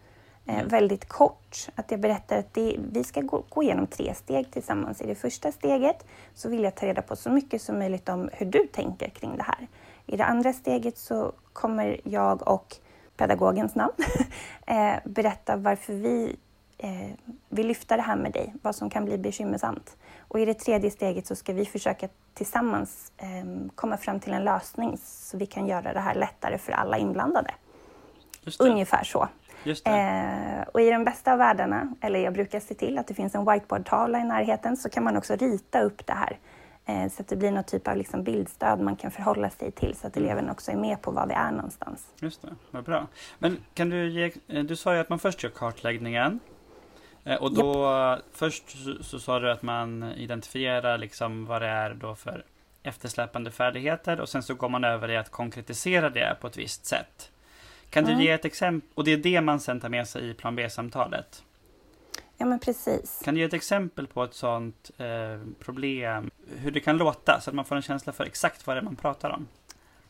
Eh, 0.45 0.55
mm. 0.55 0.67
väldigt 0.67 1.07
kort, 1.07 1.67
att 1.75 1.91
jag 1.91 1.99
berättar 1.99 2.37
att 2.37 2.53
det, 2.53 2.75
vi 2.91 3.03
ska 3.03 3.21
gå, 3.21 3.43
gå 3.49 3.63
igenom 3.63 3.87
tre 3.87 4.13
steg 4.13 4.51
tillsammans. 4.51 5.01
I 5.01 5.07
det 5.07 5.15
första 5.15 5.51
steget 5.51 6.05
så 6.33 6.49
vill 6.49 6.63
jag 6.63 6.75
ta 6.75 6.85
reda 6.85 7.01
på 7.01 7.15
så 7.15 7.29
mycket 7.29 7.61
som 7.61 7.79
möjligt 7.79 8.09
om 8.09 8.29
hur 8.33 8.45
du 8.45 8.67
tänker 8.67 9.09
kring 9.09 9.37
det 9.37 9.43
här. 9.43 9.67
I 10.05 10.17
det 10.17 10.25
andra 10.25 10.53
steget 10.53 10.97
så 10.97 11.31
kommer 11.53 12.01
jag 12.03 12.47
och 12.47 12.75
pedagogens 13.19 13.75
namn 13.75 13.93
eh, 14.67 14.95
berätta 15.03 15.55
varför 15.55 15.93
vi 15.93 16.35
eh, 16.77 17.11
vill 17.49 17.67
lyfta 17.67 17.95
det 17.95 18.01
här 18.01 18.15
med 18.15 18.31
dig, 18.31 18.53
vad 18.61 18.75
som 18.75 18.89
kan 18.89 19.05
bli 19.05 19.17
bekymmersamt. 19.17 19.97
Och 20.27 20.39
i 20.39 20.45
det 20.45 20.53
tredje 20.53 20.91
steget 20.91 21.27
så 21.27 21.35
ska 21.35 21.53
vi 21.53 21.65
försöka 21.65 22.07
tillsammans 22.33 23.11
eh, 23.17 23.71
komma 23.75 23.97
fram 23.97 24.19
till 24.19 24.33
en 24.33 24.43
lösning 24.43 24.97
så 25.03 25.37
vi 25.37 25.45
kan 25.45 25.67
göra 25.67 25.93
det 25.93 25.99
här 25.99 26.15
lättare 26.15 26.57
för 26.57 26.71
alla 26.71 26.97
inblandade. 26.97 27.51
Ungefär 28.59 29.03
så. 29.03 29.27
Eh, 29.85 30.67
och 30.73 30.81
i 30.81 30.89
den 30.89 31.03
bästa 31.03 31.31
av 31.31 31.37
världarna, 31.37 31.93
eller 32.01 32.19
jag 32.19 32.33
brukar 32.33 32.59
se 32.59 32.73
till 32.73 32.97
att 32.97 33.07
det 33.07 33.13
finns 33.13 33.35
en 33.35 33.45
whiteboardtavla 33.45 34.19
i 34.19 34.23
närheten, 34.23 34.77
så 34.77 34.89
kan 34.89 35.03
man 35.03 35.17
också 35.17 35.35
rita 35.35 35.81
upp 35.81 36.05
det 36.05 36.13
här 36.13 36.37
så 37.11 37.21
att 37.21 37.27
det 37.27 37.35
blir 37.35 37.51
någon 37.51 37.63
typ 37.63 37.87
av 37.87 37.97
liksom 37.97 38.23
bildstöd 38.23 38.79
man 38.79 38.95
kan 38.95 39.11
förhålla 39.11 39.49
sig 39.49 39.71
till 39.71 39.95
så 39.95 40.07
att 40.07 40.17
mm. 40.17 40.29
eleven 40.29 40.49
också 40.49 40.71
är 40.71 40.75
med 40.75 41.01
på 41.01 41.11
var 41.11 41.27
vi 41.27 41.33
är 41.33 41.51
någonstans. 41.51 42.07
Just 42.19 42.41
det, 42.41 42.47
vad 42.71 42.83
bra. 42.83 43.07
Men 43.39 43.57
kan 43.73 43.89
du 43.89 44.09
ge, 44.09 44.31
eh, 44.47 44.63
du 44.63 44.75
sa 44.75 44.93
ju 44.93 44.99
att 44.99 45.09
man 45.09 45.19
först 45.19 45.43
gör 45.43 45.49
kartläggningen 45.49 46.39
Eh, 47.23 47.35
och 47.35 47.53
då, 47.53 47.91
yep. 48.15 48.25
först 48.33 48.69
så, 48.69 49.03
så, 49.03 49.19
sa 49.19 49.39
du 49.39 49.51
att 49.51 49.61
man 49.61 50.13
identifierar 50.13 50.97
liksom 50.97 51.45
vad 51.45 51.61
det 51.61 51.67
är 51.67 51.93
då 51.93 52.15
för 52.15 52.43
eftersläpande 52.83 53.51
färdigheter 53.51 54.19
och 54.19 54.29
sen 54.29 54.43
så 54.43 54.53
går 54.53 54.69
man 54.69 54.83
över 54.83 55.11
i 55.11 55.17
att 55.17 55.31
konkretisera 55.31 56.09
det 56.09 56.37
på 56.41 56.47
ett 56.47 56.57
visst 56.57 56.85
sätt. 56.85 57.31
Kan 57.89 58.05
mm. 58.05 58.17
du 58.17 58.23
ge 58.23 58.31
ett 58.31 58.45
exempel? 58.45 58.89
Och 58.93 59.03
det 59.03 59.13
är 59.13 59.17
det 59.17 59.41
man 59.41 59.59
sen 59.59 59.79
tar 59.79 59.89
med 59.89 60.07
sig 60.07 60.29
i 60.29 60.33
plan 60.33 60.55
B-samtalet? 60.55 61.43
Ja, 62.41 62.45
men 62.45 62.59
precis. 62.59 63.21
Kan 63.23 63.33
du 63.33 63.39
ge 63.39 63.45
ett 63.45 63.53
exempel 63.53 64.07
på 64.07 64.23
ett 64.23 64.33
sådant 64.33 64.91
eh, 64.97 65.07
problem? 65.59 66.29
Hur 66.57 66.71
det 66.71 66.79
kan 66.79 66.97
låta 66.97 67.41
så 67.41 67.49
att 67.49 67.55
man 67.55 67.65
får 67.65 67.75
en 67.75 67.81
känsla 67.81 68.13
för 68.13 68.23
exakt 68.23 68.67
vad 68.67 68.75
det 68.75 68.79
är 68.79 68.83
man 68.83 68.95
pratar 68.95 69.29
om? 69.29 69.47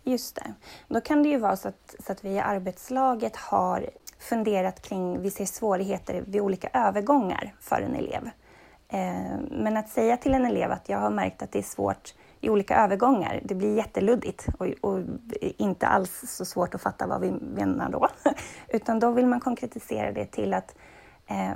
Just 0.03 0.35
det. 0.35 0.53
Då 0.87 1.01
kan 1.01 1.23
det 1.23 1.29
ju 1.29 1.37
vara 1.37 1.55
så 1.55 1.67
att, 1.67 1.95
så 1.99 2.11
att 2.11 2.25
vi 2.25 2.29
i 2.29 2.39
arbetslaget 2.39 3.35
har 3.35 3.89
funderat 4.19 4.81
kring, 4.81 5.21
vi 5.21 5.31
ser 5.31 5.45
svårigheter 5.45 6.23
vid 6.27 6.41
olika 6.41 6.69
övergångar 6.73 7.53
för 7.59 7.81
en 7.81 7.95
elev. 7.95 8.29
Eh, 8.89 9.39
men 9.51 9.77
att 9.77 9.89
säga 9.89 10.17
till 10.17 10.33
en 10.33 10.45
elev 10.45 10.71
att 10.71 10.89
jag 10.89 10.97
har 10.97 11.09
märkt 11.09 11.41
att 11.41 11.51
det 11.51 11.59
är 11.59 11.63
svårt 11.63 12.13
i 12.41 12.49
olika 12.49 12.75
övergångar, 12.75 13.41
det 13.43 13.55
blir 13.55 13.75
jätteluddigt 13.75 14.47
och, 14.59 14.67
och 14.81 14.99
inte 15.57 15.87
alls 15.87 16.23
så 16.27 16.45
svårt 16.45 16.75
att 16.75 16.81
fatta 16.81 17.07
vad 17.07 17.21
vi 17.21 17.31
menar 17.31 17.89
då. 17.89 18.07
Utan 18.67 18.99
då 18.99 19.11
vill 19.11 19.27
man 19.27 19.39
konkretisera 19.39 20.11
det 20.11 20.25
till 20.25 20.53
att 20.53 20.75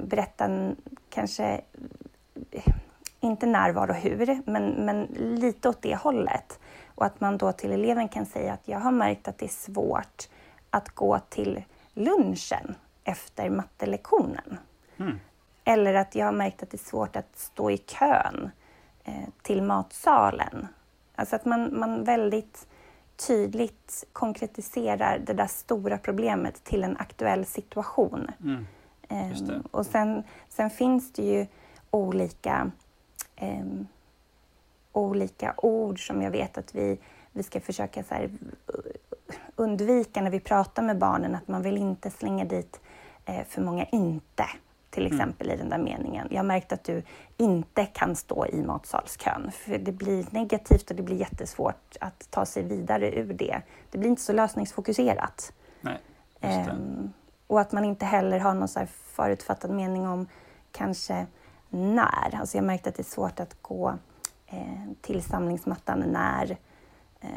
berätta 0.02 0.76
kanske, 1.10 1.62
inte 3.20 3.46
när, 3.46 3.72
var 3.72 3.90
och 3.90 3.96
hur, 3.96 4.42
men, 4.46 4.70
men 4.70 5.04
lite 5.20 5.70
åt 5.70 5.82
det 5.82 5.96
hållet. 5.96 6.60
Och 6.96 7.06
att 7.06 7.22
man 7.22 7.38
då 7.38 7.52
till 7.52 7.72
eleven 7.72 8.10
kan 8.10 8.26
säga 8.26 8.54
att 8.54 8.68
jag 8.68 8.80
har 8.80 8.92
märkt 8.92 9.28
att 9.28 9.38
det 9.38 9.46
är 9.46 9.50
svårt 9.50 10.30
att 10.70 10.90
gå 10.90 11.20
till 11.20 11.64
lunchen 11.94 12.76
efter 13.04 13.50
mattelektionen. 13.50 14.58
Mm. 14.98 15.20
Eller 15.64 15.94
att 15.94 16.16
jag 16.16 16.26
har 16.26 16.34
märkt 16.34 16.64
att 16.64 16.72
det 16.72 16.76
är 16.76 16.90
svårt 16.90 17.16
att 17.16 17.38
stå 17.38 17.72
i 17.72 17.78
kön 17.78 18.52
eh, 19.04 19.30
till 19.42 19.64
matsalen. 19.64 20.68
Alltså 21.16 21.36
att 21.36 21.46
man, 21.46 21.80
man 21.80 22.04
väldigt 22.04 22.68
tydligt 23.28 24.04
konkretiserar 24.14 25.20
det 25.26 25.34
där 25.34 25.48
stora 25.48 25.98
problemet 25.98 26.64
till 26.64 26.84
en 26.84 26.98
aktuell 26.98 27.46
situation. 27.46 28.32
Mm. 28.44 28.68
Ehm, 29.14 29.64
och 29.72 29.86
sen, 29.86 30.24
sen 30.50 30.70
finns 30.70 31.14
det 31.14 31.24
ju 31.24 31.46
olika, 31.92 32.72
um, 33.42 33.88
olika 34.92 35.54
ord 35.58 36.08
som 36.08 36.22
jag 36.22 36.32
vet 36.32 36.58
att 36.58 36.76
vi, 36.76 36.98
vi 37.32 37.44
ska 37.44 37.60
försöka 37.60 38.04
så 38.04 38.16
här, 38.16 38.30
undvika 39.56 40.22
när 40.22 40.32
vi 40.32 40.40
pratar 40.40 40.84
med 40.84 40.98
barnen, 40.98 41.36
att 41.36 41.48
man 41.48 41.62
vill 41.62 41.78
inte 41.78 42.10
slänga 42.12 42.46
dit 42.46 42.80
eh, 43.26 43.44
för 43.48 43.62
många 43.62 43.86
inte 43.86 44.46
till 44.90 45.06
Mm. 45.06 45.14
exempel 45.20 45.52
i 45.52 45.56
den 45.58 45.70
där 45.70 45.78
meningen. 45.78 46.28
Jag 46.32 46.38
har 46.38 46.44
märkt 46.44 46.72
att 46.74 46.84
du 46.84 47.04
inte 47.38 47.86
kan 47.86 48.16
stå 48.16 48.46
i 48.46 48.62
matsalskön, 48.64 49.52
för 49.52 49.78
det 49.78 49.92
blir 49.92 50.26
negativt 50.32 50.90
och 50.90 50.96
det 50.96 51.04
blir 51.04 51.16
jättesvårt 51.16 51.98
att 52.00 52.28
ta 52.32 52.46
sig 52.46 52.64
vidare 52.64 53.16
ur 53.16 53.34
det. 53.34 53.62
Det 53.92 53.98
blir 53.98 54.10
inte 54.10 54.22
så 54.22 54.34
lösningsfokuserat. 54.34 55.54
Nej, 55.82 55.98
just 56.42 56.66
det. 56.66 56.72
Ehm, 56.72 57.14
och 57.48 57.62
att 57.62 57.72
man 57.72 57.86
inte 57.86 58.06
heller 58.06 58.40
har 58.40 58.54
någon 58.54 58.68
så 58.68 58.80
här 58.80 58.90
förutfattad 59.04 59.72
mening 59.72 60.08
om 60.08 60.28
kanske 60.72 61.26
när. 61.70 62.36
Alltså 62.36 62.58
jag 62.58 62.64
märkte 62.66 62.90
att 62.90 62.96
det 62.96 63.02
är 63.02 63.04
svårt 63.04 63.40
att 63.40 63.62
gå 63.62 63.98
eh, 64.48 64.92
till 65.02 65.24
samlingsmattan 65.24 66.00
när 66.00 66.58
eh, 67.22 67.30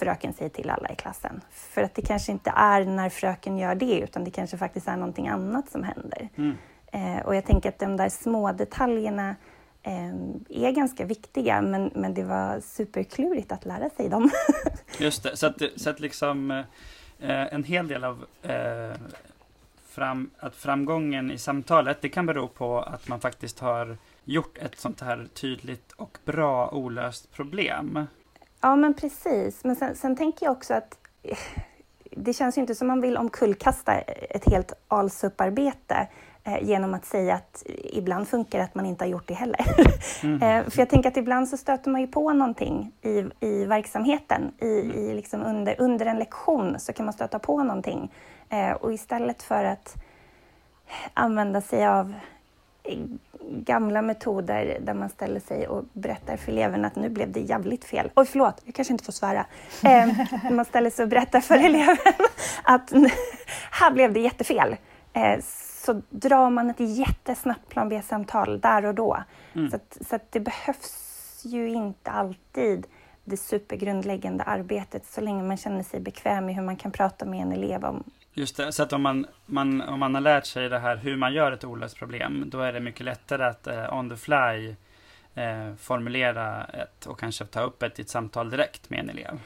fröken 0.00 0.32
säger 0.32 0.48
till 0.48 0.70
alla 0.70 0.90
i 0.90 0.96
klassen. 0.96 1.40
För 1.50 1.82
att 1.82 1.94
det 1.94 2.02
kanske 2.02 2.32
inte 2.32 2.52
är 2.56 2.84
när 2.84 3.08
fröken 3.08 3.58
gör 3.58 3.74
det, 3.74 3.98
utan 3.98 4.24
det 4.24 4.30
kanske 4.30 4.58
faktiskt 4.58 4.88
är 4.88 4.96
någonting 4.96 5.28
annat 5.28 5.70
som 5.70 5.84
händer. 5.84 6.28
Mm. 6.36 6.56
Eh, 6.92 7.26
och 7.26 7.36
jag 7.36 7.44
tänker 7.44 7.68
att 7.68 7.78
de 7.78 7.96
där 7.96 8.08
små 8.08 8.52
detaljerna 8.52 9.36
eh, 9.82 10.14
är 10.48 10.72
ganska 10.72 11.04
viktiga, 11.04 11.62
men, 11.62 11.90
men 11.94 12.14
det 12.14 12.24
var 12.24 12.60
superklurigt 12.60 13.52
att 13.52 13.64
lära 13.64 13.90
sig 13.90 14.08
dem. 14.08 14.30
Just 14.98 15.22
det, 15.22 15.36
så 15.36 15.46
att, 15.46 15.62
så 15.76 15.90
att 15.90 16.00
liksom 16.00 16.50
eh, 16.50 16.64
Eh, 17.20 17.54
en 17.54 17.64
hel 17.64 17.88
del 17.88 18.04
av 18.04 18.26
eh, 18.42 18.92
fram, 19.88 20.30
att 20.38 20.56
framgången 20.56 21.30
i 21.30 21.38
samtalet, 21.38 22.02
det 22.02 22.08
kan 22.08 22.26
bero 22.26 22.48
på 22.48 22.80
att 22.80 23.08
man 23.08 23.20
faktiskt 23.20 23.60
har 23.60 23.96
gjort 24.24 24.58
ett 24.58 24.78
sånt 24.78 25.00
här 25.00 25.28
tydligt 25.34 25.92
och 25.92 26.18
bra 26.24 26.70
olöst 26.70 27.32
problem. 27.32 28.06
Ja, 28.60 28.76
men 28.76 28.94
precis. 28.94 29.64
Men 29.64 29.76
sen, 29.76 29.96
sen 29.96 30.16
tänker 30.16 30.46
jag 30.46 30.52
också 30.52 30.74
att 30.74 30.98
det 32.10 32.32
känns 32.32 32.56
ju 32.56 32.60
inte 32.60 32.74
som 32.74 32.88
man 32.88 33.00
vill 33.00 33.16
omkullkasta 33.16 33.98
ett 34.00 34.50
helt 34.50 34.72
ALSUP-arbete 34.88 35.94
eh, 35.94 36.06
genom 36.60 36.94
att 36.94 37.04
säga 37.04 37.34
att 37.34 37.62
ibland 37.92 38.28
funkar 38.28 38.58
det 38.58 38.64
att 38.64 38.74
man 38.74 38.86
inte 38.86 39.04
har 39.04 39.08
gjort 39.08 39.28
det 39.28 39.34
heller. 39.34 39.60
Mm. 40.22 40.42
Eh, 40.42 40.70
för 40.70 40.78
jag 40.78 40.88
tänker 40.88 41.08
att 41.08 41.16
ibland 41.16 41.48
så 41.48 41.56
stöter 41.56 41.90
man 41.90 42.00
ju 42.00 42.06
på 42.06 42.32
någonting 42.32 42.92
i, 43.02 43.24
i 43.40 43.64
verksamheten. 43.64 44.52
I, 44.58 44.66
i 44.66 45.14
liksom 45.14 45.42
under, 45.42 45.74
under 45.78 46.06
en 46.06 46.18
lektion 46.18 46.76
så 46.78 46.92
kan 46.92 47.06
man 47.06 47.12
stöta 47.12 47.38
på 47.38 47.62
någonting. 47.62 48.10
Eh, 48.48 48.70
och 48.70 48.92
istället 48.92 49.42
för 49.42 49.64
att 49.64 49.96
använda 51.14 51.60
sig 51.60 51.86
av 51.86 52.14
eh, 52.82 52.98
gamla 53.50 54.02
metoder 54.02 54.78
där 54.80 54.94
man 54.94 55.08
ställer 55.08 55.40
sig 55.40 55.68
och 55.68 55.84
berättar 55.92 56.36
för 56.36 56.52
eleverna 56.52 56.86
att 56.86 56.96
nu 56.96 57.08
blev 57.08 57.32
det 57.32 57.40
jävligt 57.40 57.84
fel. 57.84 58.10
Oj, 58.14 58.26
förlåt, 58.26 58.62
jag 58.64 58.74
kanske 58.74 58.92
inte 58.94 59.04
får 59.04 59.12
svära. 59.12 59.46
Eh, 59.84 60.08
man 60.50 60.64
ställer 60.64 60.90
sig 60.90 61.02
och 61.02 61.08
berättar 61.08 61.40
för 61.40 61.64
eleven 61.64 61.96
att 62.62 62.92
här 63.70 63.90
blev 63.90 64.12
det 64.12 64.20
jättefel. 64.20 64.76
Eh, 65.12 65.38
så 65.90 66.02
drar 66.10 66.50
man 66.50 66.70
ett 66.70 66.80
jättesnabbt 66.80 67.68
plan 67.68 67.88
B-samtal 67.88 68.60
där 68.60 68.84
och 68.84 68.94
då. 68.94 69.22
Mm. 69.52 69.70
Så, 69.70 69.76
att, 69.76 69.98
så 70.08 70.16
att 70.16 70.32
det 70.32 70.40
behövs 70.40 71.42
ju 71.44 71.68
inte 71.68 72.10
alltid 72.10 72.86
det 73.24 73.36
supergrundläggande 73.36 74.44
arbetet 74.44 75.06
så 75.06 75.20
länge 75.20 75.42
man 75.42 75.56
känner 75.56 75.82
sig 75.82 76.00
bekväm 76.00 76.48
i 76.48 76.52
hur 76.52 76.62
man 76.62 76.76
kan 76.76 76.92
prata 76.92 77.24
med 77.24 77.40
en 77.40 77.52
elev 77.52 77.84
om 77.84 78.04
Just 78.32 78.56
det, 78.56 78.72
så 78.72 78.82
att 78.82 78.92
om 78.92 79.02
man, 79.02 79.26
man, 79.46 79.82
om 79.82 80.00
man 80.00 80.14
har 80.14 80.22
lärt 80.22 80.46
sig 80.46 80.68
det 80.68 80.78
här 80.78 80.96
hur 80.96 81.16
man 81.16 81.32
gör 81.32 81.52
ett 81.52 81.64
olöst 81.64 81.96
problem, 81.96 82.44
då 82.46 82.60
är 82.60 82.72
det 82.72 82.80
mycket 82.80 83.04
lättare 83.04 83.44
att 83.44 83.66
eh, 83.66 83.98
on 83.98 84.10
the 84.10 84.16
fly 84.16 84.74
eh, 85.34 85.74
formulera 85.78 86.64
ett 86.64 87.06
och 87.06 87.18
kanske 87.20 87.44
ta 87.44 87.60
upp 87.60 87.82
ett 87.82 87.98
i 87.98 88.02
ett 88.02 88.08
samtal 88.08 88.50
direkt 88.50 88.90
med 88.90 88.98
en 88.98 89.10
elev. 89.10 89.40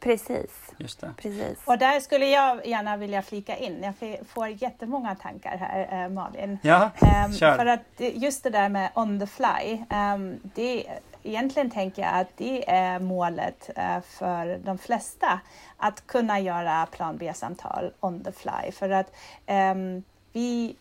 Precis, 0.00 0.50
Just 0.76 1.00
det. 1.00 1.12
precis. 1.16 1.58
Och 1.64 1.78
där 1.78 2.00
skulle 2.00 2.26
jag 2.26 2.66
gärna 2.66 2.96
vilja 2.96 3.22
flika 3.22 3.56
in. 3.56 3.82
Jag 3.82 4.18
får 4.28 4.48
jättemånga 4.48 5.14
tankar 5.14 5.56
här, 5.56 6.04
eh, 6.04 6.08
Malin. 6.10 6.58
Ja, 6.62 6.90
Ehm, 7.00 7.32
Kör. 7.32 7.56
för 7.56 7.66
att 7.66 7.80
just 7.98 8.42
det 8.42 8.50
där 8.50 8.68
med 8.68 8.90
on 8.94 9.20
the 9.20 9.26
fly, 9.26 9.84
ehm, 9.90 10.40
det, 10.54 10.84
egentligen 11.22 11.70
tänker 11.70 12.02
jag 12.02 12.14
att 12.14 12.28
det 12.36 12.70
är 12.70 12.98
målet 12.98 13.70
eh, 13.76 14.00
för 14.00 14.58
de 14.64 14.78
flesta, 14.78 15.40
att 15.76 16.06
kunna 16.06 16.40
göra 16.40 16.86
plan 16.86 17.16
B-samtal 17.16 17.92
on 18.00 18.24
the 18.24 18.32
fly. 18.32 18.72
För 18.72 18.90
att 18.90 19.12
ehm, 19.46 20.02
vi, 20.32 20.76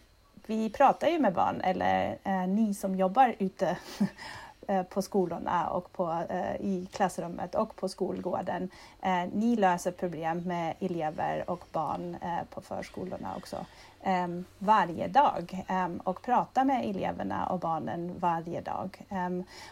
vi 0.46 0.70
pratar 0.70 1.08
ju 1.08 1.20
med 1.20 1.34
barn, 1.34 1.62
eller 1.62 2.18
eh, 2.24 2.48
ni 2.48 2.74
som 2.74 2.96
jobbar 2.96 3.36
ute 3.40 3.78
Eh, 4.70 4.84
på 4.84 5.02
skolorna 5.02 5.70
och 5.70 5.94
på, 5.94 6.24
eh, 6.30 6.56
i 6.56 6.88
klassrummet 6.92 7.56
och 7.56 7.76
på 7.76 7.90
skolgården. 7.90 8.70
Eh, 9.02 9.24
ni 9.34 9.56
löser 9.56 9.92
problem 9.92 10.42
med 10.42 10.76
elever 10.80 11.50
och 11.50 11.66
barn 11.72 12.18
på 12.50 12.62
förskolorna 12.62 13.36
också 13.38 13.66
varje 14.58 15.08
dag 15.08 15.66
och 16.04 16.22
pratar 16.22 16.66
med 16.66 16.90
eleverna 16.90 17.46
och 17.46 17.60
barnen 17.60 18.16
varje 18.20 18.62
dag. 18.62 19.02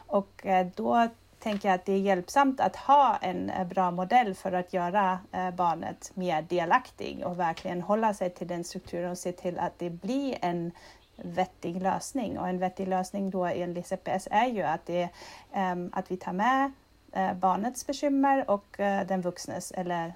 Och 0.07 0.45
då 0.75 1.07
tänker 1.39 1.69
jag 1.69 1.75
att 1.75 1.85
det 1.85 1.93
är 1.93 1.99
hjälpsamt 1.99 2.59
att 2.59 2.75
ha 2.75 3.17
en 3.21 3.51
bra 3.69 3.91
modell 3.91 4.35
för 4.35 4.51
att 4.51 4.73
göra 4.73 5.19
barnet 5.53 6.11
mer 6.13 6.41
delaktig 6.41 7.23
och 7.25 7.39
verkligen 7.39 7.81
hålla 7.81 8.13
sig 8.13 8.29
till 8.29 8.47
den 8.47 8.63
strukturen 8.63 9.11
och 9.11 9.17
se 9.17 9.31
till 9.31 9.59
att 9.59 9.79
det 9.79 9.89
blir 9.89 10.37
en 10.41 10.71
vettig 11.17 11.81
lösning. 11.81 12.39
Och 12.39 12.47
en 12.47 12.59
vettig 12.59 12.87
lösning 12.87 13.29
då 13.29 13.45
enligt 13.45 13.87
CPS 13.87 14.27
är 14.31 14.47
ju 14.47 14.61
att, 14.61 14.85
det, 14.85 15.09
um, 15.55 15.89
att 15.93 16.11
vi 16.11 16.17
tar 16.17 16.33
med 16.33 16.71
uh, 17.17 17.33
barnets 17.33 17.87
bekymmer 17.87 18.49
och 18.49 18.79
uh, 18.79 19.01
den 19.07 19.21
vuxnes 19.21 19.71
eller 19.71 20.13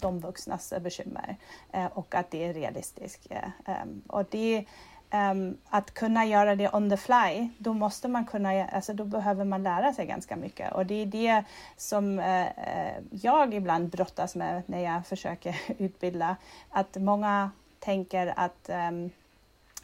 de 0.00 0.20
vuxnas 0.20 0.74
bekymmer 0.80 1.36
uh, 1.76 1.86
och 1.86 2.14
att 2.14 2.30
det 2.30 2.44
är 2.44 2.54
realistiskt. 2.54 3.26
Um, 3.66 4.02
och 4.06 4.24
det, 4.30 4.64
um, 5.12 5.58
att 5.68 5.94
kunna 5.94 6.24
göra 6.24 6.54
det 6.54 6.70
on 6.72 6.90
the 6.90 6.96
fly, 6.96 7.48
då 7.58 7.72
måste 7.72 8.08
man 8.08 8.26
kunna, 8.26 8.66
alltså 8.66 8.94
då 8.94 9.04
behöver 9.04 9.44
man 9.44 9.62
lära 9.62 9.92
sig 9.92 10.06
ganska 10.06 10.36
mycket 10.36 10.72
och 10.72 10.86
det 10.86 11.02
är 11.02 11.06
det 11.06 11.44
som 11.76 12.18
jag 13.10 13.54
ibland 13.54 13.88
brottas 13.88 14.34
med 14.34 14.62
när 14.66 14.80
jag 14.80 15.06
försöker 15.06 15.56
utbilda, 15.78 16.36
att 16.70 16.96
många 16.96 17.50
tänker 17.78 18.34
att 18.36 18.70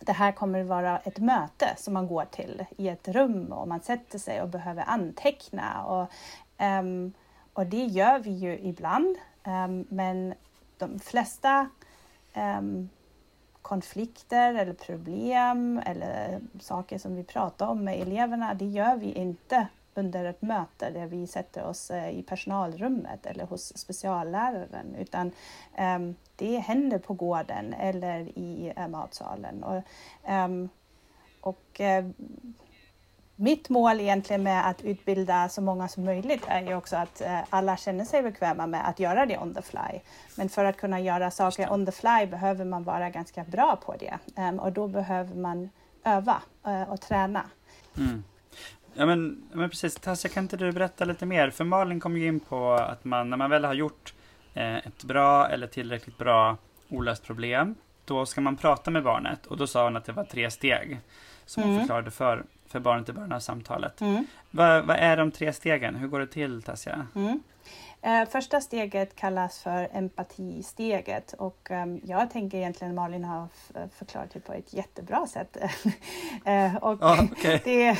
det 0.00 0.12
här 0.12 0.32
kommer 0.32 0.60
att 0.60 0.66
vara 0.66 0.98
ett 0.98 1.18
möte 1.18 1.74
som 1.76 1.94
man 1.94 2.06
går 2.06 2.24
till 2.24 2.64
i 2.76 2.88
ett 2.88 3.08
rum 3.08 3.52
och 3.52 3.68
man 3.68 3.80
sätter 3.80 4.18
sig 4.18 4.42
och 4.42 4.48
behöver 4.48 4.84
anteckna. 4.86 5.84
Och, 5.84 6.12
um, 6.64 7.12
och 7.52 7.66
det 7.66 7.84
gör 7.84 8.18
vi 8.18 8.30
ju 8.30 8.58
ibland. 8.58 9.16
um, 9.46 9.86
men 9.88 10.34
de 10.78 10.98
flesta 10.98 11.68
um, 12.34 12.88
konflikter 13.62 14.54
eller 14.54 14.72
problem 14.72 15.82
eller 15.86 16.40
saker 16.60 16.98
som 16.98 17.16
vi 17.16 17.24
pratar 17.24 17.66
om 17.66 17.84
med 17.84 18.00
eleverna, 18.00 18.54
det 18.54 18.66
gör 18.66 18.96
vi 18.96 19.12
inte 19.12 19.66
under 19.94 20.24
ett 20.24 20.42
möte 20.42 20.90
där 20.90 21.06
vi 21.06 21.26
sätter 21.26 21.64
oss 21.64 21.90
eh, 21.90 22.18
i 22.18 22.22
personalrummet 22.22 23.26
eller 23.26 23.44
hos 23.44 23.78
specialläraren 23.78 24.94
utan 24.98 25.32
ehm, 25.74 26.14
det 26.36 26.58
händer 26.58 26.98
på 26.98 27.14
gården 27.14 27.74
eller 27.74 28.38
i 28.38 28.72
eh, 28.76 28.88
matsalen. 28.88 29.64
Och, 29.64 29.82
ehm, 30.24 30.68
och 31.40 31.80
eh, 31.80 32.04
mitt 33.36 33.68
mål 33.68 34.00
egentligen 34.00 34.42
med 34.42 34.68
att 34.68 34.82
utbilda 34.82 35.48
så 35.48 35.60
många 35.60 35.88
som 35.88 36.04
möjligt 36.04 36.44
är 36.48 36.62
ju 36.62 36.74
också 36.74 36.96
att 36.96 37.22
alla 37.50 37.76
känner 37.76 38.04
sig 38.04 38.22
bekväma 38.22 38.66
med 38.66 38.88
att 38.88 38.98
göra 38.98 39.26
det 39.26 39.38
on 39.38 39.54
the 39.54 39.62
fly. 39.62 40.00
Men 40.36 40.48
för 40.48 40.64
att 40.64 40.76
kunna 40.76 41.00
göra 41.00 41.30
saker 41.30 41.72
on 41.72 41.86
the 41.86 41.92
fly 41.92 42.26
behöver 42.26 42.64
man 42.64 42.84
vara 42.84 43.10
ganska 43.10 43.44
bra 43.44 43.76
på 43.76 43.94
det 43.96 44.18
Ehm, 44.36 44.58
och 44.58 44.72
då 44.72 44.88
behöver 44.88 45.34
man 45.34 45.70
öva 46.04 46.42
och 46.88 47.00
träna. 47.00 47.44
Mm. 47.96 48.24
Ja 48.96 49.06
men, 49.06 49.42
men 49.52 49.70
precis, 49.70 49.94
Tassia 49.94 50.30
kan 50.30 50.44
inte 50.44 50.56
du 50.56 50.72
berätta 50.72 51.04
lite 51.04 51.26
mer? 51.26 51.50
För 51.50 51.64
Malin 51.64 52.00
kom 52.00 52.16
ju 52.16 52.26
in 52.26 52.40
på 52.40 52.72
att 52.72 53.04
man, 53.04 53.30
när 53.30 53.36
man 53.36 53.50
väl 53.50 53.64
har 53.64 53.74
gjort 53.74 54.14
eh, 54.54 54.76
ett 54.76 55.04
bra 55.04 55.48
eller 55.48 55.66
tillräckligt 55.66 56.18
bra 56.18 56.56
olöst 56.88 57.24
problem, 57.24 57.74
då 58.04 58.26
ska 58.26 58.40
man 58.40 58.56
prata 58.56 58.90
med 58.90 59.02
barnet 59.02 59.46
och 59.46 59.56
då 59.56 59.66
sa 59.66 59.84
hon 59.84 59.96
att 59.96 60.04
det 60.04 60.12
var 60.12 60.24
tre 60.24 60.50
steg 60.50 61.00
som 61.46 61.62
hon 61.62 61.72
Mm. 61.72 61.82
förklarade 61.82 62.10
för, 62.10 62.44
för 62.66 62.80
barnet 62.80 63.08
i 63.08 63.12
början 63.12 63.32
av 63.32 63.40
samtalet. 63.40 64.00
Mm. 64.00 64.26
Vad, 64.50 64.86
vad 64.86 64.96
är 64.96 65.16
de 65.16 65.30
tre 65.30 65.52
stegen? 65.52 65.94
Hur 65.94 66.08
går 66.08 66.20
det 66.20 66.26
till 66.26 66.62
Tassia? 66.62 67.06
Mm. 67.14 67.42
Eh, 68.04 68.28
första 68.28 68.60
steget 68.60 69.16
kallas 69.16 69.58
för 69.58 69.88
empatisteget 69.92 71.32
och 71.32 71.70
eh, 71.70 71.86
jag 72.04 72.30
tänker 72.30 72.58
egentligen 72.58 72.94
Malin 72.94 73.24
har 73.24 73.48
förklarat 73.98 74.30
det 74.32 74.40
på 74.40 74.52
ett 74.52 74.72
jättebra 74.72 75.26
sätt. 75.26 75.56
eh, 76.44 76.76
och 76.76 77.02
oh, 77.02 77.24
okay. 77.24 77.60
det, 77.64 77.96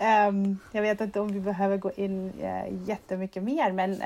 ehm, 0.00 0.58
jag 0.72 0.82
vet 0.82 1.00
inte 1.00 1.20
om 1.20 1.32
vi 1.32 1.40
behöver 1.40 1.76
gå 1.76 1.90
in 1.92 2.32
eh, 2.40 2.88
jättemycket 2.88 3.42
mer 3.42 3.72
men 3.72 4.02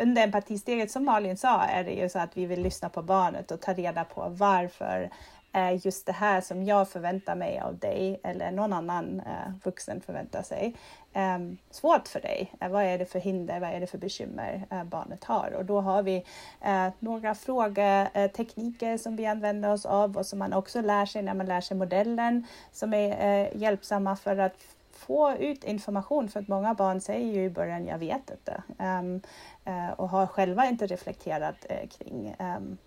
under 0.00 0.22
empatisteget 0.22 0.90
som 0.90 1.04
Malin 1.04 1.36
sa 1.36 1.62
är 1.62 1.84
det 1.84 1.92
ju 1.92 2.08
så 2.08 2.18
att 2.18 2.36
vi 2.36 2.46
vill 2.46 2.62
lyssna 2.62 2.88
på 2.88 3.02
barnet 3.02 3.50
och 3.50 3.60
ta 3.60 3.72
reda 3.72 4.04
på 4.04 4.28
varför 4.28 5.10
är 5.52 5.70
just 5.86 6.06
det 6.06 6.12
här 6.12 6.40
som 6.40 6.64
jag 6.64 6.88
förväntar 6.88 7.34
mig 7.34 7.60
av 7.60 7.78
dig 7.78 8.20
eller 8.24 8.50
någon 8.50 8.72
annan 8.72 9.20
eh, 9.20 9.52
vuxen 9.64 10.00
förväntar 10.00 10.42
sig 10.42 10.76
eh, 11.12 11.38
svårt 11.70 12.08
för 12.08 12.20
dig? 12.20 12.52
Eh, 12.60 12.68
vad 12.68 12.84
är 12.84 12.98
det 12.98 13.06
för 13.06 13.18
hinder, 13.18 13.60
vad 13.60 13.70
är 13.70 13.80
det 13.80 13.86
för 13.86 13.98
bekymmer 13.98 14.66
eh, 14.70 14.84
barnet 14.84 15.24
har? 15.24 15.54
Och 15.58 15.64
då 15.64 15.80
har 15.80 16.02
vi 16.02 16.24
eh, 16.60 16.88
några 16.98 17.34
frågetekniker 17.34 18.92
eh, 18.92 18.96
som 18.96 19.16
vi 19.16 19.26
använder 19.26 19.72
oss 19.72 19.86
av 19.86 20.16
och 20.16 20.26
som 20.26 20.38
man 20.38 20.52
också 20.52 20.80
lär 20.80 21.06
sig 21.06 21.22
när 21.22 21.34
man 21.34 21.46
lär 21.46 21.60
sig 21.60 21.76
modellen 21.76 22.46
som 22.72 22.94
är 22.94 23.42
eh, 23.44 23.56
hjälpsamma 23.56 24.16
för 24.16 24.36
att 24.36 24.56
få 24.92 25.32
ut 25.32 25.64
information 25.64 26.28
för 26.28 26.40
att 26.40 26.48
många 26.48 26.74
barn 26.74 27.00
säger 27.00 27.32
ju 27.32 27.44
i 27.44 27.50
början 27.50 27.86
jag 27.86 27.98
vet 27.98 28.30
inte 28.30 28.62
um, 28.78 29.20
uh, 29.66 29.90
och 29.90 30.08
har 30.08 30.26
själva 30.26 30.66
inte 30.66 30.86
reflekterat 30.86 31.66
uh, 31.70 31.88
kring 31.88 32.36
um, 32.38 32.78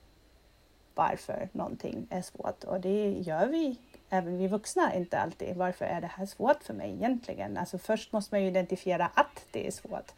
varför 0.96 1.50
någonting 1.52 2.08
är 2.10 2.22
svårt 2.22 2.64
och 2.64 2.80
det 2.80 3.12
gör 3.12 3.48
vi 3.48 3.78
även 4.10 4.38
vi 4.38 4.48
vuxna 4.48 4.96
inte 4.96 5.20
alltid. 5.20 5.56
Varför 5.56 5.86
är 5.86 6.02
det 6.02 6.08
här 6.08 6.26
svårt 6.26 6.64
för 6.64 6.74
mig 6.74 6.94
egentligen? 6.94 7.58
Alltså 7.58 7.78
först 7.78 8.12
måste 8.12 8.36
man 8.36 8.42
ju 8.42 8.48
identifiera 8.48 9.10
att 9.14 9.46
det 9.52 9.68
är 9.68 9.72
svårt 9.72 10.12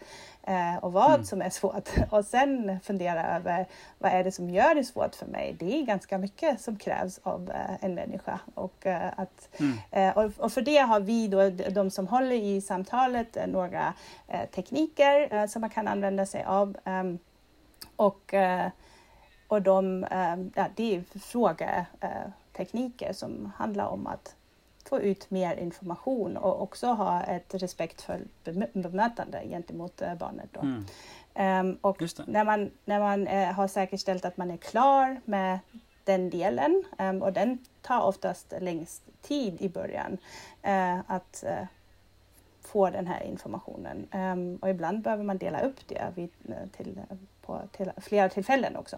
eh, 0.43 0.75
och 0.81 0.93
vad 0.93 1.13
mm. 1.13 1.23
som 1.23 1.41
är 1.41 1.49
svårt 1.49 1.89
och 2.09 2.25
sen 2.25 2.79
fundera 2.79 3.35
över 3.35 3.65
vad 3.99 4.11
är 4.11 4.23
det 4.23 4.31
som 4.31 4.49
gör 4.49 4.75
det 4.75 4.83
svårt 4.83 5.15
för 5.15 5.25
mig? 5.25 5.55
Det 5.59 5.79
är 5.79 5.85
ganska 5.85 6.17
mycket 6.17 6.61
som 6.61 6.77
krävs 6.77 7.19
av 7.23 7.51
eh, 7.51 7.85
en 7.85 7.95
människa 7.95 8.39
och, 8.53 8.85
eh, 8.85 9.11
att, 9.15 9.49
mm. 9.59 9.77
Eh, 9.91 10.17
och, 10.17 10.31
och, 10.37 10.53
för 10.53 10.61
det 10.61 10.77
har 10.77 10.99
vi 10.99 11.27
då, 11.27 11.49
de 11.49 11.91
som 11.91 12.07
håller 12.07 12.35
i 12.35 12.61
samtalet, 12.61 13.37
eh, 13.37 13.47
några 13.47 13.93
eh, 14.27 14.45
tekniker 14.49 15.47
som 15.47 15.61
man 15.61 15.69
kan 15.69 15.87
använda 15.87 16.25
sig 16.25 16.43
av 16.43 16.77
ehm, 16.85 17.19
och 17.95 18.33
och 19.47 19.61
de, 19.61 20.03
ehm, 20.11 20.51
ja, 20.55 20.67
det 20.75 20.95
är 20.95 21.03
frågetekniker 21.19 23.13
som 23.13 23.51
handlar 23.57 23.87
om 23.87 24.07
att 24.07 24.35
få 24.85 24.99
ut 24.99 25.29
mer 25.29 25.55
information 25.55 26.37
och 26.37 26.61
också 26.61 26.87
ha 26.87 27.23
ett 27.23 27.53
respektfullt 27.53 28.43
bemötande 28.73 29.43
gentemot 29.49 30.01
eh, 30.01 30.15
barnet. 30.15 30.49
Då. 30.51 30.59
Mm. 30.59 30.85
Um, 31.39 31.77
och 31.81 32.01
när 32.27 32.45
man, 32.45 32.71
när 32.85 32.99
man 32.99 33.27
uh, 33.27 33.51
har 33.51 33.67
säkerställt 33.67 34.25
att 34.25 34.37
man 34.37 34.51
är 34.51 34.57
klar 34.57 35.21
med 35.25 35.59
den 36.03 36.29
delen, 36.29 36.83
um, 36.97 37.21
och 37.21 37.33
den 37.33 37.57
tar 37.81 38.01
oftast 38.01 38.53
längst 38.61 39.03
tid 39.21 39.61
i 39.61 39.69
början, 39.69 40.17
uh, 40.67 40.99
att 41.07 41.43
uh, 41.47 41.65
få 42.61 42.89
den 42.89 43.07
här 43.07 43.23
informationen. 43.23 44.07
Um, 44.13 44.55
och 44.55 44.69
ibland 44.69 45.01
behöver 45.01 45.23
man 45.23 45.37
dela 45.37 45.59
upp 45.59 45.87
det 45.87 46.11
vid, 46.15 46.29
till 46.77 46.99
på 47.47 47.61
till, 47.71 47.91
flera 47.97 48.29
tillfällen 48.29 48.75
också. 48.75 48.95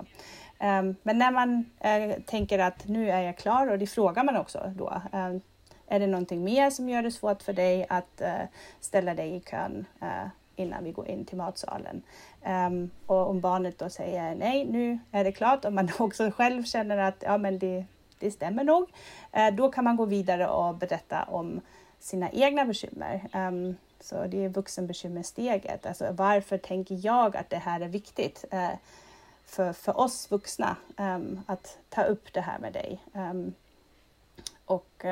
Um, 0.60 0.96
men 1.04 1.18
när 1.18 1.32
man 1.32 1.66
uh, 1.86 2.22
tänker 2.26 2.60
att 2.60 2.88
nu 2.88 3.12
är 3.12 3.22
jag 3.22 3.38
klar 3.38 3.68
och 3.68 3.80
det 3.80 3.88
frågar 3.88 4.24
man 4.24 4.38
också 4.38 4.74
då. 4.76 5.02
Ehm, 5.12 5.42
är 5.88 6.00
det 6.00 6.08
någonting 6.08 6.44
mer 6.44 6.70
som 6.70 6.90
gör 6.90 7.02
det 7.04 7.12
svårt 7.12 7.44
för 7.44 7.54
dig 7.54 7.86
att 7.90 8.22
uh, 8.22 8.46
ställa 8.80 9.14
dig 9.14 9.36
i 9.36 9.40
kön 9.40 9.86
uh, 10.02 10.28
innan 10.56 10.84
vi 10.84 10.92
går 10.92 11.08
in 11.08 11.26
till 11.26 11.38
matsalen? 11.38 12.02
Um, 12.46 12.90
och 13.06 13.30
om 13.30 13.42
barnet 13.42 13.80
då 13.80 13.90
säger 13.90 14.36
nej, 14.36 14.66
nu 14.66 15.00
är 15.12 15.24
det 15.24 15.32
klart 15.32 15.66
och 15.66 15.74
man 15.74 15.90
också 16.00 16.32
själv 16.32 16.64
känner 16.64 16.98
att 16.98 17.24
ja, 17.26 17.38
men 17.38 17.60
det, 17.60 17.86
det 18.20 18.32
stämmer 18.32 18.64
nog. 18.64 18.90
då 19.54 19.72
kan 19.72 19.84
man 19.84 19.96
gå 19.96 20.06
vidare 20.06 20.48
och 20.48 20.76
berätta 20.76 21.24
om 21.24 21.62
sina 22.00 22.32
egna 22.32 22.66
bekymmer. 22.66 23.30
Um, 23.34 23.78
så 24.04 24.28
det 24.28 24.46
är 24.46 24.50
vuxenbekymmersteget. 24.50 25.86
Alltså 25.86 26.12
varför 26.12 26.58
tänker 26.58 27.00
jag 27.06 27.38
att 27.38 27.50
det 27.50 27.58
här 27.58 27.82
är 27.82 27.88
viktigt 27.88 28.46
uh, 28.54 28.76
för, 29.46 29.74
för 29.74 30.00
oss 30.00 30.32
vuxna 30.32 30.76
um, 30.98 31.42
att 31.46 31.78
ta 31.90 32.04
upp 32.04 32.34
det 32.34 32.42
här 32.42 32.60
med 32.60 32.74
dig? 32.74 33.04
Um, 33.14 33.54
och 34.66 35.06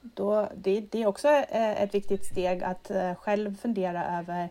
då, 0.00 0.48
det, 0.54 0.80
det, 0.80 1.02
är 1.02 1.06
också 1.06 1.28
uh, 1.28 1.82
ett 1.82 1.94
viktigt 1.94 2.26
steg 2.26 2.62
att 2.62 2.90
uh, 2.90 3.14
själv 3.14 3.56
fundera 3.56 4.18
över 4.18 4.48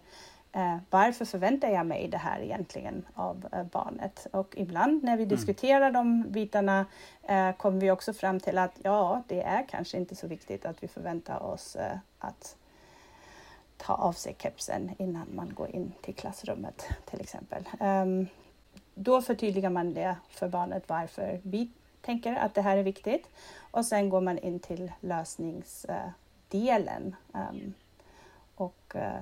varför 0.90 1.26
förväntar 1.26 1.68
jag 1.70 1.86
mig 1.86 2.08
det 2.08 2.18
här 2.18 2.40
egentligen 2.42 3.06
av 3.14 3.48
barnet? 3.72 4.28
Och 4.32 4.54
ibland 4.58 5.04
när 5.04 5.18
vi 5.18 5.24
mm. 5.24 5.36
diskuterar 5.36 5.92
de 5.92 6.24
bitarna 6.24 6.86
kommer 7.58 7.82
vi 7.82 7.92
också 7.92 8.14
fram 8.14 8.40
till 8.40 8.58
att 8.58 8.72
ja, 8.84 9.24
det 9.28 9.42
är 9.42 9.68
kanske 9.70 9.98
inte 9.98 10.16
så 10.16 10.28
viktigt 10.28 10.66
att 10.66 10.84
vi 10.84 10.88
förväntar 10.88 11.44
oss 11.44 11.78
att 12.20 12.56
ta 13.78 13.94
av 13.94 14.14
sig 14.14 14.36
kepsen 14.40 14.92
innan 14.98 15.28
man 15.36 15.54
går 15.54 15.76
in 15.76 15.94
till 16.02 16.16
klassrummet 16.16 16.86
till 17.06 17.22
exempel. 17.22 17.70
Um, 17.80 18.28
då 18.94 19.22
förtydligar 19.22 19.70
man 19.70 19.94
det 19.94 20.16
för 20.30 20.48
barnet 20.48 20.84
varför 20.88 21.40
vi 21.44 21.70
tänker 22.02 22.36
att 22.36 22.54
det 22.54 22.62
här 22.62 22.78
är 22.78 22.84
viktigt 22.84 23.30
och 23.72 23.86
sen 23.86 24.10
går 24.10 24.22
man 24.22 24.38
in 24.38 24.60
till 24.60 24.92
lösningsdelen. 25.02 27.16
Um, 27.32 27.74
och 28.56 28.96
uh, 28.96 29.22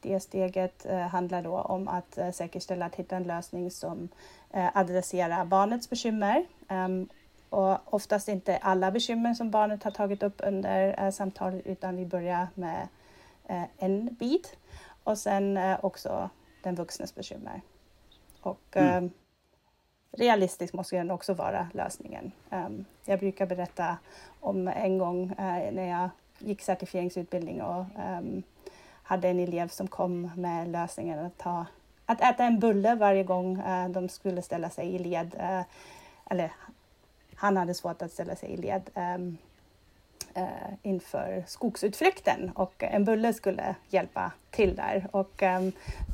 det 0.00 0.20
steget 0.20 0.86
uh, 0.90 0.96
handlar 0.96 1.42
då 1.42 1.58
om 1.58 1.88
att 1.88 2.18
uh, 2.18 2.30
säkerställa 2.30 2.86
att 2.86 2.94
hitta 2.94 3.16
en 3.16 3.22
lösning 3.22 3.70
som 3.70 4.08
adresserar 4.54 5.44
barnets 5.44 5.90
bekymmer 5.90 6.46
um, 6.68 7.08
och 7.48 7.94
oftast 7.94 8.28
inte 8.28 8.56
alla 8.56 8.90
bekymmer 8.90 9.34
som 9.34 9.50
barnet 9.50 9.82
har 9.82 9.90
tagit 9.90 10.22
upp 10.22 10.40
under 10.44 11.10
samtalet 11.10 11.66
utan 11.66 11.96
vi 11.96 12.06
börjar 12.06 12.48
med 12.54 12.88
Eh, 13.48 13.64
en 13.78 14.14
bit 14.14 14.56
och 15.04 15.18
sen 15.18 15.56
eh, 15.56 15.78
också 15.82 16.30
den 16.62 16.74
vuxnes 16.74 17.14
bekymmer. 17.14 17.60
Och 18.40 18.76
mm. 18.76 19.04
Eh, 19.04 19.10
realistiskt 20.18 20.74
måste 20.74 20.96
den 20.96 21.10
också 21.10 21.34
vara 21.34 21.68
lösningen. 21.74 22.32
Um, 22.50 22.84
jag 23.04 23.18
brukar 23.18 23.46
berätta 23.46 23.96
om 24.40 24.68
en 24.68 24.98
gång 24.98 25.34
när 25.36 25.88
jag 25.88 26.10
gick 26.38 26.62
certifieringsutbildning 26.62 27.62
och 27.62 27.84
um, 28.18 28.42
hade 29.02 29.28
en 29.28 29.38
elev 29.38 29.68
som 29.68 29.88
kom 29.88 30.30
med 30.36 30.68
lösningen 30.68 31.18
att, 31.18 31.38
ta, 31.38 31.66
att 32.06 32.20
äta 32.20 32.44
en 32.44 32.60
bulle 32.60 32.94
varje 32.94 33.24
gång 33.24 33.62
de 33.90 34.08
skulle 34.08 34.42
ställa 34.42 34.70
sig 34.70 34.94
i 34.94 34.98
led. 34.98 35.34
Eller 36.30 36.52
han 37.34 37.56
hade 37.56 37.74
svårt 37.74 38.02
att 38.02 38.12
ställa 38.12 38.36
sig 38.36 38.50
i 38.50 38.56
led. 38.56 38.90
Eh, 40.34 40.74
inför 40.82 41.44
skogsutflykten 41.46 42.50
och 42.54 42.82
en 42.82 43.04
bulle 43.04 43.32
skulle 43.32 43.74
hjälpa 43.88 44.32
till 44.50 44.76
där. 44.76 45.06
Och 45.10 45.42
eh, 45.42 45.60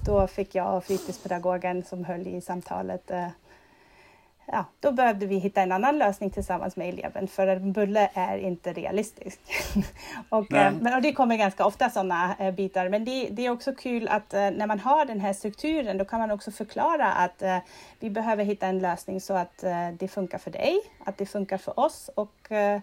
då 0.07 0.27
fick 0.27 0.55
jag 0.55 0.77
och 0.77 0.85
fritidspedagogen 0.85 1.85
som 1.85 2.05
höll 2.05 2.27
i 2.27 2.41
samtalet 2.41 3.11
eh, 3.11 3.29
ja, 4.53 4.65
då 4.81 4.93
behövde 4.93 5.27
vi 5.27 5.39
hitta 5.39 5.63
en 5.63 5.73
annan 5.73 5.99
lösning 5.99 6.31
tillsammans 6.31 6.77
med 6.77 6.89
eleven 6.89 7.29
för 7.29 7.47
en 7.47 7.73
bulle 7.73 8.11
är 8.15 8.39
inte 8.39 8.73
realistisk. 8.73 9.41
och, 10.29 10.53
eh, 10.53 10.73
men, 10.81 10.95
och 10.95 11.03
det 11.03 11.13
kommer 11.13 11.37
ganska 11.37 11.67
ofta 11.67 11.91
sådana 11.91 12.37
eh, 12.39 12.55
bitar. 12.55 12.89
Men 12.89 13.05
det, 13.05 13.29
det, 13.31 13.47
är 13.47 13.51
också 13.51 13.75
kul 13.75 14.09
att 14.09 14.35
eh, 14.35 14.51
när 14.51 14.67
man 14.67 14.79
har 14.79 15.05
den 15.05 15.21
här 15.21 15.33
strukturen 15.33 15.99
då 15.99 16.05
kan 16.05 16.21
man 16.21 16.31
också 16.31 16.51
förklara 16.51 17.13
att 17.13 17.43
eh, 17.43 17.59
vi 18.01 18.11
behöver 18.11 18.45
hitta 18.45 18.67
en 18.67 18.79
lösning 18.79 19.21
så 19.21 19.35
att 19.35 19.63
eh, 19.63 19.89
det 19.99 20.09
funkar 20.09 20.39
för 20.39 20.51
dig, 20.51 20.81
att 21.05 21.19
det 21.19 21.27
funkar 21.27 21.59
för 21.59 21.81
oss 21.81 22.11
och 22.15 22.53
eh, 22.53 22.81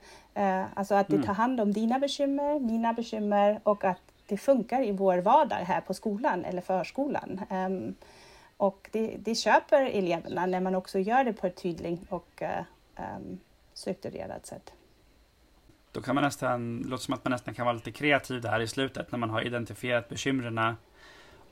alltså 0.73 0.95
att 0.95 1.07
det 1.07 1.15
mm. 1.15 1.25
tar 1.25 1.33
hand 1.33 1.61
om 1.61 1.73
dina 1.73 1.99
bekymmer, 1.99 2.59
mina 2.59 2.93
bekymmer 2.93 3.59
och 3.63 3.83
att 3.83 4.01
det 4.27 4.37
funkar 4.37 4.83
i 4.83 4.91
vår 4.91 5.17
vardag 5.17 5.55
här 5.55 5.81
på 5.81 5.93
skolan 5.93 6.45
eller 6.45 6.61
förskolan. 6.61 7.41
Um, 7.49 7.95
och 8.57 8.89
det, 8.91 9.17
det 9.19 9.35
köper 9.35 9.81
eleverna 9.81 10.45
när 10.45 10.59
man 10.59 10.75
också 10.75 10.99
gör 10.99 11.23
det 11.23 11.33
på 11.33 11.47
ett 11.47 11.55
tydligt 11.55 12.01
och 12.09 12.41
um, 12.97 13.39
strukturerat 13.73 14.45
sätt. 14.45 14.73
Då 15.91 16.01
kan 16.01 16.15
man 16.15 16.23
nästan, 16.23 16.77
låter 16.77 17.03
som 17.03 17.13
att 17.13 17.23
man 17.23 17.31
nästan 17.31 17.53
kan 17.53 17.65
vara 17.65 17.75
lite 17.75 17.91
kreativ 17.91 18.41
där 18.41 18.59
i 18.59 18.67
slutet 18.67 19.11
när 19.11 19.19
man 19.19 19.29
har 19.29 19.41
identifierat 19.41 20.09
bekymren 20.09 20.75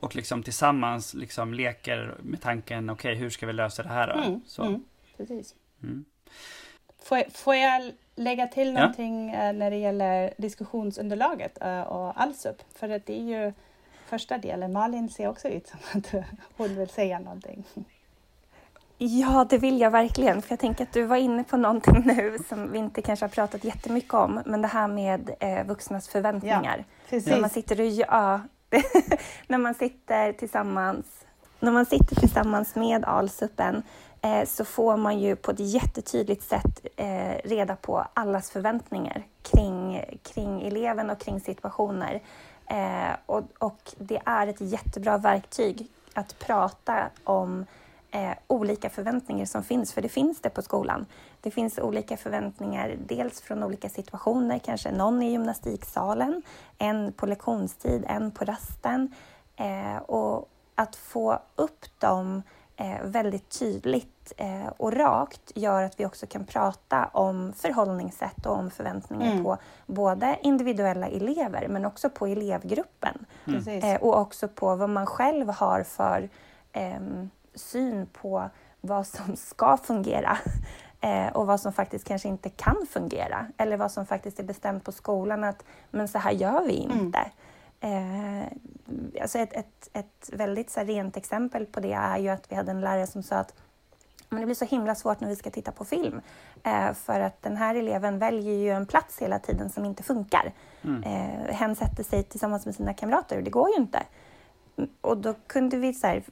och 0.00 0.16
liksom 0.16 0.42
tillsammans 0.42 1.14
liksom 1.14 1.54
leker 1.54 2.14
med 2.22 2.40
tanken, 2.40 2.90
okej 2.90 3.12
okay, 3.12 3.22
hur 3.22 3.30
ska 3.30 3.46
vi 3.46 3.52
lösa 3.52 3.82
det 3.82 3.88
här 3.88 4.06
då? 4.06 4.20
Mm, 4.20 4.40
Så. 4.46 4.62
Mm, 4.62 4.84
precis. 5.16 5.54
Mm. 5.82 6.04
Får, 7.02 7.18
jag, 7.18 7.32
får 7.32 7.54
jag 7.54 7.92
lägga 8.14 8.46
till 8.46 8.72
någonting 8.72 9.30
ja. 9.30 9.42
Eh, 9.42 9.52
när 9.52 9.70
det 9.70 9.76
gäller 9.76 10.34
diskussionsunderlaget 10.38 11.58
eh, 11.62 11.80
och 11.80 12.20
ALSUP? 12.20 12.56
För 12.74 12.88
att 12.88 13.06
det 13.06 13.20
är 13.20 13.24
ju 13.24 13.52
första 14.14 14.38
delen. 14.38 14.72
Malin 14.72 15.08
ser 15.08 15.28
också 15.28 15.48
ut 15.48 15.66
som 15.66 15.78
att 15.92 16.14
hon 16.56 16.76
vill 16.76 16.88
säga 16.88 17.18
någonting. 17.18 17.64
Ja, 18.98 19.46
det 19.50 19.58
vill 19.58 19.80
jag 19.80 19.90
verkligen. 19.90 20.42
För 20.42 20.52
jag 20.52 20.60
tänker 20.60 20.84
att 20.84 20.92
du 20.92 21.02
var 21.02 21.16
inne 21.16 21.44
på 21.44 21.56
någonting 21.56 22.02
nu 22.04 22.38
som 22.48 22.72
vi 22.72 22.78
inte 22.78 23.02
kanske 23.02 23.24
har 23.24 23.30
pratat 23.30 23.64
jättemycket 23.64 24.14
om. 24.14 24.42
Men 24.46 24.62
det 24.62 24.68
här 24.68 24.88
med 24.88 25.30
eh, 25.40 25.66
vuxnas 25.66 26.08
förväntningar. 26.08 26.84
Ja. 27.10 27.20
När 27.26 27.40
man 27.40 27.50
sitter 27.50 27.80
och 27.80 27.86
ja, 27.86 28.40
när 29.46 29.58
man 29.58 29.74
sitter 29.74 30.32
tillsammans 30.32 31.06
när 31.60 31.72
man 31.72 31.86
sitter 31.86 32.16
tillsammans 32.16 32.74
med 32.74 33.04
Alsuppen 33.04 33.82
eh, 34.22 34.44
så 34.46 34.64
får 34.64 34.96
man 34.96 35.20
ju 35.20 35.36
på 35.36 35.50
ett 35.50 35.60
jättetydligt 35.60 36.42
sätt 36.42 36.86
eh, 36.96 37.48
reda 37.48 37.76
på 37.76 38.06
allas 38.14 38.50
förväntningar 38.50 39.22
kring, 39.42 40.04
kring 40.22 40.62
eleven 40.66 41.10
och 41.10 41.20
kring 41.20 41.40
situationer. 41.40 42.22
Eh, 42.66 43.16
och, 43.26 43.42
och 43.58 43.94
det 43.98 44.20
är 44.24 44.46
ett 44.46 44.60
jättebra 44.60 45.18
verktyg 45.18 45.86
att 46.14 46.38
prata 46.38 47.10
om 47.24 47.66
eh, 48.10 48.32
olika 48.46 48.90
förväntningar 48.90 49.44
som 49.44 49.62
finns, 49.62 49.92
för 49.92 50.02
det 50.02 50.08
finns 50.08 50.40
det 50.40 50.50
på 50.50 50.62
skolan. 50.62 51.06
Det 51.40 51.50
finns 51.50 51.78
olika 51.78 52.16
förväntningar, 52.16 52.96
dels 53.06 53.40
från 53.40 53.62
olika 53.62 53.88
situationer, 53.88 54.58
kanske 54.58 54.92
någon 54.92 55.22
i 55.22 55.30
gymnastiksalen, 55.30 56.42
en 56.78 57.12
på 57.12 57.26
lektionstid, 57.26 58.04
en 58.08 58.30
på 58.30 58.44
rasten. 58.44 59.14
Eh, 59.56 59.96
och 59.96 60.48
att 60.74 60.96
få 60.96 61.38
upp 61.56 62.00
dem 62.00 62.42
eh, 62.76 63.02
väldigt 63.04 63.58
tydligt 63.58 64.13
eh, 64.36 64.66
och 64.76 64.92
rakt 64.92 65.52
gör 65.54 65.82
att 65.82 66.00
vi 66.00 66.06
också 66.06 66.26
kan 66.26 66.44
prata 66.44 67.04
om 67.12 67.52
förhållningssätt 67.52 68.46
och 68.46 68.56
om 68.56 68.70
förväntningar 68.70 69.32
mm. 69.32 69.44
på 69.44 69.56
både 69.86 70.38
individuella 70.42 71.08
elever 71.08 71.68
men 71.68 71.84
också 71.84 72.10
på 72.10 72.26
elevgruppen. 72.26 73.26
Mm. 73.46 73.82
Eh, 73.82 74.00
och 74.00 74.18
också 74.18 74.48
på 74.48 74.76
vad 74.76 74.90
man 74.90 75.06
själv 75.06 75.48
har 75.48 75.82
för 75.82 76.28
ehm, 76.72 77.30
syn 77.54 78.06
på 78.06 78.50
vad 78.80 79.06
som 79.06 79.36
ska 79.36 79.76
fungera 79.76 80.38
eh, 81.00 81.26
och 81.32 81.46
vad 81.46 81.60
som 81.60 81.72
faktiskt 81.72 82.04
kanske 82.08 82.28
inte 82.28 82.48
kan 82.48 82.86
fungera. 82.90 83.46
Eller 83.56 83.76
vad 83.76 83.92
som 83.92 84.06
faktiskt 84.06 84.40
är 84.40 84.44
bestämt 84.44 84.84
på 84.84 84.92
skolan 84.92 85.44
att 85.44 85.64
men 85.90 86.08
så 86.08 86.18
här 86.18 86.32
gör 86.32 86.64
vi 86.66 86.84
mm. 86.84 86.98
inte. 86.98 87.18
Mm. 87.18 87.34
Eh, 87.84 88.46
alltså 89.22 89.38
ett, 89.38 89.52
ett, 89.52 89.88
ett 89.92 90.30
väldigt 90.32 90.70
så 90.70 90.80
rent 90.80 91.16
exempel 91.16 91.66
på 91.66 91.80
det 91.80 91.92
är 91.92 92.18
ju 92.18 92.28
att 92.28 92.52
vi 92.52 92.56
hade 92.56 92.70
en 92.70 92.80
lärare 92.80 93.06
som 93.06 93.22
sa 93.22 93.36
att 93.36 93.54
men 94.34 94.40
det 94.40 94.46
blir 94.46 94.54
så 94.54 94.64
himla 94.64 94.94
svårt 94.94 95.20
när 95.20 95.28
vi 95.28 95.36
ska 95.36 95.50
titta 95.50 95.72
på 95.72 95.84
film. 95.84 96.20
Eh, 96.62 96.92
för 96.92 97.20
att 97.20 97.42
den 97.42 97.56
här 97.56 97.74
eleven 97.74 98.18
väljer 98.18 98.54
ju 98.54 98.70
en 98.70 98.86
plats 98.86 99.18
hela 99.18 99.38
tiden 99.38 99.70
som 99.70 99.84
inte 99.84 100.02
funkar. 100.02 100.52
Mm. 100.82 101.02
Eh, 101.02 101.54
hen 101.54 101.76
sätter 101.76 102.04
sig 102.04 102.22
tillsammans 102.22 102.66
med 102.66 102.74
sina 102.74 102.94
kamrater 102.94 103.36
och 103.36 103.42
det 103.42 103.50
går 103.50 103.70
ju 103.70 103.76
inte. 103.76 104.02
Och 105.00 105.18
då 105.18 105.34
kunde 105.46 105.76
vi 105.76 105.94
så 105.94 106.06
här, 106.06 106.22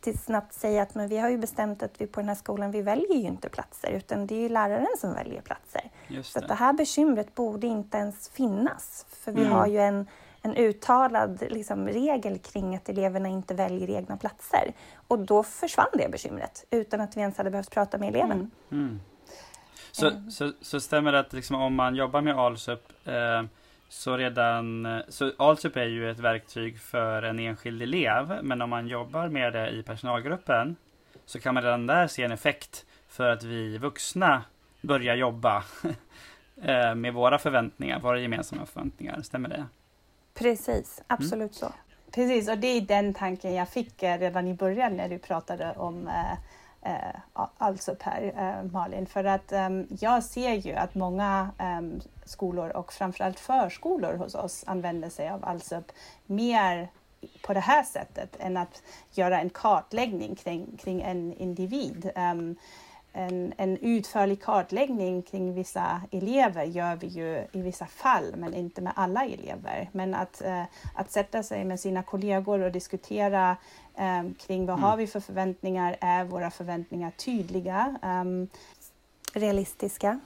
till 0.00 0.18
snabbt 0.18 0.54
säga 0.54 0.82
att 0.82 0.94
men 0.94 1.08
vi 1.08 1.18
har 1.18 1.28
ju 1.28 1.38
bestämt 1.38 1.82
att 1.82 2.00
vi 2.00 2.06
på 2.06 2.20
den 2.20 2.28
här 2.28 2.36
skolan, 2.36 2.70
vi 2.70 2.82
väljer 2.82 3.16
ju 3.16 3.26
inte 3.26 3.48
platser 3.48 3.90
utan 3.90 4.26
det 4.26 4.34
är 4.34 4.40
ju 4.40 4.48
läraren 4.48 4.96
som 4.98 5.14
väljer 5.14 5.40
platser. 5.40 5.90
Det. 6.08 6.22
Så 6.22 6.40
det 6.40 6.54
här 6.54 6.72
bekymret 6.72 7.34
borde 7.34 7.66
inte 7.66 7.98
ens 7.98 8.28
finnas. 8.28 9.06
För 9.08 9.32
vi 9.32 9.40
mm. 9.40 9.52
har 9.52 9.66
ju 9.66 9.78
en, 9.78 10.06
en 10.42 10.56
uttalad 10.56 11.42
liksom, 11.50 11.88
regel 11.88 12.38
kring 12.38 12.76
att 12.76 12.88
eleverna 12.88 13.28
inte 13.28 13.54
väljer 13.54 13.90
egna 13.90 14.16
platser. 14.16 14.72
Och 15.08 15.18
då 15.18 15.42
försvann 15.42 15.90
det 15.92 16.08
bekymret 16.12 16.64
utan 16.70 17.00
att 17.00 17.16
vi 17.16 17.20
ens 17.20 17.36
hade 17.36 17.50
behövt 17.50 17.70
prata 17.70 17.98
med 17.98 18.08
eleven. 18.08 18.32
Mm. 18.32 18.50
Mm. 18.70 19.00
Så, 19.92 20.10
mm. 20.10 20.30
så, 20.30 20.52
så, 20.60 20.80
stämmer 20.80 21.12
det 21.12 21.18
att 21.18 21.32
liksom, 21.32 21.56
om 21.56 21.74
man 21.74 21.94
jobbar 21.94 22.20
med 22.20 22.38
ALSUP 22.38 22.92
eh, 23.04 23.42
så 23.88 24.16
redan, 24.16 24.88
så 25.08 25.32
ALSUP 25.38 25.76
är 25.76 25.84
ju 25.84 26.10
ett 26.10 26.18
verktyg 26.18 26.80
för 26.80 27.22
en 27.22 27.38
enskild 27.38 27.82
elev, 27.82 28.38
men 28.42 28.62
om 28.62 28.70
man 28.70 28.88
jobbar 28.88 29.28
med 29.28 29.52
det 29.52 29.70
i 29.70 29.82
personalgruppen 29.82 30.76
så 31.26 31.40
kan 31.40 31.54
man 31.54 31.62
redan 31.62 31.86
där 31.86 32.06
se 32.06 32.22
en 32.22 32.32
effekt 32.32 32.86
för 33.08 33.30
att 33.30 33.42
vi 33.42 33.78
vuxna 33.78 34.42
börjar 34.80 35.14
jobba 35.14 35.64
eh, 36.62 36.94
med 36.94 37.14
våra 37.14 37.38
förväntningar, 37.38 38.00
våra 38.00 38.18
gemensamma 38.18 38.66
förväntningar. 38.66 39.22
Stämmer 39.22 39.48
det? 39.48 39.66
Precis, 40.34 41.02
absolut 41.06 41.34
mm. 41.40 41.52
så. 41.52 41.72
Precis, 42.10 42.48
och 42.48 42.58
det 42.58 42.66
är 42.66 42.80
den 42.80 43.14
tanken 43.14 43.54
jag 43.54 43.68
fick 43.68 44.02
eh, 44.02 44.18
redan 44.18 44.48
i 44.48 44.54
början 44.54 44.96
när 44.96 45.08
du 45.08 45.18
pratade 45.18 45.74
om 45.76 46.08
eh, 46.08 46.32
eh, 46.82 47.16
alltså 47.58 47.94
Per 47.94 48.32
eh, 48.36 48.70
Malin. 48.70 49.06
För 49.06 49.24
att 49.24 49.52
um, 49.52 49.86
jag 50.00 50.24
ser 50.24 50.52
ju 50.52 50.74
att 50.74 50.94
många 50.94 51.50
um, 51.78 52.00
skolor 52.24 52.70
och 52.70 52.92
framförallt 52.92 53.40
förskolor 53.40 54.14
hos 54.14 54.34
oss 54.34 54.64
använder 54.66 55.08
sig 55.08 55.28
av 55.28 55.44
Allsup 55.44 55.92
mer 56.26 56.88
på 57.42 57.54
det 57.54 57.60
här 57.60 57.82
sättet 57.82 58.36
än 58.38 58.56
att 58.56 58.82
göra 59.10 59.40
en 59.40 59.50
kartläggning 59.50 60.34
kring, 60.34 60.76
kring 60.76 61.02
en 61.02 61.32
individ. 61.32 62.10
En, 63.12 63.52
en 63.56 63.76
utförlig 63.76 64.42
kartläggning 64.42 65.22
kring 65.22 65.54
vissa 65.54 66.02
elever 66.10 66.64
gör 66.64 66.96
vi 66.96 67.06
ju 67.06 67.46
i 67.52 67.62
vissa 67.62 67.86
fall, 67.86 68.34
men 68.36 68.54
inte 68.54 68.80
med 68.80 68.92
alla 68.96 69.24
elever. 69.24 69.88
Men 69.92 70.14
att, 70.14 70.42
eh, 70.42 70.62
att 70.94 71.12
sätta 71.12 71.42
sig 71.42 71.64
med 71.64 71.80
sina 71.80 72.02
kollegor 72.02 72.60
och 72.60 72.72
diskutera 72.72 73.56
eh, 73.96 74.22
kring 74.46 74.66
vad 74.66 74.78
mm. 74.78 74.90
har 74.90 74.96
vi 74.96 75.06
för 75.06 75.20
förväntningar? 75.20 75.96
Är 76.00 76.24
våra 76.24 76.50
förväntningar 76.50 77.10
tydliga? 77.10 77.98
Um, 78.02 78.48
Realistiska? 79.34 80.20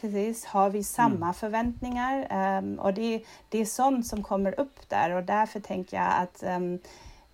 Precis, 0.00 0.44
har 0.44 0.70
vi 0.70 0.84
samma 0.84 1.16
mm. 1.16 1.34
förväntningar? 1.34 2.26
Um, 2.58 2.78
och 2.78 2.94
det, 2.94 3.22
det 3.48 3.58
är 3.58 3.64
sånt 3.64 4.06
som 4.06 4.22
kommer 4.22 4.60
upp 4.60 4.88
där 4.88 5.10
och 5.10 5.24
därför 5.24 5.60
tänker 5.60 5.96
jag 5.96 6.12
att 6.16 6.42
um, 6.42 6.78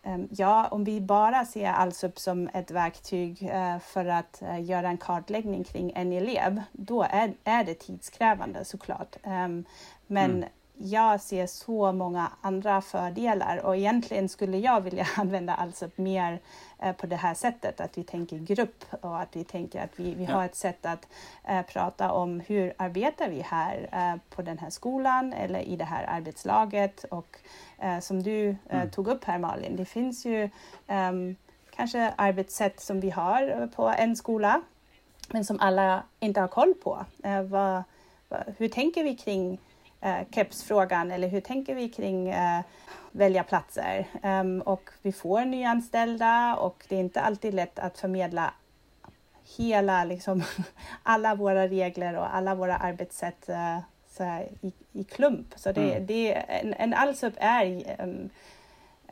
Ehm, 0.07 0.29
ja, 0.31 0.69
om 0.69 0.85
vi 0.85 1.01
bara 1.01 1.45
ser 1.45 1.67
Allsup 1.67 2.19
som 2.19 2.49
ett 2.55 2.71
verktyg 2.71 3.43
eh, 3.53 3.79
för 3.79 4.07
att 4.07 4.43
eh, 4.43 4.65
göra 4.65 4.89
en 4.89 4.99
kartläggning 4.99 5.65
kring 5.65 5.93
en 5.95 6.13
elev, 6.13 6.63
då 6.73 7.03
är, 7.03 7.35
är 7.45 7.65
det 7.65 7.75
tidskrävande 7.75 8.65
såklart. 8.65 9.17
Ehm, 9.23 9.65
men 10.07 10.31
mm 10.31 10.49
jag 10.79 11.21
ser 11.21 11.47
så 11.47 11.93
många 11.93 12.31
andra 12.41 12.81
fördelar 12.81 13.67
och 13.67 13.77
egentligen 13.77 14.29
skulle 14.29 14.59
jag 14.59 14.81
vilja 14.81 15.07
använda 15.17 15.55
alltså 15.55 15.91
mer 15.97 16.41
eh, 16.79 16.93
på 16.93 17.07
det 17.07 17.17
här 17.17 17.35
sättet, 17.35 17.81
att 17.81 17.99
vi 17.99 18.05
tänker 18.05 18.39
grupp 18.39 18.85
och 19.01 19.21
att 19.21 19.37
vi 19.37 19.45
tänker 19.45 19.85
att 19.85 19.91
vi, 20.01 20.15
vi 20.15 20.25
har 20.25 20.45
ett 20.45 20.55
sätt 20.55 20.87
att 20.87 21.09
eh, 21.45 21.63
prata 21.63 22.13
om 22.13 22.41
hur 22.41 22.75
arbetar 22.77 23.29
vi 23.29 23.41
här 23.41 23.89
eh, 23.93 24.35
på 24.37 24.43
den 24.43 24.59
här 24.59 24.71
skolan 24.71 25.33
eller 25.33 25.61
i 25.61 25.77
det 25.77 25.85
här 25.85 26.05
arbetslaget 26.09 27.05
och 27.05 27.39
eh, 27.79 27.99
som 28.01 28.23
du 28.23 28.57
mm. 28.69 28.91
tog 28.91 29.09
upp 29.09 29.25
här 29.25 29.39
Malin, 29.39 29.77
det 29.77 29.85
finns 29.85 30.27
ju 30.27 30.51
ehm, 30.87 31.37
kanske 31.71 32.15
arbetssätt 32.17 32.81
som 32.81 33.01
vi 33.01 33.11
har 33.11 33.69
på 33.77 33.89
en 33.89 34.17
skola 34.17 34.63
men 35.29 35.45
som 35.45 35.61
alla 35.61 36.03
inte 36.21 36.41
har 36.41 36.49
koll 36.49 36.75
på. 36.75 37.05
Vad, 37.49 37.83
hur 38.59 38.69
tänker 38.69 39.05
vi 39.05 39.17
kring 39.17 39.59
eh, 40.07 40.27
kepsfrågan 40.31 41.11
eller 41.11 41.29
hur 41.29 41.41
tänker 41.41 41.75
vi 41.75 41.89
kring 41.89 42.29
eh, 42.29 42.61
välja 43.13 43.45
platser? 43.45 44.07
Um, 44.23 44.61
och 44.61 44.91
vi 45.03 45.13
får 45.13 45.45
nyanställda 45.45 46.57
och 46.57 46.85
det 46.89 46.97
är 46.97 47.01
inte 47.01 47.21
alltid 47.21 47.55
lätt 47.55 47.79
att 47.79 47.99
förmedla 47.99 48.55
hela, 49.57 50.05
liksom, 50.05 50.43
alla 51.03 51.35
våra 51.35 51.69
regler 51.69 52.17
och 52.17 52.37
alla 52.37 52.55
våra 52.55 52.77
arbetssätt 52.77 53.49
uh, 53.49 53.79
här, 54.19 54.49
i, 54.61 54.73
i 54.93 55.05
klump. 55.05 55.47
Så 55.57 55.73
det, 55.73 55.93
mm. 55.93 56.07
det, 56.07 56.33
en, 56.33 56.75
en 56.75 56.95
Allsup 56.95 57.35
är 57.37 57.97
um, 57.99 58.31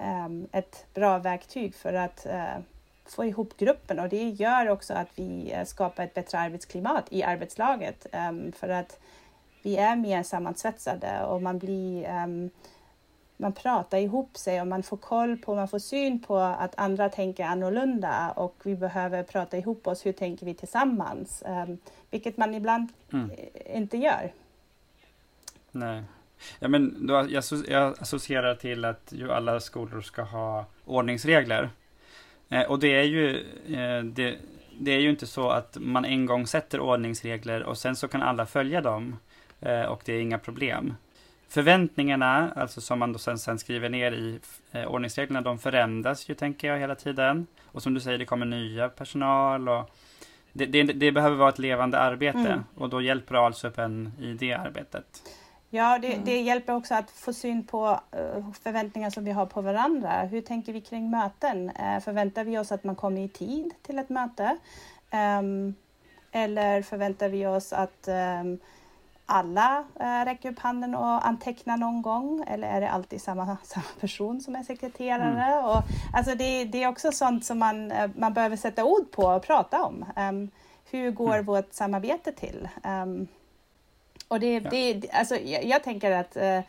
um, 0.00 0.48
ett 0.52 0.86
bra 0.94 1.18
verktyg 1.18 1.74
för 1.74 1.92
att 1.92 2.26
uh, 2.26 2.62
få 3.06 3.24
ihop 3.24 3.56
gruppen 3.56 3.98
och 3.98 4.08
det 4.08 4.28
gör 4.28 4.68
också 4.68 4.94
att 4.94 5.08
vi 5.14 5.54
uh, 5.58 5.64
skapar 5.64 6.04
ett 6.04 6.14
bättre 6.14 6.38
arbetsklimat 6.38 7.04
i 7.10 7.22
arbetslaget. 7.22 8.06
Um, 8.12 8.52
för 8.52 8.68
att 8.68 8.98
vi 9.64 9.76
är 9.76 9.96
mer 9.96 10.22
sammansvetsade 10.22 11.24
och 11.24 11.42
man 11.42 11.58
blir 11.58 12.22
um, 12.24 12.50
man 13.36 13.52
pratar 13.52 13.98
ihop 13.98 14.36
sig 14.36 14.60
och 14.60 14.66
man 14.66 14.82
får 14.82 14.96
koll 14.96 15.36
på, 15.36 15.54
man 15.54 15.68
får 15.68 15.78
syn 15.78 16.22
på 16.22 16.38
att 16.38 16.74
andra 16.76 17.08
tänker 17.08 17.44
annorlunda 17.44 18.30
och 18.36 18.56
vi 18.64 18.76
behöver 18.76 19.22
prata 19.22 19.56
ihop 19.58 19.86
oss. 19.86 20.06
Hur 20.06 20.12
tänker 20.12 20.46
vi 20.46 20.54
tillsammans? 20.54 21.42
Um, 21.46 21.78
vilket 22.10 22.36
man 22.36 22.54
ibland 22.54 22.88
mm. 23.12 23.30
inte 23.66 23.96
gör. 23.96 24.32
Nej. 25.70 26.02
Ja, 26.58 26.68
men 26.68 27.06
då, 27.06 27.26
jag, 27.30 27.44
jag 27.68 27.94
associerar 27.98 28.54
till 28.54 28.84
att 28.84 29.12
ju 29.12 29.32
alla 29.32 29.60
skolor 29.60 30.00
ska 30.00 30.22
ha 30.22 30.64
ordningsregler. 30.84 31.70
Eh, 32.48 32.62
och 32.62 32.78
det 32.78 32.94
är 32.94 33.04
ju 33.04 33.36
eh, 33.66 34.04
det, 34.04 34.36
det 34.78 34.90
är 34.90 35.00
ju 35.00 35.10
inte 35.10 35.26
så 35.26 35.50
att 35.50 35.76
man 35.80 36.04
en 36.04 36.26
gång 36.26 36.46
sätter 36.46 36.80
ordningsregler 36.80 37.62
och 37.62 37.78
sen 37.78 37.96
så 37.96 38.08
kan 38.08 38.22
alla 38.22 38.46
följa 38.46 38.80
dem. 38.80 39.16
Eh, 39.64 39.82
och 39.82 40.02
det 40.04 40.12
är 40.12 40.20
inga 40.20 40.38
problem. 40.38 40.94
Förväntningarna, 41.48 42.52
alltså 42.56 42.80
som 42.80 42.98
man 42.98 43.12
då 43.12 43.18
sen, 43.18 43.38
sen 43.38 43.58
skriver 43.58 43.88
ner 43.88 44.12
i 44.12 44.38
eh, 44.72 44.84
ordningsreglerna, 44.84 45.40
de 45.40 45.58
förändras 45.58 46.28
ju 46.30 46.34
tänker 46.34 46.68
jag 46.68 46.78
hela 46.78 46.94
tiden. 46.94 47.46
Och 47.64 47.82
som 47.82 47.94
du 47.94 48.00
säger, 48.00 48.18
det 48.18 48.24
kommer 48.24 48.46
nya 48.46 48.88
personal 48.88 49.68
och 49.68 49.90
det, 50.52 50.66
det, 50.66 50.82
det 50.82 51.12
behöver 51.12 51.36
vara 51.36 51.48
ett 51.48 51.58
levande 51.58 51.98
arbete 51.98 52.38
mm. 52.38 52.64
och 52.74 52.88
då 52.88 53.00
hjälper 53.02 53.46
Alsup 53.46 53.78
en 53.78 54.12
i 54.20 54.32
det 54.32 54.52
arbetet. 54.52 55.22
Ja, 55.70 55.98
det, 55.98 56.12
mm. 56.12 56.24
det, 56.24 56.40
hjälper 56.40 56.74
också 56.74 56.94
att 56.94 57.10
få 57.10 57.32
syn 57.32 57.66
på 57.66 58.00
uh, 58.16 58.52
förväntningar 58.62 59.10
som 59.10 59.24
vi 59.24 59.30
har 59.30 59.46
på 59.46 59.60
varandra. 59.60 60.22
Hur 60.22 60.40
tänker 60.40 60.72
vi 60.72 60.80
kring 60.80 61.10
möten? 61.10 61.70
Uh, 61.70 62.00
förväntar 62.00 62.44
vi 62.44 62.58
oss 62.58 62.72
att 62.72 62.84
man 62.84 62.96
kommer 62.96 63.20
i 63.20 63.28
tid 63.28 63.74
till 63.82 63.98
ett 63.98 64.08
möte? 64.08 64.56
Um, 65.12 65.74
eller 66.32 66.82
förväntar 66.82 67.28
vi 67.28 67.46
oss 67.46 67.72
att 67.72 68.08
um, 68.08 68.58
alla 69.26 69.84
uh, 70.00 70.24
räcker 70.24 70.52
upp 70.52 70.58
handen 70.58 70.94
och 70.94 71.26
antecknar 71.26 71.76
någon 71.76 72.02
gång? 72.02 72.44
Eller 72.46 72.68
är 72.68 72.80
det 72.80 72.90
alltid 72.90 73.22
samma, 73.22 73.56
samma 73.62 73.86
person 74.00 74.40
som 74.40 74.56
är 74.56 74.62
sekreterare? 74.62 75.52
Mm. 75.52 75.64
Och, 75.64 75.82
alltså 76.12 76.34
det, 76.34 76.64
det, 76.64 76.82
är 76.82 76.88
också 76.88 77.12
sånt 77.12 77.44
som 77.44 77.58
man, 77.58 77.92
uh, 77.92 78.10
man 78.16 78.34
behöver 78.34 78.56
sätta 78.56 78.84
ord 78.84 79.10
på 79.10 79.22
och 79.22 79.42
prata 79.42 79.84
om. 79.84 80.04
Um, 80.16 80.50
hur 80.90 81.10
går 81.10 81.34
mm. 81.34 81.46
vårt 81.46 81.72
samarbete 81.72 82.32
till? 82.32 82.68
och 84.28 84.40
det, 84.40 84.54
ja. 84.54 84.70
det, 84.70 85.10
alltså, 85.12 85.36
jag, 85.36 85.64
jag 85.64 85.82
tänker 85.82 86.10
att 86.10 86.36
uh, 86.36 86.60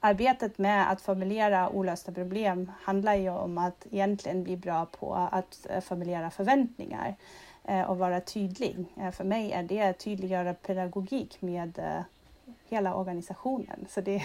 arbetet 0.00 0.58
med 0.58 0.90
att 0.90 1.00
formulera 1.00 1.70
olösta 1.70 2.12
problem 2.12 2.72
handlar 2.82 3.14
ju 3.14 3.30
om 3.30 3.58
att 3.58 3.86
egentligen 3.90 4.44
bli 4.44 4.56
bra 4.56 4.86
på 4.86 5.28
att 5.32 5.66
formulera 5.84 6.30
förväntningar. 6.30 7.16
Eh, 7.64 7.90
och 7.90 7.98
vara 7.98 8.20
tydlig. 8.20 8.84
Eh, 8.96 9.10
för 9.10 9.24
mig 9.24 9.52
är 9.52 9.62
det 9.62 9.82
att 9.82 9.98
tydliggöra 9.98 10.54
pedagogik 10.54 11.42
med 11.42 11.78
eh, 11.78 12.02
hela 12.68 12.94
organisationen. 12.94 13.86
Så 13.90 14.00
det, 14.00 14.22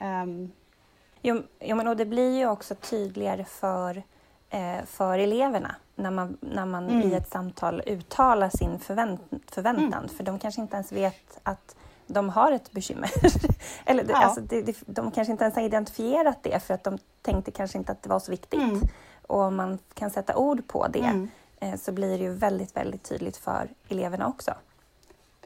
um... 0.00 0.52
jo, 1.22 1.42
jo, 1.60 1.76
men 1.76 1.88
och 1.88 1.96
det 1.96 2.04
blir 2.04 2.38
ju 2.38 2.48
också 2.48 2.74
tydligare 2.74 3.44
för, 3.44 4.02
för 4.86 5.18
eleverna 5.18 5.74
när 5.94 6.10
man, 6.10 6.36
när 6.40 6.66
man 6.66 6.88
mm. 6.90 7.12
i 7.12 7.14
ett 7.14 7.28
samtal 7.28 7.82
uttalar 7.86 8.48
sin 8.48 8.78
förvänt, 8.78 9.20
förväntan. 9.50 10.04
Mm. 10.04 10.08
För 10.08 10.24
de 10.24 10.38
kanske 10.38 10.60
inte 10.60 10.74
ens 10.74 10.92
vet 10.92 11.38
att 11.42 11.76
de 12.06 12.28
har 12.28 12.52
ett 12.52 12.72
bekymmer. 12.72 13.10
Eller 13.84 14.04
ja. 14.08 14.16
alltså, 14.16 14.40
det, 14.40 14.62
det, 14.62 14.76
de 14.86 15.10
kanske 15.10 15.32
inte 15.32 15.44
ens 15.44 15.56
har 15.56 15.62
identifierat 15.62 16.38
det 16.42 16.62
för 16.62 16.74
att 16.74 16.84
de 16.84 16.98
tänkte 17.22 17.50
kanske 17.50 17.78
inte 17.78 17.92
att 17.92 18.02
det 18.02 18.08
var 18.08 18.18
så 18.18 18.30
viktigt. 18.30 18.60
Mm. 18.60 18.80
Och 19.26 19.52
man 19.52 19.78
kan 19.94 20.10
sätta 20.10 20.36
ord 20.36 20.66
på 20.66 20.86
det 20.88 20.98
mm. 20.98 21.22
Eh, 21.22 21.28
så 21.76 21.92
blir 21.92 22.18
det 22.18 22.24
ju 22.24 22.34
väldigt, 22.34 22.76
väldigt 22.76 23.02
tydligt 23.02 23.36
för 23.36 23.68
eleverna 23.88 24.28
också. 24.28 24.54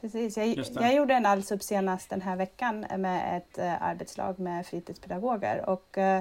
Precis, 0.01 0.37
jag, 0.37 0.47
jag 0.73 0.95
gjorde 0.95 1.13
en 1.13 1.25
allsup 1.25 1.63
senast 1.63 2.09
den 2.09 2.21
här 2.21 2.35
veckan 2.35 2.85
med 2.97 3.37
ett 3.37 3.59
uh, 3.59 3.83
arbetslag 3.83 4.39
med 4.39 4.65
fritidspedagoger 4.65 5.69
och 5.69 5.97
uh, 5.97 6.19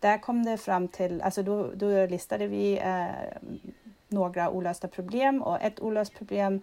där 0.00 0.18
kom 0.18 0.44
det 0.44 0.56
fram 0.56 0.88
till, 0.88 1.22
alltså 1.22 1.42
då, 1.42 1.70
då 1.74 2.06
listade 2.06 2.46
vi 2.46 2.80
uh, 2.80 3.06
några 4.08 4.50
olösta 4.50 4.88
problem 4.88 5.42
och 5.42 5.62
ett 5.62 5.80
olöst 5.80 6.14
problem 6.14 6.62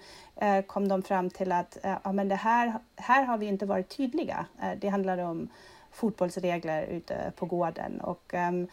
kom 0.68 0.88
de 0.88 1.04
fram 1.04 1.30
till 1.30 1.52
att 1.52 1.78
ja, 2.04 2.12
men 2.12 2.30
det 2.30 2.36
här, 2.36 2.74
här 2.96 3.24
har 3.24 3.38
vi 3.38 3.46
inte 3.46 3.66
varit 3.66 3.98
tydliga. 3.98 4.46
det 4.78 4.90
handlar 4.90 5.18
om 5.18 5.50
fotbollsregler 5.92 6.84
ute 6.84 7.32
på 7.36 7.46
gården 7.46 8.02
och 8.02 8.34
um, 8.34 8.68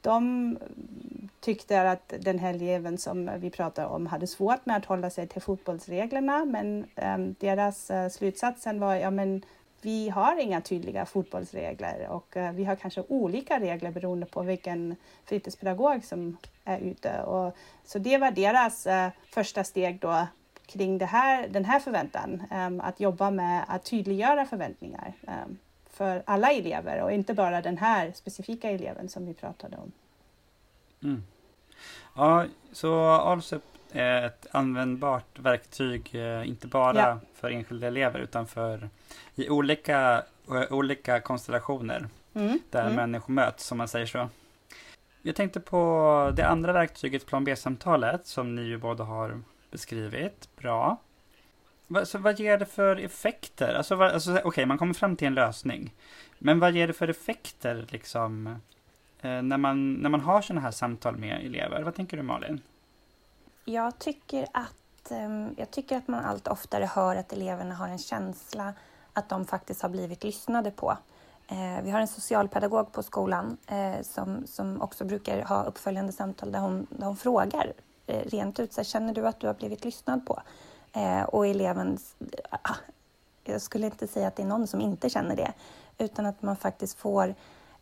de 0.00 0.58
tyckte 1.40 1.90
att 1.90 2.14
den 2.20 2.38
här 2.38 2.54
eleven 2.54 2.98
som 2.98 3.30
vi 3.38 3.50
pratade 3.50 3.88
om 3.88 4.06
hade 4.06 4.26
svårt 4.26 4.66
med 4.66 4.76
att 4.76 4.84
hålla 4.84 5.10
sig 5.10 5.28
till 5.28 5.42
fotbollsreglerna 5.42 6.44
men 6.44 6.86
um, 7.14 7.34
deras 7.40 7.90
uh, 7.90 8.08
slutsatsen 8.08 8.80
var 8.80 8.94
ja 8.94 9.10
men 9.10 9.42
vi 9.82 10.08
har 10.08 10.40
inga 10.40 10.60
tydliga 10.60 11.06
fotbollsregler 11.06 12.08
och 12.08 12.36
uh, 12.36 12.52
vi 12.52 12.64
har 12.64 12.76
kanske 12.76 13.02
olika 13.08 13.60
regler 13.60 13.90
beroende 13.90 14.26
på 14.26 14.42
vilken 14.42 14.96
fritidspedagog 15.24 16.04
som 16.04 16.36
är 16.64 16.78
ute. 16.80 17.22
Och, 17.22 17.56
så 17.84 17.98
det 17.98 18.18
var 18.18 18.30
deras 18.30 18.86
uh, 18.86 19.08
första 19.30 19.64
steg 19.64 20.00
då 20.00 20.26
kring 20.68 20.98
det 20.98 21.06
här, 21.06 21.48
den 21.48 21.64
här 21.64 21.80
förväntan, 21.80 22.42
ehm, 22.50 22.80
att 22.80 23.00
jobba 23.00 23.30
med 23.30 23.64
att 23.68 23.84
tydliggöra 23.84 24.46
förväntningar. 24.46 25.12
Ehm. 25.26 25.58
För 25.98 26.22
alla 26.26 26.52
elever 26.52 27.02
och 27.02 27.12
inte 27.12 27.34
bara 27.34 27.62
den 27.62 27.78
här 27.78 28.12
specifika 28.14 28.70
eleven 28.70 29.08
som 29.08 29.26
vi 29.26 29.34
pratade 29.34 29.76
om. 29.76 29.92
Mm. 31.02 31.22
Ja, 32.14 32.44
så 32.72 33.04
ALSUP 33.04 33.62
är 33.92 34.22
ett 34.22 34.46
användbart 34.50 35.38
verktyg, 35.38 36.14
eh, 36.14 36.48
inte 36.48 36.66
bara 36.66 36.98
ja. 36.98 37.20
för 37.34 37.50
enskilda 37.50 37.86
elever 37.86 38.20
utan 38.20 38.46
för 38.46 38.88
i 39.34 39.48
olika, 39.48 40.24
eh, 40.48 40.72
olika 40.72 41.20
konstellationer 41.20 42.08
mm. 42.34 42.58
där 42.70 42.82
mm. 42.82 42.96
människor 42.96 43.32
möts, 43.32 43.66
som 43.66 43.78
man 43.78 43.88
säger 43.88 44.06
så. 44.06 44.28
Jag 45.22 45.36
tänkte 45.36 45.60
på 45.60 46.32
det 46.36 46.46
andra 46.46 46.72
verktyget, 46.72 47.26
plan 47.26 47.44
B-samtalet, 47.44 48.26
som 48.26 48.54
ni 48.54 48.62
ju 48.62 48.78
båda 48.78 49.04
har 49.04 49.42
beskrivit. 49.70 50.48
Bra. 50.56 50.96
Så 52.04 52.18
vad 52.18 52.40
ger 52.40 52.58
det 52.58 52.66
för 52.66 52.96
effekter? 52.96 53.74
Alltså, 53.74 54.02
alltså 54.02 54.30
okej, 54.30 54.44
okay, 54.44 54.66
man 54.66 54.78
kommer 54.78 54.94
fram 54.94 55.16
till 55.16 55.26
en 55.26 55.34
lösning. 55.34 55.94
Men 56.38 56.60
vad 56.60 56.72
ger 56.72 56.86
det 56.86 56.92
för 56.92 57.08
effekter 57.08 57.86
liksom 57.88 58.46
eh, 59.20 59.42
när, 59.42 59.56
man, 59.56 59.94
när 59.94 60.10
man 60.10 60.20
har 60.20 60.42
sådana 60.42 60.60
här 60.60 60.70
samtal 60.70 61.16
med 61.16 61.46
elever? 61.46 61.82
Vad 61.82 61.94
tänker 61.94 62.16
du 62.16 62.22
Malin? 62.22 62.60
Jag 63.64 63.98
tycker 63.98 64.46
att, 64.52 65.10
ehm, 65.10 65.54
jag 65.56 65.70
tycker 65.70 65.96
att 65.96 66.08
man 66.08 66.24
allt 66.24 66.48
oftare 66.48 66.84
hör 66.84 67.16
att 67.16 67.32
eleverna 67.32 67.74
har 67.74 67.88
en 67.88 67.98
känsla 67.98 68.74
att 69.12 69.28
de 69.28 69.44
faktiskt 69.44 69.82
har 69.82 69.88
blivit 69.88 70.24
lyssnade 70.24 70.70
på. 70.70 70.96
Eh, 71.48 71.82
vi 71.84 71.90
har 71.90 72.00
en 72.00 72.08
socialpedagog 72.08 72.92
på 72.92 73.02
skolan 73.02 73.56
eh, 73.66 74.02
som, 74.02 74.46
som 74.46 74.82
också 74.82 75.04
brukar 75.04 75.42
ha 75.42 75.64
uppföljande 75.64 76.12
samtal 76.12 76.52
där 76.52 76.60
hon, 76.60 76.86
där 76.90 77.06
hon 77.06 77.16
frågar 77.16 77.72
rent 78.06 78.60
ut, 78.60 78.72
så 78.72 78.80
här, 78.80 78.84
känner 78.84 79.14
du 79.14 79.26
att 79.26 79.40
du 79.40 79.46
har 79.46 79.54
blivit 79.54 79.84
lyssnad 79.84 80.26
på? 80.26 80.42
Eh, 80.92 81.22
och 81.22 81.46
eleven, 81.46 81.98
ah, 82.50 82.74
jag 83.44 83.62
skulle 83.62 83.86
inte 83.86 84.06
säga 84.06 84.28
att 84.28 84.36
det 84.36 84.42
är 84.42 84.46
någon 84.46 84.66
som 84.66 84.80
inte 84.80 85.10
känner 85.10 85.36
det, 85.36 85.52
utan 85.98 86.26
att 86.26 86.42
man 86.42 86.56
faktiskt 86.56 86.98
får 86.98 87.34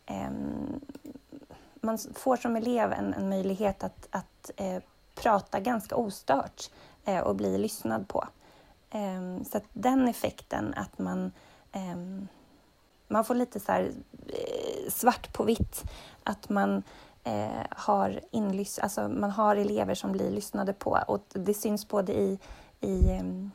eh, 0.07 0.31
man 1.81 1.99
får 2.15 2.37
som 2.37 2.57
elev 2.57 2.93
en, 2.93 3.15
en 3.15 3.29
möjlighet 3.29 3.85
att, 3.85 4.09
att 4.11 4.51
eh, 4.57 4.83
prata 5.15 5.61
ganska 5.61 5.97
ostört 5.97 6.71
eh, 7.05 7.21
och 7.21 7.37
bli 7.37 7.59
lyssnad 7.59 8.09
på. 8.09 8.29
Ehm, 8.91 9.45
så 9.45 9.57
att 9.57 9.65
den 9.73 10.09
effekten 10.09 10.75
att 10.77 10.99
man 10.99 11.33
ehm, 11.73 12.29
man 13.09 13.25
får 13.25 13.35
lite 13.35 13.61
så 13.61 13.73
här, 13.73 13.93
eh, 14.29 14.91
svart 14.91 15.33
på 15.33 15.45
vitt 15.45 15.85
att 16.23 16.49
man 16.49 16.83
eh, 17.25 17.67
har, 17.71 18.21
inlys 18.31 18.79
alltså 18.79 19.09
man 19.09 19.31
har 19.31 19.57
elever 19.57 19.95
som 19.95 20.13
blir 20.13 20.31
lyssnade 20.31 20.73
på 20.73 20.99
och 21.09 21.25
det 21.33 21.55
syns 21.55 21.89
både 21.89 22.13
i 22.13 22.39
i 22.81 23.19
um, 23.21 23.51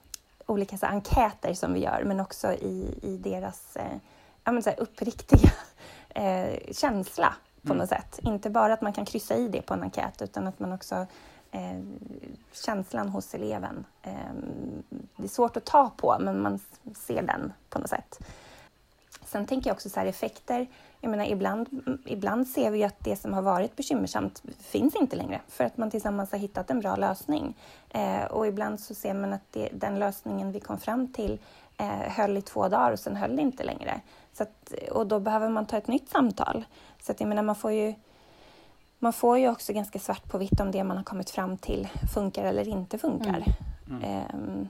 olika 0.45 0.77
så, 0.77 0.85
enkäter 0.85 1.53
som 1.53 1.73
vi 1.73 1.79
gör, 1.79 2.03
men 2.05 2.19
också 2.19 2.53
i, 2.53 2.99
i 3.01 3.17
deras 3.17 3.75
eh, 3.75 3.97
ja, 4.43 4.51
men, 4.51 4.63
så 4.63 4.69
här, 4.69 4.79
uppriktiga 4.79 5.51
eh, 6.09 6.73
känsla 6.73 7.33
på 7.61 7.73
mm. 7.73 7.77
något 7.77 7.89
sätt. 7.89 8.19
Inte 8.23 8.49
bara 8.49 8.73
att 8.73 8.81
man 8.81 8.93
kan 8.93 9.05
kryssa 9.05 9.35
i 9.35 9.47
det 9.47 9.61
på 9.61 9.73
en 9.73 9.83
enkät, 9.83 10.21
utan 10.21 10.47
att 10.47 10.59
man 10.59 10.73
också 10.73 11.05
eh, 11.51 11.79
känslan 12.65 13.09
hos 13.09 13.33
eleven. 13.33 13.85
Det 15.15 15.23
är 15.23 15.27
svårt 15.27 15.57
att 15.57 15.65
ta 15.65 15.91
på, 15.97 16.17
men 16.19 16.41
man 16.41 16.59
ser 16.95 17.21
den 17.21 17.53
på 17.69 17.79
något 17.79 17.89
sätt. 17.89 18.19
Sen 19.25 19.45
tänker 19.45 19.69
jag 19.69 19.75
också 19.75 19.89
så 19.89 19.99
här, 19.99 20.07
effekter 20.07 20.67
jag 21.01 21.11
menar, 21.11 21.25
ibland, 21.25 21.67
ibland 22.05 22.47
ser 22.47 22.71
vi 22.71 22.83
att 22.83 22.99
det 22.99 23.15
som 23.15 23.33
har 23.33 23.41
varit 23.41 23.75
bekymmersamt 23.75 24.43
finns 24.59 24.95
inte 24.95 25.15
längre 25.15 25.41
för 25.47 25.63
att 25.63 25.77
man 25.77 25.91
tillsammans 25.91 26.31
har 26.31 26.39
hittat 26.39 26.69
en 26.69 26.79
bra 26.79 26.95
lösning. 26.95 27.57
Eh, 27.89 28.23
och 28.23 28.47
ibland 28.47 28.79
så 28.79 28.93
ser 28.93 29.13
man 29.13 29.33
att 29.33 29.51
det, 29.51 29.69
den 29.73 29.99
lösningen 29.99 30.51
vi 30.51 30.59
kom 30.59 30.77
fram 30.77 31.13
till 31.13 31.39
eh, 31.77 31.87
höll 31.87 32.37
i 32.37 32.41
två 32.41 32.67
dagar 32.67 32.91
och 32.91 32.99
sen 32.99 33.15
höll 33.15 33.35
det 33.35 33.41
inte 33.41 33.63
längre. 33.63 34.01
Så 34.33 34.43
att, 34.43 34.73
och 34.91 35.07
då 35.07 35.19
behöver 35.19 35.49
man 35.49 35.65
ta 35.65 35.77
ett 35.77 35.87
nytt 35.87 36.09
samtal. 36.09 36.65
Så 37.01 37.11
att 37.11 37.19
jag 37.19 37.29
menar, 37.29 37.43
man 37.43 37.55
får 37.55 37.71
ju 37.71 37.93
man 38.99 39.13
får 39.13 39.37
ju 39.37 39.49
också 39.49 39.73
ganska 39.73 39.99
svart 39.99 40.31
på 40.31 40.37
vitt 40.37 40.59
om 40.59 40.71
det 40.71 40.83
man 40.83 40.97
har 40.97 41.03
kommit 41.03 41.29
fram 41.29 41.57
till 41.57 41.87
funkar 42.13 42.45
eller 42.45 42.67
inte 42.67 42.97
funkar. 42.97 43.43
Mm. 43.89 44.03
Mm. 44.03 44.03
Eh, 44.03 44.67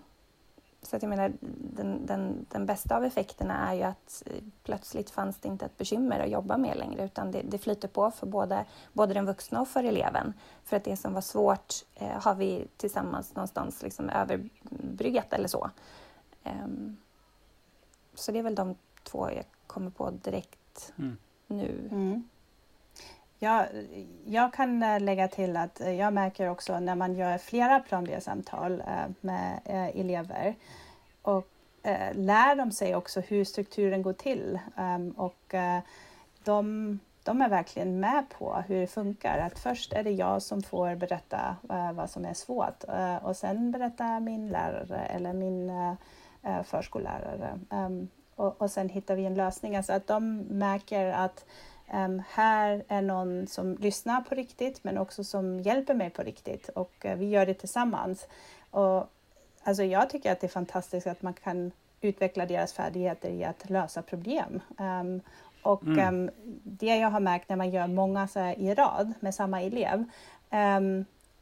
så 0.81 0.95
att 0.95 1.01
jag 1.01 1.09
menar, 1.09 1.33
den, 1.39 2.05
den, 2.05 2.45
den 2.49 2.65
bästa 2.65 2.97
av 2.97 3.03
effekterna 3.03 3.69
är 3.69 3.73
ju 3.73 3.83
att 3.83 4.23
eh, 4.25 4.43
plötsligt 4.63 5.09
fanns 5.09 5.37
det 5.37 5.47
inte 5.47 5.65
ett 5.65 5.77
bekymmer 5.77 6.19
att 6.19 6.29
jobba 6.29 6.57
med 6.57 6.77
längre 6.77 7.05
utan 7.05 7.31
det, 7.31 7.41
det 7.41 7.57
flyter 7.57 7.87
på 7.87 8.11
för 8.11 8.27
både, 8.27 8.65
både 8.93 9.13
den 9.13 9.25
vuxna 9.25 9.61
och 9.61 9.67
för 9.67 9.83
eleven. 9.83 10.33
För 10.63 10.77
att 10.77 10.83
det 10.83 10.97
som 10.97 11.13
var 11.13 11.21
svårt 11.21 11.73
eh, 11.95 12.21
har 12.21 12.35
vi 12.35 12.67
tillsammans 12.77 13.35
någonstans 13.35 13.81
liksom 13.81 14.09
överbryggat 14.09 15.33
eller 15.33 15.47
så. 15.47 15.69
Um, 16.43 16.97
så 18.13 18.31
det 18.31 18.39
är 18.39 18.43
väl 18.43 18.55
de 18.55 18.75
två 19.03 19.31
jag 19.31 19.45
kommer 19.67 19.91
på 19.91 20.11
direkt 20.11 20.93
mm. 20.97 21.17
nu. 21.47 21.89
Mm. 21.91 22.29
Jag, 23.43 23.67
jag 24.25 24.53
kan 24.53 24.83
eh, 24.83 24.99
lägga 24.99 25.27
till 25.27 25.57
att 25.57 25.81
eh, 25.81 25.91
jag 25.91 26.13
märker 26.13 26.49
också 26.49 26.79
när 26.79 26.95
man 26.95 27.15
gör 27.15 27.37
flera 27.37 27.79
plan 27.79 28.03
B-samtal 28.03 28.83
eh, 28.87 29.11
med 29.21 29.59
elever 29.93 30.55
och 31.21 31.47
lär 32.13 32.55
de 32.55 32.71
sig 32.71 32.95
också 32.95 33.19
hur 33.19 33.45
strukturen 33.45 34.01
går 34.01 34.13
till 34.13 34.59
ehm, 34.77 35.11
och 35.11 35.55
de, 36.43 36.99
de 37.23 37.41
är 37.41 37.49
verkligen 37.49 37.99
med 37.99 38.25
på 38.29 38.63
hur 38.67 38.81
det 38.81 38.87
funkar. 38.87 39.37
Att 39.37 39.59
först 39.59 39.93
är 39.93 40.03
det 40.03 40.11
jag 40.11 40.41
som 40.41 40.63
får 40.63 40.95
berätta 40.95 41.55
vad 41.93 42.09
som 42.09 42.25
är 42.25 42.33
svårt 42.33 42.83
och 43.21 43.35
sen 43.35 43.71
berättar 43.71 44.19
min 44.19 44.49
lärare 44.49 45.05
eller 45.05 45.33
min 45.33 45.71
förskollärare. 46.63 47.59
Ehm, 47.69 48.07
och, 48.35 48.61
och 48.61 48.71
sen 48.71 48.89
hittar 48.89 49.15
vi 49.15 49.25
en 49.25 49.35
lösning. 49.35 49.75
Alltså 49.75 49.93
att 49.93 50.07
de 50.07 50.37
märker 50.37 51.11
att 51.11 51.45
Um, 51.93 52.23
här 52.29 52.83
är 52.87 53.01
någon 53.01 53.47
som 53.47 53.75
lyssnar 53.75 54.21
på 54.21 54.35
riktigt 54.35 54.83
men 54.83 54.97
också 54.97 55.23
som 55.23 55.59
hjälper 55.59 55.93
mig 55.93 56.09
på 56.09 56.21
riktigt 56.21 56.69
och 56.69 57.05
uh, 57.05 57.15
vi 57.15 57.29
gör 57.29 57.45
det 57.45 57.53
tillsammans. 57.53 58.27
Och, 58.71 59.09
alltså 59.63 59.83
jag 59.83 60.09
tycker 60.09 60.31
att 60.31 60.39
det 60.39 60.47
är 60.47 60.51
fantastiskt 60.51 61.07
att 61.07 61.21
man 61.21 61.33
kan 61.33 61.71
utveckla 62.01 62.45
deras 62.45 62.73
färdigheter 62.73 63.29
i 63.29 63.43
att 63.43 63.69
lösa 63.69 64.01
problem. 64.01 64.59
Um, 64.77 65.21
och 65.63 65.83
mm. 65.83 66.15
um, 66.15 66.29
det 66.63 66.95
jag 66.97 67.09
har 67.09 67.19
märkt 67.19 67.49
när 67.49 67.55
man 67.55 67.69
gör 67.69 67.87
många 67.87 68.27
så 68.27 68.39
i 68.39 68.73
rad 68.73 69.13
med 69.19 69.35
samma 69.35 69.61
elev, 69.61 70.05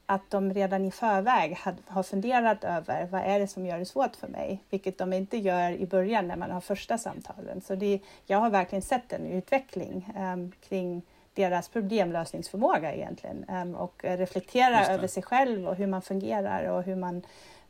att 0.09 0.29
de 0.29 0.53
redan 0.53 0.85
i 0.85 0.91
förväg 0.91 1.57
har 1.87 2.03
funderat 2.03 2.63
över 2.63 3.07
vad 3.11 3.21
är 3.21 3.39
det 3.39 3.47
som 3.47 3.65
gör 3.65 3.79
det 3.79 3.85
svårt 3.85 4.15
för 4.15 4.27
mig, 4.27 4.63
vilket 4.69 4.97
de 4.97 5.13
inte 5.13 5.37
gör 5.37 5.71
i 5.71 5.85
början 5.85 6.27
när 6.27 6.35
man 6.35 6.51
har 6.51 6.61
första 6.61 6.97
samtalen. 6.97 7.61
Så 7.61 7.75
det, 7.75 7.99
jag 8.25 8.37
har 8.37 8.49
verkligen 8.49 8.81
sett 8.81 9.13
en 9.13 9.25
utveckling 9.25 10.13
um, 10.17 10.51
kring 10.69 11.01
deras 11.33 11.69
problemlösningsförmåga 11.69 12.95
egentligen 12.95 13.45
um, 13.49 13.75
och 13.75 14.03
reflektera 14.03 14.85
över 14.85 15.07
sig 15.07 15.23
själv 15.23 15.67
och 15.67 15.75
hur 15.75 15.87
man 15.87 16.01
fungerar 16.01 16.69
och 16.69 16.83
hur 16.83 16.95
man, 16.95 17.21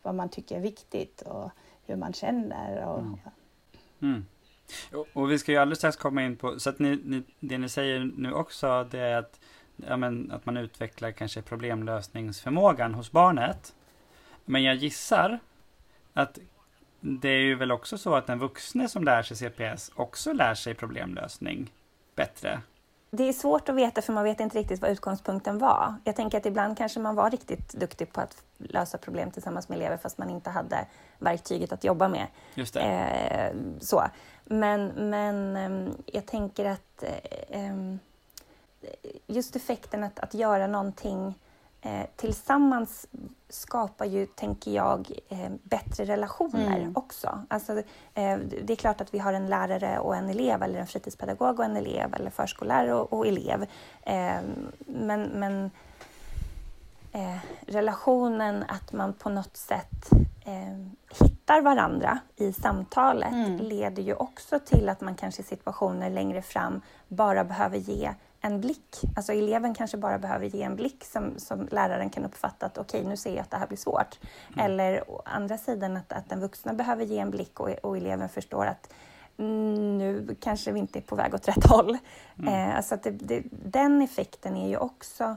vad 0.01 0.15
man 0.15 0.29
tycker 0.29 0.55
är 0.55 0.61
viktigt 0.61 1.21
och 1.21 1.51
hur 1.85 1.95
man 1.95 2.13
känner. 2.13 2.85
Och, 2.85 2.99
mm. 2.99 3.19
Mm. 4.01 4.25
Och, 4.93 5.07
och, 5.13 5.31
vi 5.31 5.39
ska 5.39 5.51
ju 5.51 5.57
alldeles 5.57 5.79
strax 5.79 5.97
komma 5.97 6.23
in 6.23 6.37
på, 6.37 6.59
så 6.59 6.69
att 6.69 6.79
ni, 6.79 7.01
ni, 7.03 7.23
det 7.39 7.57
ni 7.57 7.69
säger 7.69 8.11
nu 8.17 8.33
också, 8.33 8.87
det 8.91 8.99
är 8.99 9.17
att, 9.17 9.39
ja, 9.87 9.97
men, 9.97 10.31
att 10.31 10.45
man 10.45 10.57
utvecklar 10.57 11.11
kanske 11.11 11.41
problemlösningsförmågan 11.41 12.93
hos 12.93 13.11
barnet. 13.11 13.75
Men 14.45 14.63
jag 14.63 14.75
gissar 14.75 15.39
att 16.13 16.39
det 16.99 17.29
är 17.29 17.41
ju 17.41 17.55
väl 17.55 17.71
också 17.71 17.97
så 17.97 18.15
att 18.15 18.27
den 18.27 18.39
vuxne 18.39 18.87
som 18.87 19.03
lär 19.03 19.23
sig 19.23 19.37
CPS 19.37 19.91
också 19.95 20.33
lär 20.33 20.53
sig 20.53 20.73
problemlösning 20.73 21.71
bättre. 22.15 22.61
Det 23.11 23.23
är 23.23 23.33
svårt 23.33 23.69
att 23.69 23.75
veta 23.75 24.01
för 24.01 24.13
man 24.13 24.23
vet 24.23 24.39
inte 24.39 24.57
riktigt 24.57 24.81
vad 24.81 24.91
utgångspunkten 24.91 25.59
var. 25.59 25.95
Jag 26.03 26.15
tänker 26.15 26.37
att 26.37 26.45
ibland 26.45 26.77
kanske 26.77 26.99
man 26.99 27.15
var 27.15 27.31
riktigt 27.31 27.73
duktig 27.73 28.13
på 28.13 28.21
att 28.21 28.43
lösa 28.57 28.97
problem 28.97 29.31
tillsammans 29.31 29.69
med 29.69 29.75
elever 29.75 29.97
fast 29.97 30.17
man 30.17 30.29
inte 30.29 30.49
hade 30.49 30.85
verktyget 31.17 31.71
att 31.71 31.83
jobba 31.83 32.07
med. 32.07 32.27
Just 32.55 32.73
det. 32.73 32.81
Eh, 32.81 33.55
så. 33.79 34.03
Men, 34.45 34.87
men 34.87 35.55
eh, 35.55 35.93
jag 36.05 36.25
tänker 36.25 36.65
att 36.65 37.03
eh, 37.03 37.09
ehm, 37.49 37.99
just 39.27 39.55
effekten 39.55 40.03
att, 40.03 40.19
att 40.19 40.33
göra 40.33 40.67
någonting 40.67 41.35
eh, 41.81 42.05
tillsammans 42.15 43.07
skapar 43.49 44.05
ju, 44.05 44.25
tänker 44.25 44.71
jag, 44.71 45.11
eh, 45.29 45.49
bättre 45.63 46.05
relationer 46.05 46.77
mm. 46.77 46.95
också. 46.95 47.43
Alltså, 47.47 47.77
eh, 48.13 48.37
det 48.63 48.73
är 48.73 48.75
klart 48.75 49.01
att 49.01 49.13
vi 49.13 49.19
har 49.19 49.33
en 49.33 49.47
lärare 49.47 49.99
och 49.99 50.15
en 50.15 50.29
elev, 50.29 50.63
eller 50.63 50.79
en 50.79 50.87
fritidspedagog 50.87 51.59
och 51.59 51.65
en 51.65 51.77
elev, 51.77 52.13
eller 52.13 52.29
förskollärare 52.29 52.93
och, 52.93 53.13
och 53.13 53.27
elev. 53.27 53.65
Eh, 54.01 54.41
men, 54.85 55.21
men 55.23 55.71
eh, 57.11 57.37
relationen, 57.61 58.63
att 58.67 58.93
man 58.93 59.13
på 59.13 59.29
något 59.29 59.57
sätt 59.57 60.09
eh, 60.45 60.77
hittar 61.21 61.61
varandra 61.61 62.19
i 62.35 62.53
samtalet 62.53 63.31
mm. 63.31 63.57
leder 63.57 64.03
ju 64.03 64.13
också 64.13 64.59
till 64.59 64.89
att 64.89 65.01
man 65.01 65.15
kanske 65.15 65.41
i 65.41 65.45
situationer 65.45 66.09
längre 66.09 66.41
fram 66.41 66.81
bara 67.07 67.43
behöver 67.43 67.77
ge 67.77 68.13
en 68.41 68.61
blick. 68.61 69.01
Alltså 69.15 69.33
eleven 69.33 69.73
kanske 69.73 69.97
bara 69.97 70.19
behöver 70.19 70.45
ge 70.45 70.63
en 70.63 70.75
blick 70.75 71.05
som, 71.05 71.39
som 71.39 71.67
läraren 71.71 72.09
kan 72.09 72.25
uppfatta 72.25 72.65
att 72.65 72.77
okej, 72.77 72.99
okay, 72.99 73.09
nu 73.09 73.17
ser 73.17 73.29
jag 73.29 73.39
att 73.39 73.51
det 73.51 73.57
här 73.57 73.67
blir 73.67 73.77
svårt. 73.77 74.19
Mm. 74.53 74.65
Eller 74.65 75.11
å 75.11 75.21
andra 75.25 75.57
sidan 75.57 75.97
att, 75.97 76.13
att 76.13 76.29
den 76.29 76.39
vuxna 76.39 76.73
behöver 76.73 77.05
ge 77.05 77.19
en 77.19 77.31
blick 77.31 77.59
och, 77.59 77.69
och 77.69 77.97
eleven 77.97 78.29
förstår 78.29 78.65
att 78.65 78.93
mm, 79.37 79.97
nu 79.97 80.35
kanske 80.39 80.71
vi 80.71 80.79
inte 80.79 80.99
är 80.99 81.03
på 81.03 81.15
väg 81.15 81.33
åt 81.33 81.47
rätt 81.47 81.65
håll. 81.65 81.97
Mm. 82.39 82.53
Eh, 82.53 82.77
alltså 82.77 82.97
det, 83.03 83.11
det, 83.11 83.43
den 83.51 84.01
effekten 84.01 84.57
är 84.57 84.69
ju 84.69 84.77
också 84.77 85.35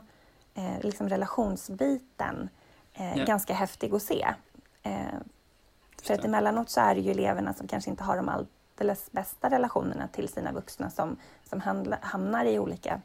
eh, 0.55 0.81
liksom 0.81 1.09
relationsbiten 1.09 2.49
eh, 2.95 3.17
yeah. 3.17 3.27
ganska 3.27 3.55
häftig 3.55 3.95
att 3.95 4.03
se. 4.03 4.27
Eh, 4.83 4.93
för 6.03 6.15
att 6.15 6.25
emellanåt 6.25 6.71
så 6.71 6.81
är 6.81 6.95
det 6.95 7.01
ju 7.01 7.11
eleverna 7.11 7.55
som 7.55 7.69
kanske 7.69 7.91
inte 7.91 8.05
har 8.05 8.17
de 8.17 8.29
alldeles 8.29 9.13
bästa 9.13 9.51
relationerna 9.51 10.09
till 10.09 10.29
sina 10.29 10.53
vuxna 10.53 10.91
som, 10.91 11.17
som 11.53 11.61
handla, 11.61 11.99
hamnar 12.03 12.45
i 12.45 12.59
olika 12.59 13.01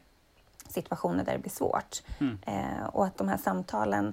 situationer 0.68 1.24
där 1.24 1.32
det 1.32 1.38
blir 1.38 1.50
svårt. 1.50 2.02
Mm. 2.18 2.38
Eh, 2.46 2.86
och 2.86 3.06
att 3.06 3.18
de 3.18 3.28
här 3.28 3.36
samtalen 3.36 4.12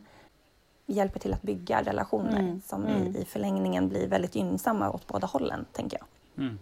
hjälper 0.86 1.20
till 1.20 1.34
att 1.34 1.42
bygga 1.42 1.82
relationer 1.82 2.40
mm. 2.40 2.62
som 2.62 2.86
mm. 2.86 3.16
I, 3.16 3.20
i, 3.20 3.26
förlängningen 3.26 3.90
blir 3.90 4.08
väldigt 4.08 4.36
gynnsamma 4.36 4.92
åt 4.92 5.08
båda 5.08 5.28
hållen, 5.28 5.66
tänker 5.72 5.98
jag. 5.98 6.08
Mm. 6.46 6.60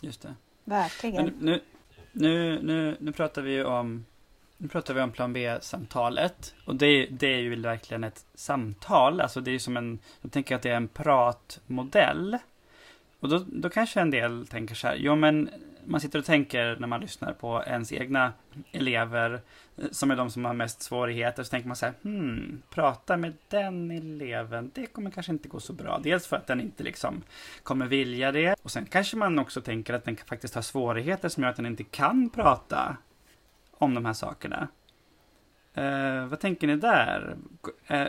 Just 0.00 0.22
det. 0.22 0.34
Verkligen. 0.64 1.24
Men 1.24 1.34
nu, 1.40 1.60
nu, 2.12 2.62
nu, 2.62 2.96
nu 3.00 3.12
pratar 3.12 3.42
vi 3.42 3.64
om 3.64 4.04
nu 4.56 4.68
pratar 4.68 4.94
vi 4.94 5.00
om 5.00 5.12
plan 5.12 5.32
B-samtalet. 5.32 6.54
Och 6.66 6.76
det, 6.76 7.06
det 7.06 7.26
är 7.26 7.38
ju 7.38 7.60
verkligen 7.60 8.04
ett 8.04 8.26
samtal. 8.34 9.20
Alltså 9.20 9.40
det 9.40 9.50
är 9.50 9.58
som 9.58 9.76
en, 9.76 9.98
jag 10.20 10.32
tänker 10.32 10.54
att 10.56 10.62
det 10.62 10.70
är 10.70 10.76
en 10.76 10.88
pratmodell. 10.88 12.38
Och 13.20 13.28
då, 13.28 13.44
då 13.46 13.70
kanske 13.70 14.00
en 14.00 14.10
del 14.10 14.46
tänker 14.46 14.74
så 14.74 14.86
här, 14.86 14.96
jo 14.96 15.16
men 15.16 15.50
man 15.86 16.00
sitter 16.00 16.18
och 16.18 16.24
tänker 16.24 16.76
när 16.76 16.86
man 16.86 17.00
lyssnar 17.00 17.32
på 17.32 17.62
ens 17.66 17.92
egna 17.92 18.32
elever 18.72 19.40
eh, 19.76 19.84
som 19.90 20.10
är 20.10 20.16
de 20.16 20.30
som 20.30 20.44
har 20.44 20.54
mest 20.54 20.82
svårigheter, 20.82 21.42
så 21.42 21.50
tänker 21.50 21.68
man 21.68 21.76
så 21.76 21.86
här, 21.86 21.94
hmm, 22.02 22.62
prata 22.70 23.16
med 23.16 23.34
den 23.48 23.90
eleven, 23.90 24.70
det 24.74 24.86
kommer 24.86 25.10
kanske 25.10 25.32
inte 25.32 25.48
gå 25.48 25.60
så 25.60 25.72
bra. 25.72 26.00
Dels 26.02 26.26
för 26.26 26.36
att 26.36 26.46
den 26.46 26.60
inte 26.60 26.82
liksom 26.82 27.22
kommer 27.62 27.86
vilja 27.86 28.32
det, 28.32 28.56
och 28.62 28.70
sen 28.70 28.86
kanske 28.86 29.16
man 29.16 29.38
också 29.38 29.60
tänker 29.60 29.94
att 29.94 30.04
den 30.04 30.16
faktiskt 30.16 30.54
har 30.54 30.62
svårigheter 30.62 31.28
som 31.28 31.42
gör 31.42 31.50
att 31.50 31.56
den 31.56 31.66
inte 31.66 31.84
kan 31.84 32.30
prata 32.30 32.96
om 33.72 33.94
de 33.94 34.04
här 34.04 34.12
sakerna. 34.12 34.68
Eh, 35.74 36.26
vad 36.26 36.40
tänker 36.40 36.66
ni 36.66 36.76
där? 36.76 37.36
Eh, 37.86 38.06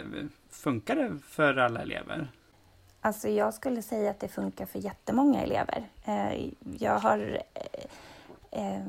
funkar 0.49 0.95
det 0.95 1.11
för 1.27 1.57
alla 1.57 1.81
elever? 1.81 2.27
Alltså 3.05 3.29
jag 3.29 3.53
skulle 3.53 3.81
säga 3.81 4.11
att 4.11 4.19
det 4.19 4.27
funkar 4.27 4.65
för 4.65 4.79
jättemånga 4.79 5.41
elever. 5.43 5.89
Eh, 6.05 6.49
jag 6.79 6.99
har 6.99 7.41
eh, 7.53 8.75
eh, 8.75 8.83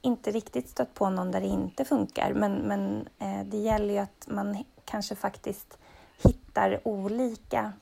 inte 0.00 0.30
riktigt 0.30 0.68
stött 0.68 0.94
på 0.94 1.10
någon 1.10 1.30
där 1.30 1.40
det 1.40 1.46
inte 1.46 1.84
funkar, 1.84 2.32
men, 2.32 2.54
men 2.54 3.08
det 3.44 3.56
gäller 3.56 3.94
ju 3.94 4.00
att 4.00 4.26
man 4.26 4.64
kanske 4.84 5.14
faktiskt 5.14 5.78
hittar 6.24 6.88
olika, 6.88 7.72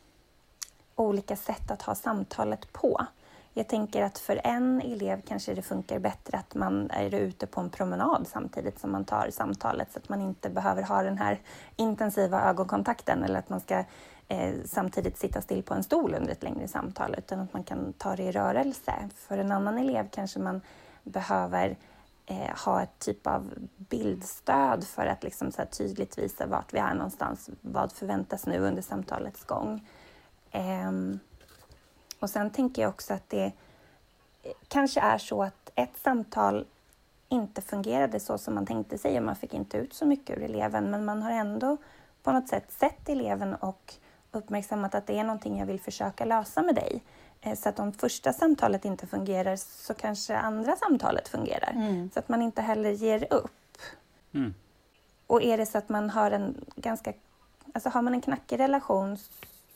olika 0.94 1.36
sätt 1.36 1.70
att 1.70 1.82
ha 1.82 1.94
samtalet 1.94 2.72
på. 2.72 3.06
Jag 3.54 3.68
tänker 3.68 4.02
att 4.02 4.18
för 4.18 4.40
en 4.44 4.80
elev 4.80 5.22
kanske 5.28 5.54
det 5.54 5.62
funkar 5.62 5.98
bättre 5.98 6.38
att 6.38 6.54
man 6.54 6.90
är 6.90 7.14
ute 7.14 7.46
på 7.46 7.60
en 7.60 7.70
promenad 7.70 8.26
samtidigt 8.28 8.80
som 8.80 8.92
man 8.92 9.04
tar 9.04 9.30
samtalet 9.30 9.92
så 9.92 9.98
att 9.98 10.08
man 10.08 10.20
inte 10.20 10.50
behöver 10.50 10.82
ha 10.82 11.02
den 11.02 11.18
här 11.18 11.40
intensiva 11.76 12.42
ögonkontakten 12.42 13.24
eller 13.24 13.38
att 13.38 13.48
man 13.48 13.60
ska 13.60 13.84
eh, 14.30 14.54
samtidigt 14.64 15.18
sitta 15.18 15.40
still 15.40 15.62
på 15.62 15.74
en 15.74 15.82
stol 15.82 16.14
under 16.14 16.32
ett 16.32 16.42
längre 16.42 16.68
samtal 16.68 17.14
utan 17.18 17.40
att 17.40 17.52
man 17.52 17.64
kan 17.64 17.92
ta 17.92 18.16
det 18.16 18.22
i 18.22 18.32
rörelse. 18.32 18.94
För 19.16 19.38
en 19.38 19.52
annan 19.52 19.78
elev 19.78 20.08
kanske 20.10 20.38
man 20.38 20.60
behöver 21.02 21.76
eh, 22.26 22.56
ha 22.64 22.82
ett 22.82 22.98
typ 22.98 23.26
av 23.26 23.52
bildstöd 23.76 24.84
för 24.84 25.06
att 25.06 25.22
liksom 25.22 25.52
så 25.52 25.62
tydligt 25.70 26.18
visa 26.18 26.46
vart 26.46 26.74
vi 26.74 26.78
är 26.78 26.94
någonstans. 26.94 27.50
Vad 27.60 27.92
förväntas 27.92 28.46
nu 28.46 28.58
under 28.58 28.82
samtalets 28.82 29.44
gång? 29.44 29.88
Eh, 30.50 30.92
och 32.20 32.30
sen 32.30 32.50
tänker 32.50 32.82
jag 32.82 32.88
också 32.88 33.14
att 33.14 33.28
det 33.28 33.52
kanske 34.68 35.00
är 35.00 35.18
så 35.18 35.42
att 35.42 35.70
ett 35.74 35.98
samtal 36.02 36.66
inte 37.28 37.62
fungerade 37.62 38.20
så 38.20 38.38
som 38.38 38.54
man 38.54 38.66
tänkte 38.66 38.98
sig 38.98 39.18
och 39.18 39.24
man 39.24 39.36
fick 39.36 39.54
inte 39.54 39.76
ut 39.76 39.94
så 39.94 40.06
mycket 40.06 40.38
ur 40.38 40.42
eleven 40.42 40.90
men 40.90 41.04
man 41.04 41.22
har 41.22 41.30
ändå 41.30 41.76
på 42.22 42.32
något 42.32 42.48
sätt 42.48 42.72
sett 42.72 43.08
eleven 43.08 43.54
och 43.54 43.94
uppmärksammat 44.32 44.94
att 44.94 45.06
det 45.06 45.18
är 45.18 45.24
någonting 45.24 45.58
jag 45.58 45.66
vill 45.66 45.80
försöka 45.80 46.24
lösa 46.24 46.62
med 46.62 46.74
dig. 46.74 47.02
Eh, 47.40 47.54
så 47.54 47.68
att 47.68 47.78
om 47.78 47.92
första 47.92 48.32
samtalet 48.32 48.84
inte 48.84 49.06
fungerar 49.06 49.56
så 49.56 49.94
kanske 49.94 50.36
andra 50.36 50.76
samtalet 50.76 51.28
fungerar. 51.28 51.70
Mm. 51.70 52.10
Så 52.14 52.18
att 52.18 52.28
man 52.28 52.42
inte 52.42 52.62
heller 52.62 52.90
ger 52.90 53.32
upp. 53.32 53.78
Mm. 54.34 54.54
Och 55.26 55.42
är 55.42 55.58
det 55.58 55.66
så 55.66 55.78
att 55.78 55.88
man 55.88 56.10
har 56.10 56.30
en 56.30 56.64
ganska, 56.76 57.12
alltså 57.74 57.88
har 57.88 58.02
man 58.02 58.14
en 58.14 58.20
knackig 58.20 58.58
relation 58.58 59.16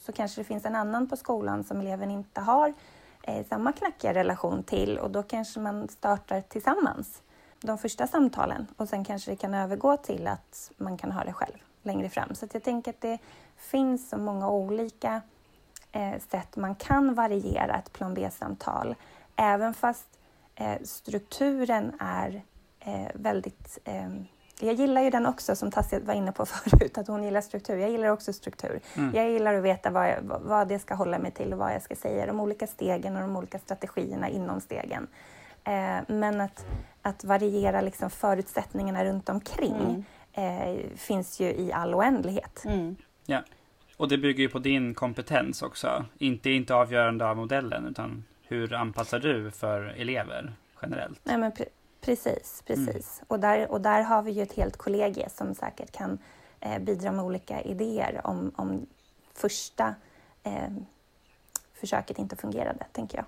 så 0.01 0.12
kanske 0.12 0.41
det 0.41 0.45
finns 0.45 0.65
en 0.65 0.74
annan 0.74 1.09
på 1.09 1.16
skolan 1.16 1.65
som 1.65 1.81
eleven 1.81 2.11
inte 2.11 2.41
har 2.41 2.74
eh, 3.23 3.47
samma 3.47 3.73
knackiga 3.73 4.15
relation 4.15 4.62
till 4.62 4.99
och 4.99 5.11
då 5.11 5.23
kanske 5.23 5.61
man 5.61 5.89
startar 5.89 6.41
tillsammans 6.41 7.23
de 7.61 7.78
första 7.78 8.07
samtalen 8.07 8.66
och 8.77 8.89
sen 8.89 9.05
kanske 9.05 9.31
det 9.31 9.37
kan 9.37 9.55
övergå 9.55 9.97
till 9.97 10.27
att 10.27 10.70
man 10.77 10.97
kan 10.97 11.12
ha 11.12 11.24
det 11.24 11.33
själv 11.33 11.59
längre 11.85 12.09
fram. 12.09 12.35
Så 12.35 12.47
jag 12.52 12.62
tänker 12.62 12.90
att 12.90 13.01
det 13.01 13.19
finns 13.56 14.09
så 14.09 14.16
många 14.19 14.51
olika 14.51 15.23
eh, 15.93 16.19
sätt 16.31 16.56
man 16.56 16.74
kan 16.74 17.15
variera 17.15 17.77
ett 17.77 17.93
plan 17.93 18.15
B-samtal 18.15 18.94
även 19.36 19.74
fast 19.74 20.06
eh, 20.55 20.82
strukturen 20.82 21.93
är 22.01 22.43
eh, 22.81 23.09
väldigt 23.15 23.78
eh, 23.85 24.09
jag 24.61 24.74
gillar 24.74 25.02
ju 25.02 25.11
den 25.11 25.27
också, 25.27 25.56
som 25.56 25.70
Tassia 25.70 26.01
var 26.01 26.15
inne 26.15 26.32
på 26.32 26.47
förut, 26.47 26.98
att 26.98 27.09
hon 27.09 27.24
gillar 27.24 27.40
struktur. 27.40 27.77
Jag 27.77 27.90
gillar 27.90 28.09
också 28.09 28.32
struktur. 28.32 28.81
Mm. 28.97 29.15
Jag 29.15 29.31
gillar 29.31 29.55
att 29.55 29.62
veta 29.62 29.90
vad, 29.90 30.09
jag, 30.09 30.19
vad 30.23 30.69
det 30.69 30.78
ska 30.78 30.94
hålla 30.94 31.19
mig 31.19 31.31
till 31.31 31.52
och 31.52 31.59
vad 31.59 31.74
jag 31.74 31.82
ska 31.82 31.97
säga, 31.97 32.27
de 32.27 32.40
olika 32.40 32.66
stegen 32.66 33.16
och 33.16 33.23
de 33.23 33.36
olika 33.36 33.59
strategierna 33.59 34.28
inom 34.28 34.61
stegen. 34.61 35.06
Eh, 35.65 36.01
men 36.06 36.40
att 36.40 36.66
att 37.06 37.24
variera 37.24 37.81
liksom 37.81 38.11
förutsättningarna 38.11 39.05
runt 39.05 39.28
omkring 39.28 39.74
Mm. 39.74 40.05
Eh, 40.35 40.77
finns 40.97 41.40
ju 41.40 41.47
i 41.47 41.73
all 41.73 41.94
oändlighet. 41.94 42.62
Mm. 42.65 42.97
Och 43.97 44.09
det 44.09 44.19
bygger 44.19 44.43
ju 44.43 44.48
på 44.48 44.59
din 44.59 44.94
kompetens 44.94 45.62
också. 45.62 46.05
Inte, 46.19 46.51
inte 46.51 46.74
avgörande 46.74 47.27
av 47.27 47.36
modellen, 47.36 47.86
utan 47.86 48.24
hur 48.43 48.73
anpassar 48.74 49.19
du 49.19 49.51
för 49.51 49.82
elever 49.85 50.52
generellt? 50.82 51.20
Nej, 51.24 51.39
men 51.39 51.52
pre- 51.52 51.69
precis, 52.01 52.62
Mm. 52.66 52.86
precis. 52.86 53.23
Och, 53.28 53.40
där, 53.40 53.70
och 53.70 53.81
där 53.81 54.02
har 54.02 54.23
vi 54.23 54.31
ju 54.32 54.43
ett 54.43 54.52
helt 54.52 54.77
kollegie 54.77 55.28
som 55.31 55.55
säkert 55.55 55.93
kan 55.93 56.19
eh, 56.61 56.78
bidra 56.78 57.12
med 57.12 57.24
olika 57.24 57.62
idéer 57.62 58.20
om, 58.24 58.52
om 58.56 58.86
första 59.35 59.94
eh, 60.43 60.69
försöket 61.74 62.19
inte 62.19 62.36
fungerade, 62.36 62.86
tänker 62.93 63.19
jag. 63.19 63.27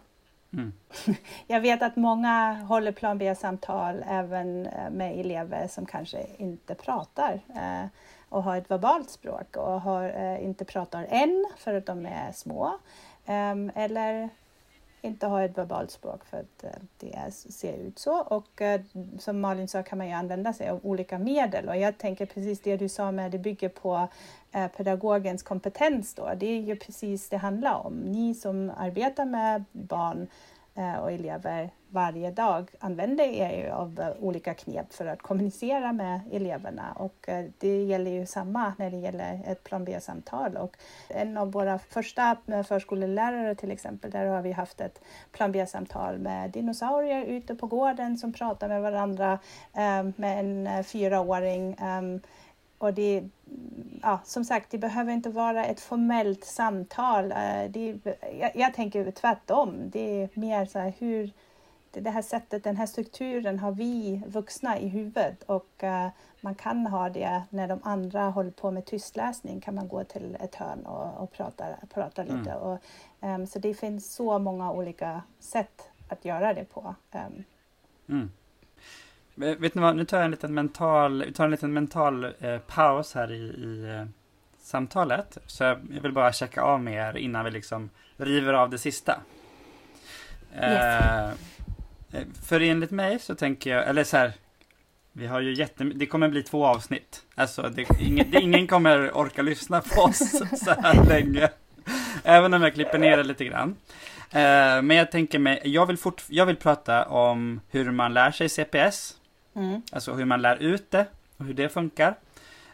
Mm. 0.56 0.72
Jag 1.46 1.60
vet 1.60 1.82
att 1.82 1.96
många 1.96 2.52
håller 2.52 2.92
plan 2.92 3.18
B-samtal 3.18 4.04
även 4.08 4.66
eh, 4.66 4.90
med 4.90 5.20
elever 5.20 5.68
som 5.68 5.86
kanske 5.86 6.26
inte 6.36 6.74
pratar 6.74 7.40
eh, 7.48 7.86
och 8.28 8.42
har 8.42 8.56
ett 8.56 8.70
verbalt 8.70 9.10
språk 9.10 9.56
och 9.56 9.80
har, 9.80 10.04
eh, 10.04 10.44
inte 10.44 10.64
pratar 10.64 11.06
än 11.10 11.46
för 11.56 11.74
att 11.74 11.86
de 11.86 12.06
är 12.06 12.32
små. 12.32 12.78
Ehm, 13.26 13.70
eller 13.74 14.28
inte 15.02 15.26
har 15.26 15.42
ett 15.42 15.58
verbalt 15.58 15.90
språk 15.90 16.24
för 16.24 16.36
att 16.36 16.64
det 16.98 17.34
ser 17.34 17.76
ut 17.76 17.98
så. 17.98 18.20
Och 18.20 18.62
som 19.18 19.40
Malin 19.40 19.68
sa 19.68 19.82
kan 19.82 19.98
man 19.98 20.06
ju 20.06 20.12
använda 20.12 20.52
sig 20.52 20.68
av 20.68 20.80
olika 20.82 21.18
medel 21.18 21.68
och 21.68 21.76
jag 21.76 21.98
tänker 21.98 22.26
precis 22.26 22.60
det 22.60 22.76
du 22.76 22.88
sa 22.88 23.12
med 23.12 23.30
det 23.30 23.38
bygger 23.38 23.68
på 23.68 24.08
Eh, 24.56 24.68
pedagogens 24.68 25.42
kompetens 25.42 26.14
då. 26.14 26.32
Det 26.36 26.46
är 26.46 26.60
ju 26.60 26.76
precis 26.76 27.28
det 27.28 27.36
handlar 27.36 27.86
om. 27.86 27.94
Ni 27.94 28.34
som 28.34 28.72
arbetar 28.76 29.24
med 29.24 29.64
barn 29.72 30.26
eh, 30.74 30.94
och 30.94 31.12
elever 31.12 31.70
varje 31.88 32.30
dag 32.30 32.70
använder 32.80 33.24
er 33.24 33.64
ju 33.64 33.70
av 33.70 34.00
eh, 34.00 34.24
olika 34.24 34.54
knep 34.54 34.92
för 34.92 35.06
att 35.06 35.22
kommunicera 35.22 35.92
med 35.92 36.20
eleverna 36.32 36.92
och 36.96 37.28
det 37.58 37.84
gäller 37.84 38.10
ju 38.10 38.26
samma 38.26 38.72
när 38.78 38.90
det 38.90 38.96
gäller 38.96 39.40
ett 39.46 39.64
plan 39.64 39.84
B-samtal 39.84 40.56
och 40.56 40.76
en 41.08 41.36
av 41.36 41.52
våra 41.52 41.78
första 41.78 42.36
förskolelärare 42.68 43.54
till 43.54 43.70
exempel, 43.70 44.10
där 44.10 44.26
har 44.26 44.42
vi 44.42 44.52
haft 44.52 44.80
ett 44.80 45.00
plan 45.32 45.52
B-samtal 45.52 46.18
med 46.18 46.50
dinosaurier 46.50 47.24
ute 47.24 47.54
på 47.54 47.66
gården 47.66 48.18
som 48.18 48.32
pratar 48.32 48.68
med 48.68 48.82
varandra 48.82 49.38
med 50.16 50.40
en 50.40 50.84
fyraåring. 50.84 51.76
Ehm, 51.80 52.20
och 52.78 52.94
det, 52.94 53.28
ja, 54.02 54.20
som 54.24 54.44
sagt, 54.44 54.70
det 54.70 54.78
behöver 54.78 55.12
inte 55.12 55.30
vara 55.30 55.64
ett 55.64 55.80
formellt 55.80 56.44
samtal. 56.44 57.32
Eh, 57.32 57.64
Det, 57.70 57.98
jag, 58.40 58.50
jag 58.56 58.74
tänker 58.74 59.10
tvärtom. 59.10 59.90
Det 59.90 60.22
är 60.22 60.28
mer 60.34 60.66
så 60.66 60.78
här 60.78 60.92
hur 60.98 61.30
det, 61.90 62.10
här 62.10 62.22
sättet, 62.22 62.64
den 62.64 62.76
här 62.76 62.86
strukturen 62.86 63.58
har 63.58 63.72
vi 63.72 64.22
vuxna 64.26 64.78
i 64.78 64.88
huvudet 64.88 65.42
och 65.42 65.84
eh, 65.84 66.08
man 66.40 66.54
kan 66.54 66.86
ha 66.86 67.08
det 67.08 67.42
när 67.50 67.68
de 67.68 67.80
andra 67.82 68.30
håller 68.30 68.50
på 68.50 68.70
med 68.70 68.84
tystläsning 68.84 69.60
kan 69.60 69.74
man 69.74 69.88
gå 69.88 70.04
till 70.04 70.36
ett 70.40 70.54
hörn 70.54 70.86
och, 70.86 71.22
och 71.22 71.32
prata, 71.32 71.64
prata 71.94 72.22
Mm. 72.22 72.38
lite. 72.38 72.54
Och, 72.54 72.78
ehm, 73.20 73.46
så 73.46 73.58
det 73.58 73.74
finns 73.74 74.14
så 74.14 74.38
många 74.38 74.72
olika 74.72 75.22
sätt 75.38 75.82
att 76.08 76.24
göra 76.24 76.54
det 76.54 76.64
på. 76.64 76.94
Ehm, 77.12 77.44
Mm. 78.08 78.30
Vet 79.38 79.74
ni 79.74 79.82
vad, 79.82 79.96
nu 79.96 80.04
tar 80.04 80.16
jag 80.16 80.24
en 80.24 80.30
liten 80.30 80.54
mental, 80.54 81.24
vi 81.24 81.32
tar 81.32 81.44
en 81.44 81.50
liten 81.50 81.72
mental 81.72 82.24
eh, 82.24 82.58
paus 82.58 83.14
här 83.14 83.32
i, 83.32 83.36
i 83.36 83.94
eh, 83.94 84.06
samtalet. 84.58 85.38
Så 85.46 85.64
jag, 85.64 85.78
jag 85.94 86.02
vill 86.02 86.12
bara 86.12 86.32
checka 86.32 86.62
av 86.62 86.82
med 86.82 87.08
er 87.08 87.16
innan 87.16 87.44
vi 87.44 87.50
liksom 87.50 87.90
river 88.16 88.52
av 88.52 88.70
det 88.70 88.78
sista. 88.78 89.20
Eh, 90.54 91.24
eh, 91.24 91.30
för 92.48 92.60
enligt 92.60 92.90
mig 92.90 93.18
så 93.18 93.34
tänker 93.34 93.70
jag, 93.70 93.88
eller 93.88 94.04
så 94.04 94.16
här, 94.16 94.32
vi 95.12 95.26
har 95.26 95.40
ju 95.40 95.54
jätte, 95.54 95.84
det 95.84 96.06
kommer 96.06 96.28
bli 96.28 96.42
två 96.42 96.66
avsnitt. 96.66 97.22
Alltså 97.34 97.62
det, 97.62 97.86
ingen, 98.00 98.30
det, 98.30 98.40
ingen 98.40 98.66
kommer 98.66 99.16
orka 99.16 99.42
lyssna 99.42 99.80
på 99.80 100.02
oss 100.02 100.18
så 100.64 100.70
här 100.70 101.04
länge. 101.08 101.48
Även 102.24 102.54
om 102.54 102.62
jag 102.62 102.74
klipper 102.74 102.98
ner 102.98 103.16
det 103.16 103.22
lite 103.24 103.44
grann. 103.44 103.76
Eh, 104.30 104.82
men 104.82 104.90
jag 104.90 105.10
tänker 105.10 105.38
mig, 105.38 105.60
jag 105.64 105.86
vill, 105.86 105.98
fort, 105.98 106.24
jag 106.28 106.46
vill 106.46 106.56
prata 106.56 107.04
om 107.04 107.60
hur 107.70 107.90
man 107.90 108.14
lär 108.14 108.30
sig 108.30 108.48
CPS 108.48 109.14
mm, 109.56 109.82
Alltså 109.92 110.12
hur 110.12 110.24
man 110.24 110.42
lär 110.42 110.56
ut 110.56 110.90
det 110.90 111.06
och 111.36 111.44
hur 111.44 111.54
det 111.54 111.68
funkar. 111.68 112.14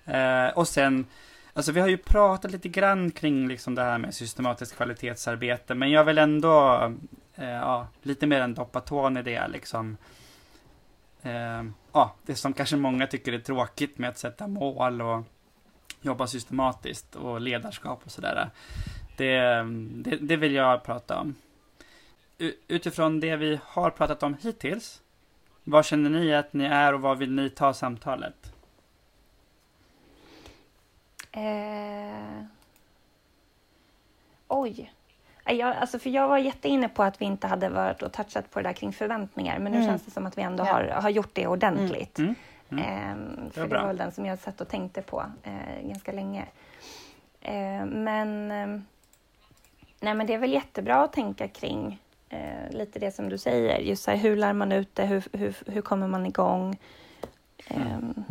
Eh, 0.04 0.46
och 0.48 0.68
sen, 0.68 1.06
alltså 1.54 1.72
vi 1.72 1.80
har 1.80 1.88
ju 1.88 1.96
pratat 1.96 2.50
lite 2.50 2.68
grann 2.68 3.10
kring 3.10 3.48
liksom 3.48 3.74
det 3.74 3.82
här 3.82 3.98
med 3.98 4.14
systematiskt 4.14 4.76
kvalitetsarbete, 4.76 5.74
men 5.74 5.90
jag 5.90 6.04
vill 6.04 6.18
ändå, 6.18 6.74
eh, 7.34 7.48
ja, 7.50 7.88
lite 8.02 8.26
mer 8.26 8.40
än 8.40 8.54
doppa 8.54 8.80
tån 8.80 9.16
i 9.16 9.22
det 9.22 9.48
liksom. 9.48 9.96
Eh, 11.22 11.62
ja, 11.92 12.14
det 12.26 12.34
som 12.34 12.52
kanske 12.52 12.76
många 12.76 13.06
tycker 13.06 13.32
är 13.32 13.38
tråkigt 13.38 13.98
med 13.98 14.10
att 14.10 14.18
sätta 14.18 14.46
mål 14.46 15.02
och 15.02 15.22
jobba 16.00 16.26
systematiskt 16.26 17.16
och 17.16 17.40
ledarskap 17.40 18.00
och 18.04 18.10
sådär. 18.12 18.50
Det, 19.16 19.62
det, 20.04 20.16
det 20.16 20.36
vill 20.36 20.54
jag 20.54 20.84
prata 20.84 21.18
om. 21.18 21.34
U- 22.38 22.54
Utifrån 22.68 23.20
det 23.20 23.36
vi 23.36 23.58
har 23.64 23.90
pratat 23.90 24.22
om 24.22 24.36
hittills, 24.42 25.01
var 25.64 25.82
känner 25.82 26.10
ni 26.10 26.34
att 26.34 26.52
ni 26.52 26.64
är 26.64 26.94
och 26.94 27.00
var 27.00 27.14
vill 27.14 27.32
ni 27.32 27.50
ta 27.50 27.74
samtalet? 27.74 28.52
Eh... 31.32 32.42
Oj. 34.48 34.92
Jag, 35.44 35.76
alltså 35.76 35.98
för 35.98 36.10
jag 36.10 36.28
var 36.28 36.38
jätteinne 36.38 36.88
på 36.88 37.02
att 37.02 37.20
vi 37.20 37.24
inte 37.24 37.46
hade 37.46 37.68
varit 37.68 38.02
och 38.02 38.12
touchat 38.12 38.50
på 38.50 38.58
det 38.60 38.68
där 38.68 38.72
kring 38.72 38.92
förväntningar, 38.92 39.58
men 39.58 39.72
nu 39.72 39.78
Mm. 39.78 39.88
känns 39.90 40.04
det 40.04 40.10
som 40.10 40.26
att 40.26 40.38
vi 40.38 40.42
ändå 40.42 40.64
Ja. 40.66 40.72
har, 40.72 40.84
har 40.84 41.10
gjort 41.10 41.30
det 41.34 41.46
ordentligt. 41.46 42.18
Mm. 42.18 42.34
Mm. 42.70 42.84
Ehm, 42.84 43.50
för 43.50 43.62
det 43.62 43.68
bra. 43.68 43.80
var 43.80 43.86
väl 43.88 43.96
den 43.96 44.12
som 44.12 44.26
jag 44.26 44.38
satt 44.38 44.60
och 44.60 44.68
tänkte 44.68 45.02
på 45.02 45.24
eh, 45.42 45.88
ganska 45.88 46.12
länge. 46.12 46.46
Eh, 47.40 47.84
men, 47.86 48.50
ehm, 48.50 48.84
nej, 50.00 50.14
men 50.14 50.26
det 50.26 50.34
är 50.34 50.38
väl 50.38 50.52
jättebra 50.52 50.96
att 51.04 51.12
tänka 51.12 51.48
kring 51.48 52.01
eh, 52.32 52.70
lite 52.70 52.98
det 52.98 53.14
som 53.14 53.28
du 53.28 53.38
säger. 53.38 53.78
Just 53.78 54.06
här, 54.06 54.16
hur 54.16 54.36
lär 54.36 54.52
man 54.52 54.72
ut 54.72 54.94
det? 54.94 55.04
Hur, 55.06 55.24
hur, 55.32 55.56
hur 55.66 55.82
kommer 55.82 56.06
man 56.06 56.26
igång? 56.26 56.78
Ehm, 57.68 58.24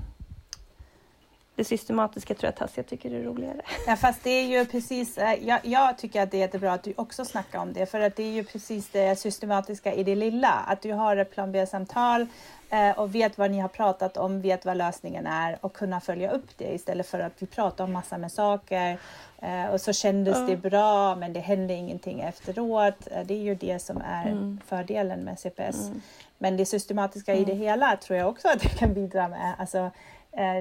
det 1.62 1.66
systematiska 1.66 2.34
tror 2.36 2.48
jag 2.48 2.56
Tassia 2.56 2.84
tycker 2.84 3.12
är 3.12 3.24
roligare. 3.24 3.62
Ja, 3.88 3.96
fast 3.96 4.24
det 4.24 4.30
är 4.30 4.46
ju 4.48 4.66
precis, 4.66 5.18
eh, 5.18 5.34
jag, 5.48 5.60
jag 5.64 5.98
tycker 5.98 6.22
att 6.22 6.32
det 6.32 6.38
är 6.38 6.42
jättebra 6.42 6.74
att 6.74 6.84
du 6.84 6.94
också 6.98 7.26
snackar 7.26 7.60
om 7.60 7.74
det, 7.74 7.86
för 7.86 8.00
att 8.00 8.16
det 8.16 8.24
är 8.24 8.32
ju 8.32 8.44
precis 8.44 8.90
det 8.90 9.16
systematiska 9.20 9.94
i 9.94 10.04
det 10.04 10.16
lilla. 10.16 10.52
Att 10.68 10.82
du 10.82 10.94
har 10.94 11.18
ett 11.18 11.32
plan 11.32 11.52
B-samtal 11.52 12.28
eh, 12.70 13.00
och 13.00 13.16
vet 13.16 13.38
vad 13.38 13.52
ni 13.52 13.60
har 13.60 13.68
pratat 13.68 14.18
om, 14.18 14.42
vet 14.42 14.66
vad 14.66 14.78
lösningen 14.78 15.28
är 15.28 15.58
och 15.62 15.74
kunna 15.74 16.00
följa 16.02 16.32
upp 16.32 16.58
det 16.58 16.74
istället 16.74 17.08
för 17.08 17.20
att 17.20 17.34
vi 17.40 17.46
pratar 17.48 17.84
om 17.84 17.94
massor 17.94 18.18
med 18.18 18.32
saker 18.32 18.98
eh, 19.42 19.66
och 19.66 19.82
så 19.82 19.94
kändes 19.94 20.38
Ja. 20.38 20.44
det 20.48 20.58
bra 20.58 21.16
men 21.16 21.34
det 21.34 21.40
hände 21.40 21.74
ingenting 21.74 22.20
efteråt. 22.20 23.08
Det 23.26 23.34
är 23.34 23.38
ju 23.44 23.56
det 23.56 23.80
som 23.82 24.02
är 24.08 24.28
Mm. 24.28 24.60
fördelen 24.68 25.20
med 25.24 25.40
CPS. 25.40 25.88
Mm. 25.88 26.02
Men 26.38 26.58
det 26.58 26.66
systematiska 26.66 27.34
i 27.36 27.46
det 27.46 27.52
Mm. 27.52 27.64
hela 27.64 27.96
tror 27.98 28.20
jag 28.20 28.30
också 28.30 28.48
att 28.48 28.60
det 28.62 28.70
kan 28.70 28.94
bidra 28.94 29.28
med. 29.28 29.54
Alltså, 29.60 29.92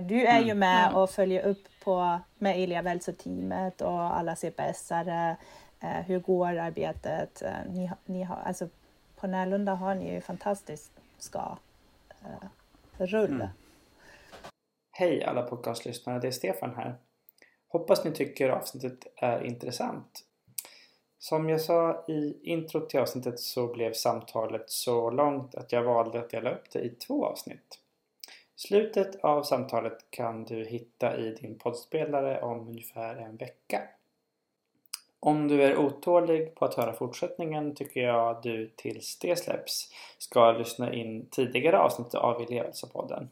du 0.08 0.24
är 0.26 0.38
ju 0.38 0.44
Mm. 0.50 0.58
med 0.58 0.84
Mm. 0.86 0.94
och 0.96 1.10
följer 1.10 1.42
upp 1.46 1.62
på, 1.84 2.20
med 2.38 2.58
elevhälsoteamet 2.62 3.80
och 3.80 4.16
alla 4.16 4.34
CPS-are. 4.34 5.36
Eh, 5.80 5.88
hur 6.06 6.18
går 6.20 6.46
arbetet? 6.58 7.42
Eh, 7.42 7.52
ni, 7.68 7.86
har- 7.86 7.98
ni 8.04 8.22
har, 8.22 8.36
alltså, 8.36 8.68
på 9.16 9.26
Närlunda 9.26 9.74
har 9.74 9.94
ni 9.94 10.14
ju 10.14 10.20
fantastiskt 10.20 10.92
ska 11.18 11.56
eh, 12.24 12.48
rull. 12.98 13.30
Mm. 13.34 13.48
Hej 14.92 15.24
alla 15.24 15.42
podcastlyssnare, 15.42 16.18
det 16.18 16.26
är 16.26 16.32
Stefan 16.32 16.74
här. 16.76 16.94
Hoppas 17.68 18.04
ni 18.04 18.12
tycker 18.12 18.48
avsnittet 18.48 19.06
är 19.16 19.44
intressant. 19.46 20.24
Som 21.18 21.48
jag 21.48 21.60
sa 21.60 22.04
i 22.08 22.40
introt 22.42 22.90
till 22.90 23.00
avsnittet 23.00 23.40
så 23.40 23.66
blev 23.66 23.92
samtalet 23.92 24.70
så 24.70 25.10
långt 25.10 25.54
att 25.54 25.72
jag 25.72 25.82
valde 25.82 26.20
att 26.20 26.30
dela 26.30 26.50
upp 26.50 26.70
det 26.72 26.78
i 26.80 26.88
två 26.90 27.24
avsnitt. 27.26 27.78
Slutet 28.60 29.24
av 29.24 29.42
samtalet 29.42 30.10
kan 30.10 30.44
du 30.44 30.64
hitta 30.64 31.16
i 31.16 31.30
din 31.30 31.58
poddspelare 31.58 32.40
om 32.40 32.68
ungefär 32.68 33.16
en 33.16 33.36
vecka. 33.36 33.82
Om 35.20 35.48
du 35.48 35.62
är 35.62 35.76
otålig 35.76 36.54
på 36.54 36.64
att 36.64 36.74
höra 36.74 36.92
fortsättningen 36.92 37.74
tycker 37.74 38.00
jag 38.00 38.42
du 38.42 38.70
tills 38.76 39.18
det 39.18 39.36
släpps 39.36 39.92
ska 40.18 40.52
lyssna 40.52 40.92
in 40.92 41.26
tidigare 41.30 41.78
avsnitt 41.78 42.14
av 42.14 42.42
Elevhälsopodden. 42.42 43.30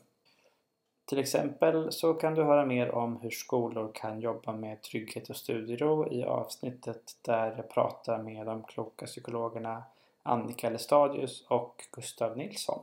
Till 1.04 1.18
exempel 1.18 1.92
så 1.92 2.14
kan 2.14 2.34
du 2.34 2.42
höra 2.42 2.66
mer 2.66 2.90
om 2.90 3.16
hur 3.16 3.30
skolor 3.30 3.90
kan 3.94 4.20
jobba 4.20 4.52
med 4.52 4.82
trygghet 4.82 5.30
och 5.30 5.36
studiero 5.36 6.12
i 6.12 6.24
avsnittet 6.24 7.16
där 7.22 7.54
jag 7.56 7.70
pratar 7.70 8.18
med 8.18 8.46
de 8.46 8.62
kloka 8.62 9.06
psykologerna 9.06 9.82
Annika 10.22 10.70
Lestadius 10.70 11.46
och 11.48 11.84
Gustav 11.92 12.36
Nilsson. 12.36 12.82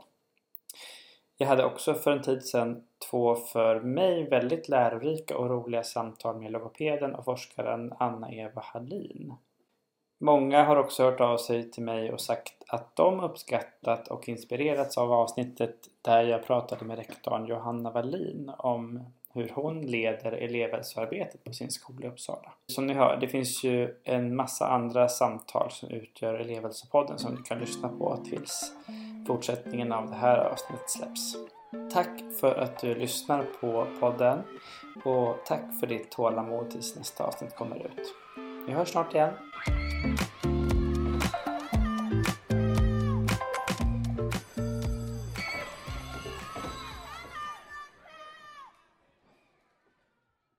Jag 1.38 1.48
hade 1.48 1.66
också 1.66 1.94
för 1.94 2.12
en 2.12 2.22
tid 2.22 2.44
sedan 2.44 2.84
två 3.10 3.36
för 3.36 3.80
mig 3.80 4.30
väldigt 4.30 4.70
lärorika 4.70 5.38
och 5.38 5.50
roliga 5.50 5.84
samtal 5.84 6.40
med 6.40 6.52
logopeden 6.52 7.16
och 7.16 7.26
forskaren 7.26 7.94
Anna-Eva 8.00 8.62
Hallin. 8.62 9.34
Många 10.18 10.64
har 10.64 10.76
också 10.76 11.04
hört 11.04 11.22
av 11.22 11.38
sig 11.38 11.72
till 11.72 11.84
mig 11.84 12.12
och 12.12 12.22
sagt 12.22 12.64
att 12.68 12.96
de 12.96 13.20
uppskattat 13.20 14.08
och 14.08 14.30
inspirerats 14.30 14.98
av 14.98 15.12
avsnittet 15.12 15.76
där 16.02 16.24
jag 16.24 16.46
pratade 16.46 16.86
med 16.86 16.98
rektorn 16.98 17.46
Johanna 17.46 17.92
Wallin 17.92 18.52
om 18.58 19.04
hur 19.34 19.52
hon 19.56 19.82
leder 19.82 20.32
elevhälsoarbetet 20.32 21.44
på 21.44 21.54
sin 21.54 21.72
skola 21.72 22.06
i 22.06 22.10
Uppsala. 22.10 22.54
Som 22.68 22.88
ni 22.88 22.94
hör, 22.94 23.18
det 23.22 23.28
finns 23.28 23.64
ju 23.64 23.96
en 24.04 24.36
massa 24.36 24.68
andra 24.68 25.08
samtal 25.08 25.72
som 25.72 25.90
utgör 25.90 26.34
elevhälsopodden 26.34 27.18
som 27.18 27.36
ni 27.36 27.42
kan 27.42 27.60
lyssna 27.60 27.90
på 27.90 28.18
tills 28.30 28.74
fortsättningen 29.28 29.92
av 29.92 30.10
det 30.10 30.16
här 30.16 30.38
avsnittet 30.38 30.90
släpps. 30.90 31.36
Tack 31.94 32.10
för 32.40 32.56
att 32.56 32.80
du 32.80 32.96
lyssnar 32.96 33.44
på 33.62 33.88
podden 34.00 34.40
och 35.06 35.38
tack 35.46 35.80
för 35.80 35.88
ditt 35.88 36.12
tålamod 36.12 36.72
tills 36.72 36.96
nästa 36.96 37.24
avsnitt 37.24 37.56
kommer 37.56 37.76
ut. 37.76 38.16
Vi 38.68 38.74
hörs 38.74 38.90
snart 38.90 39.14
igen. 39.14 39.34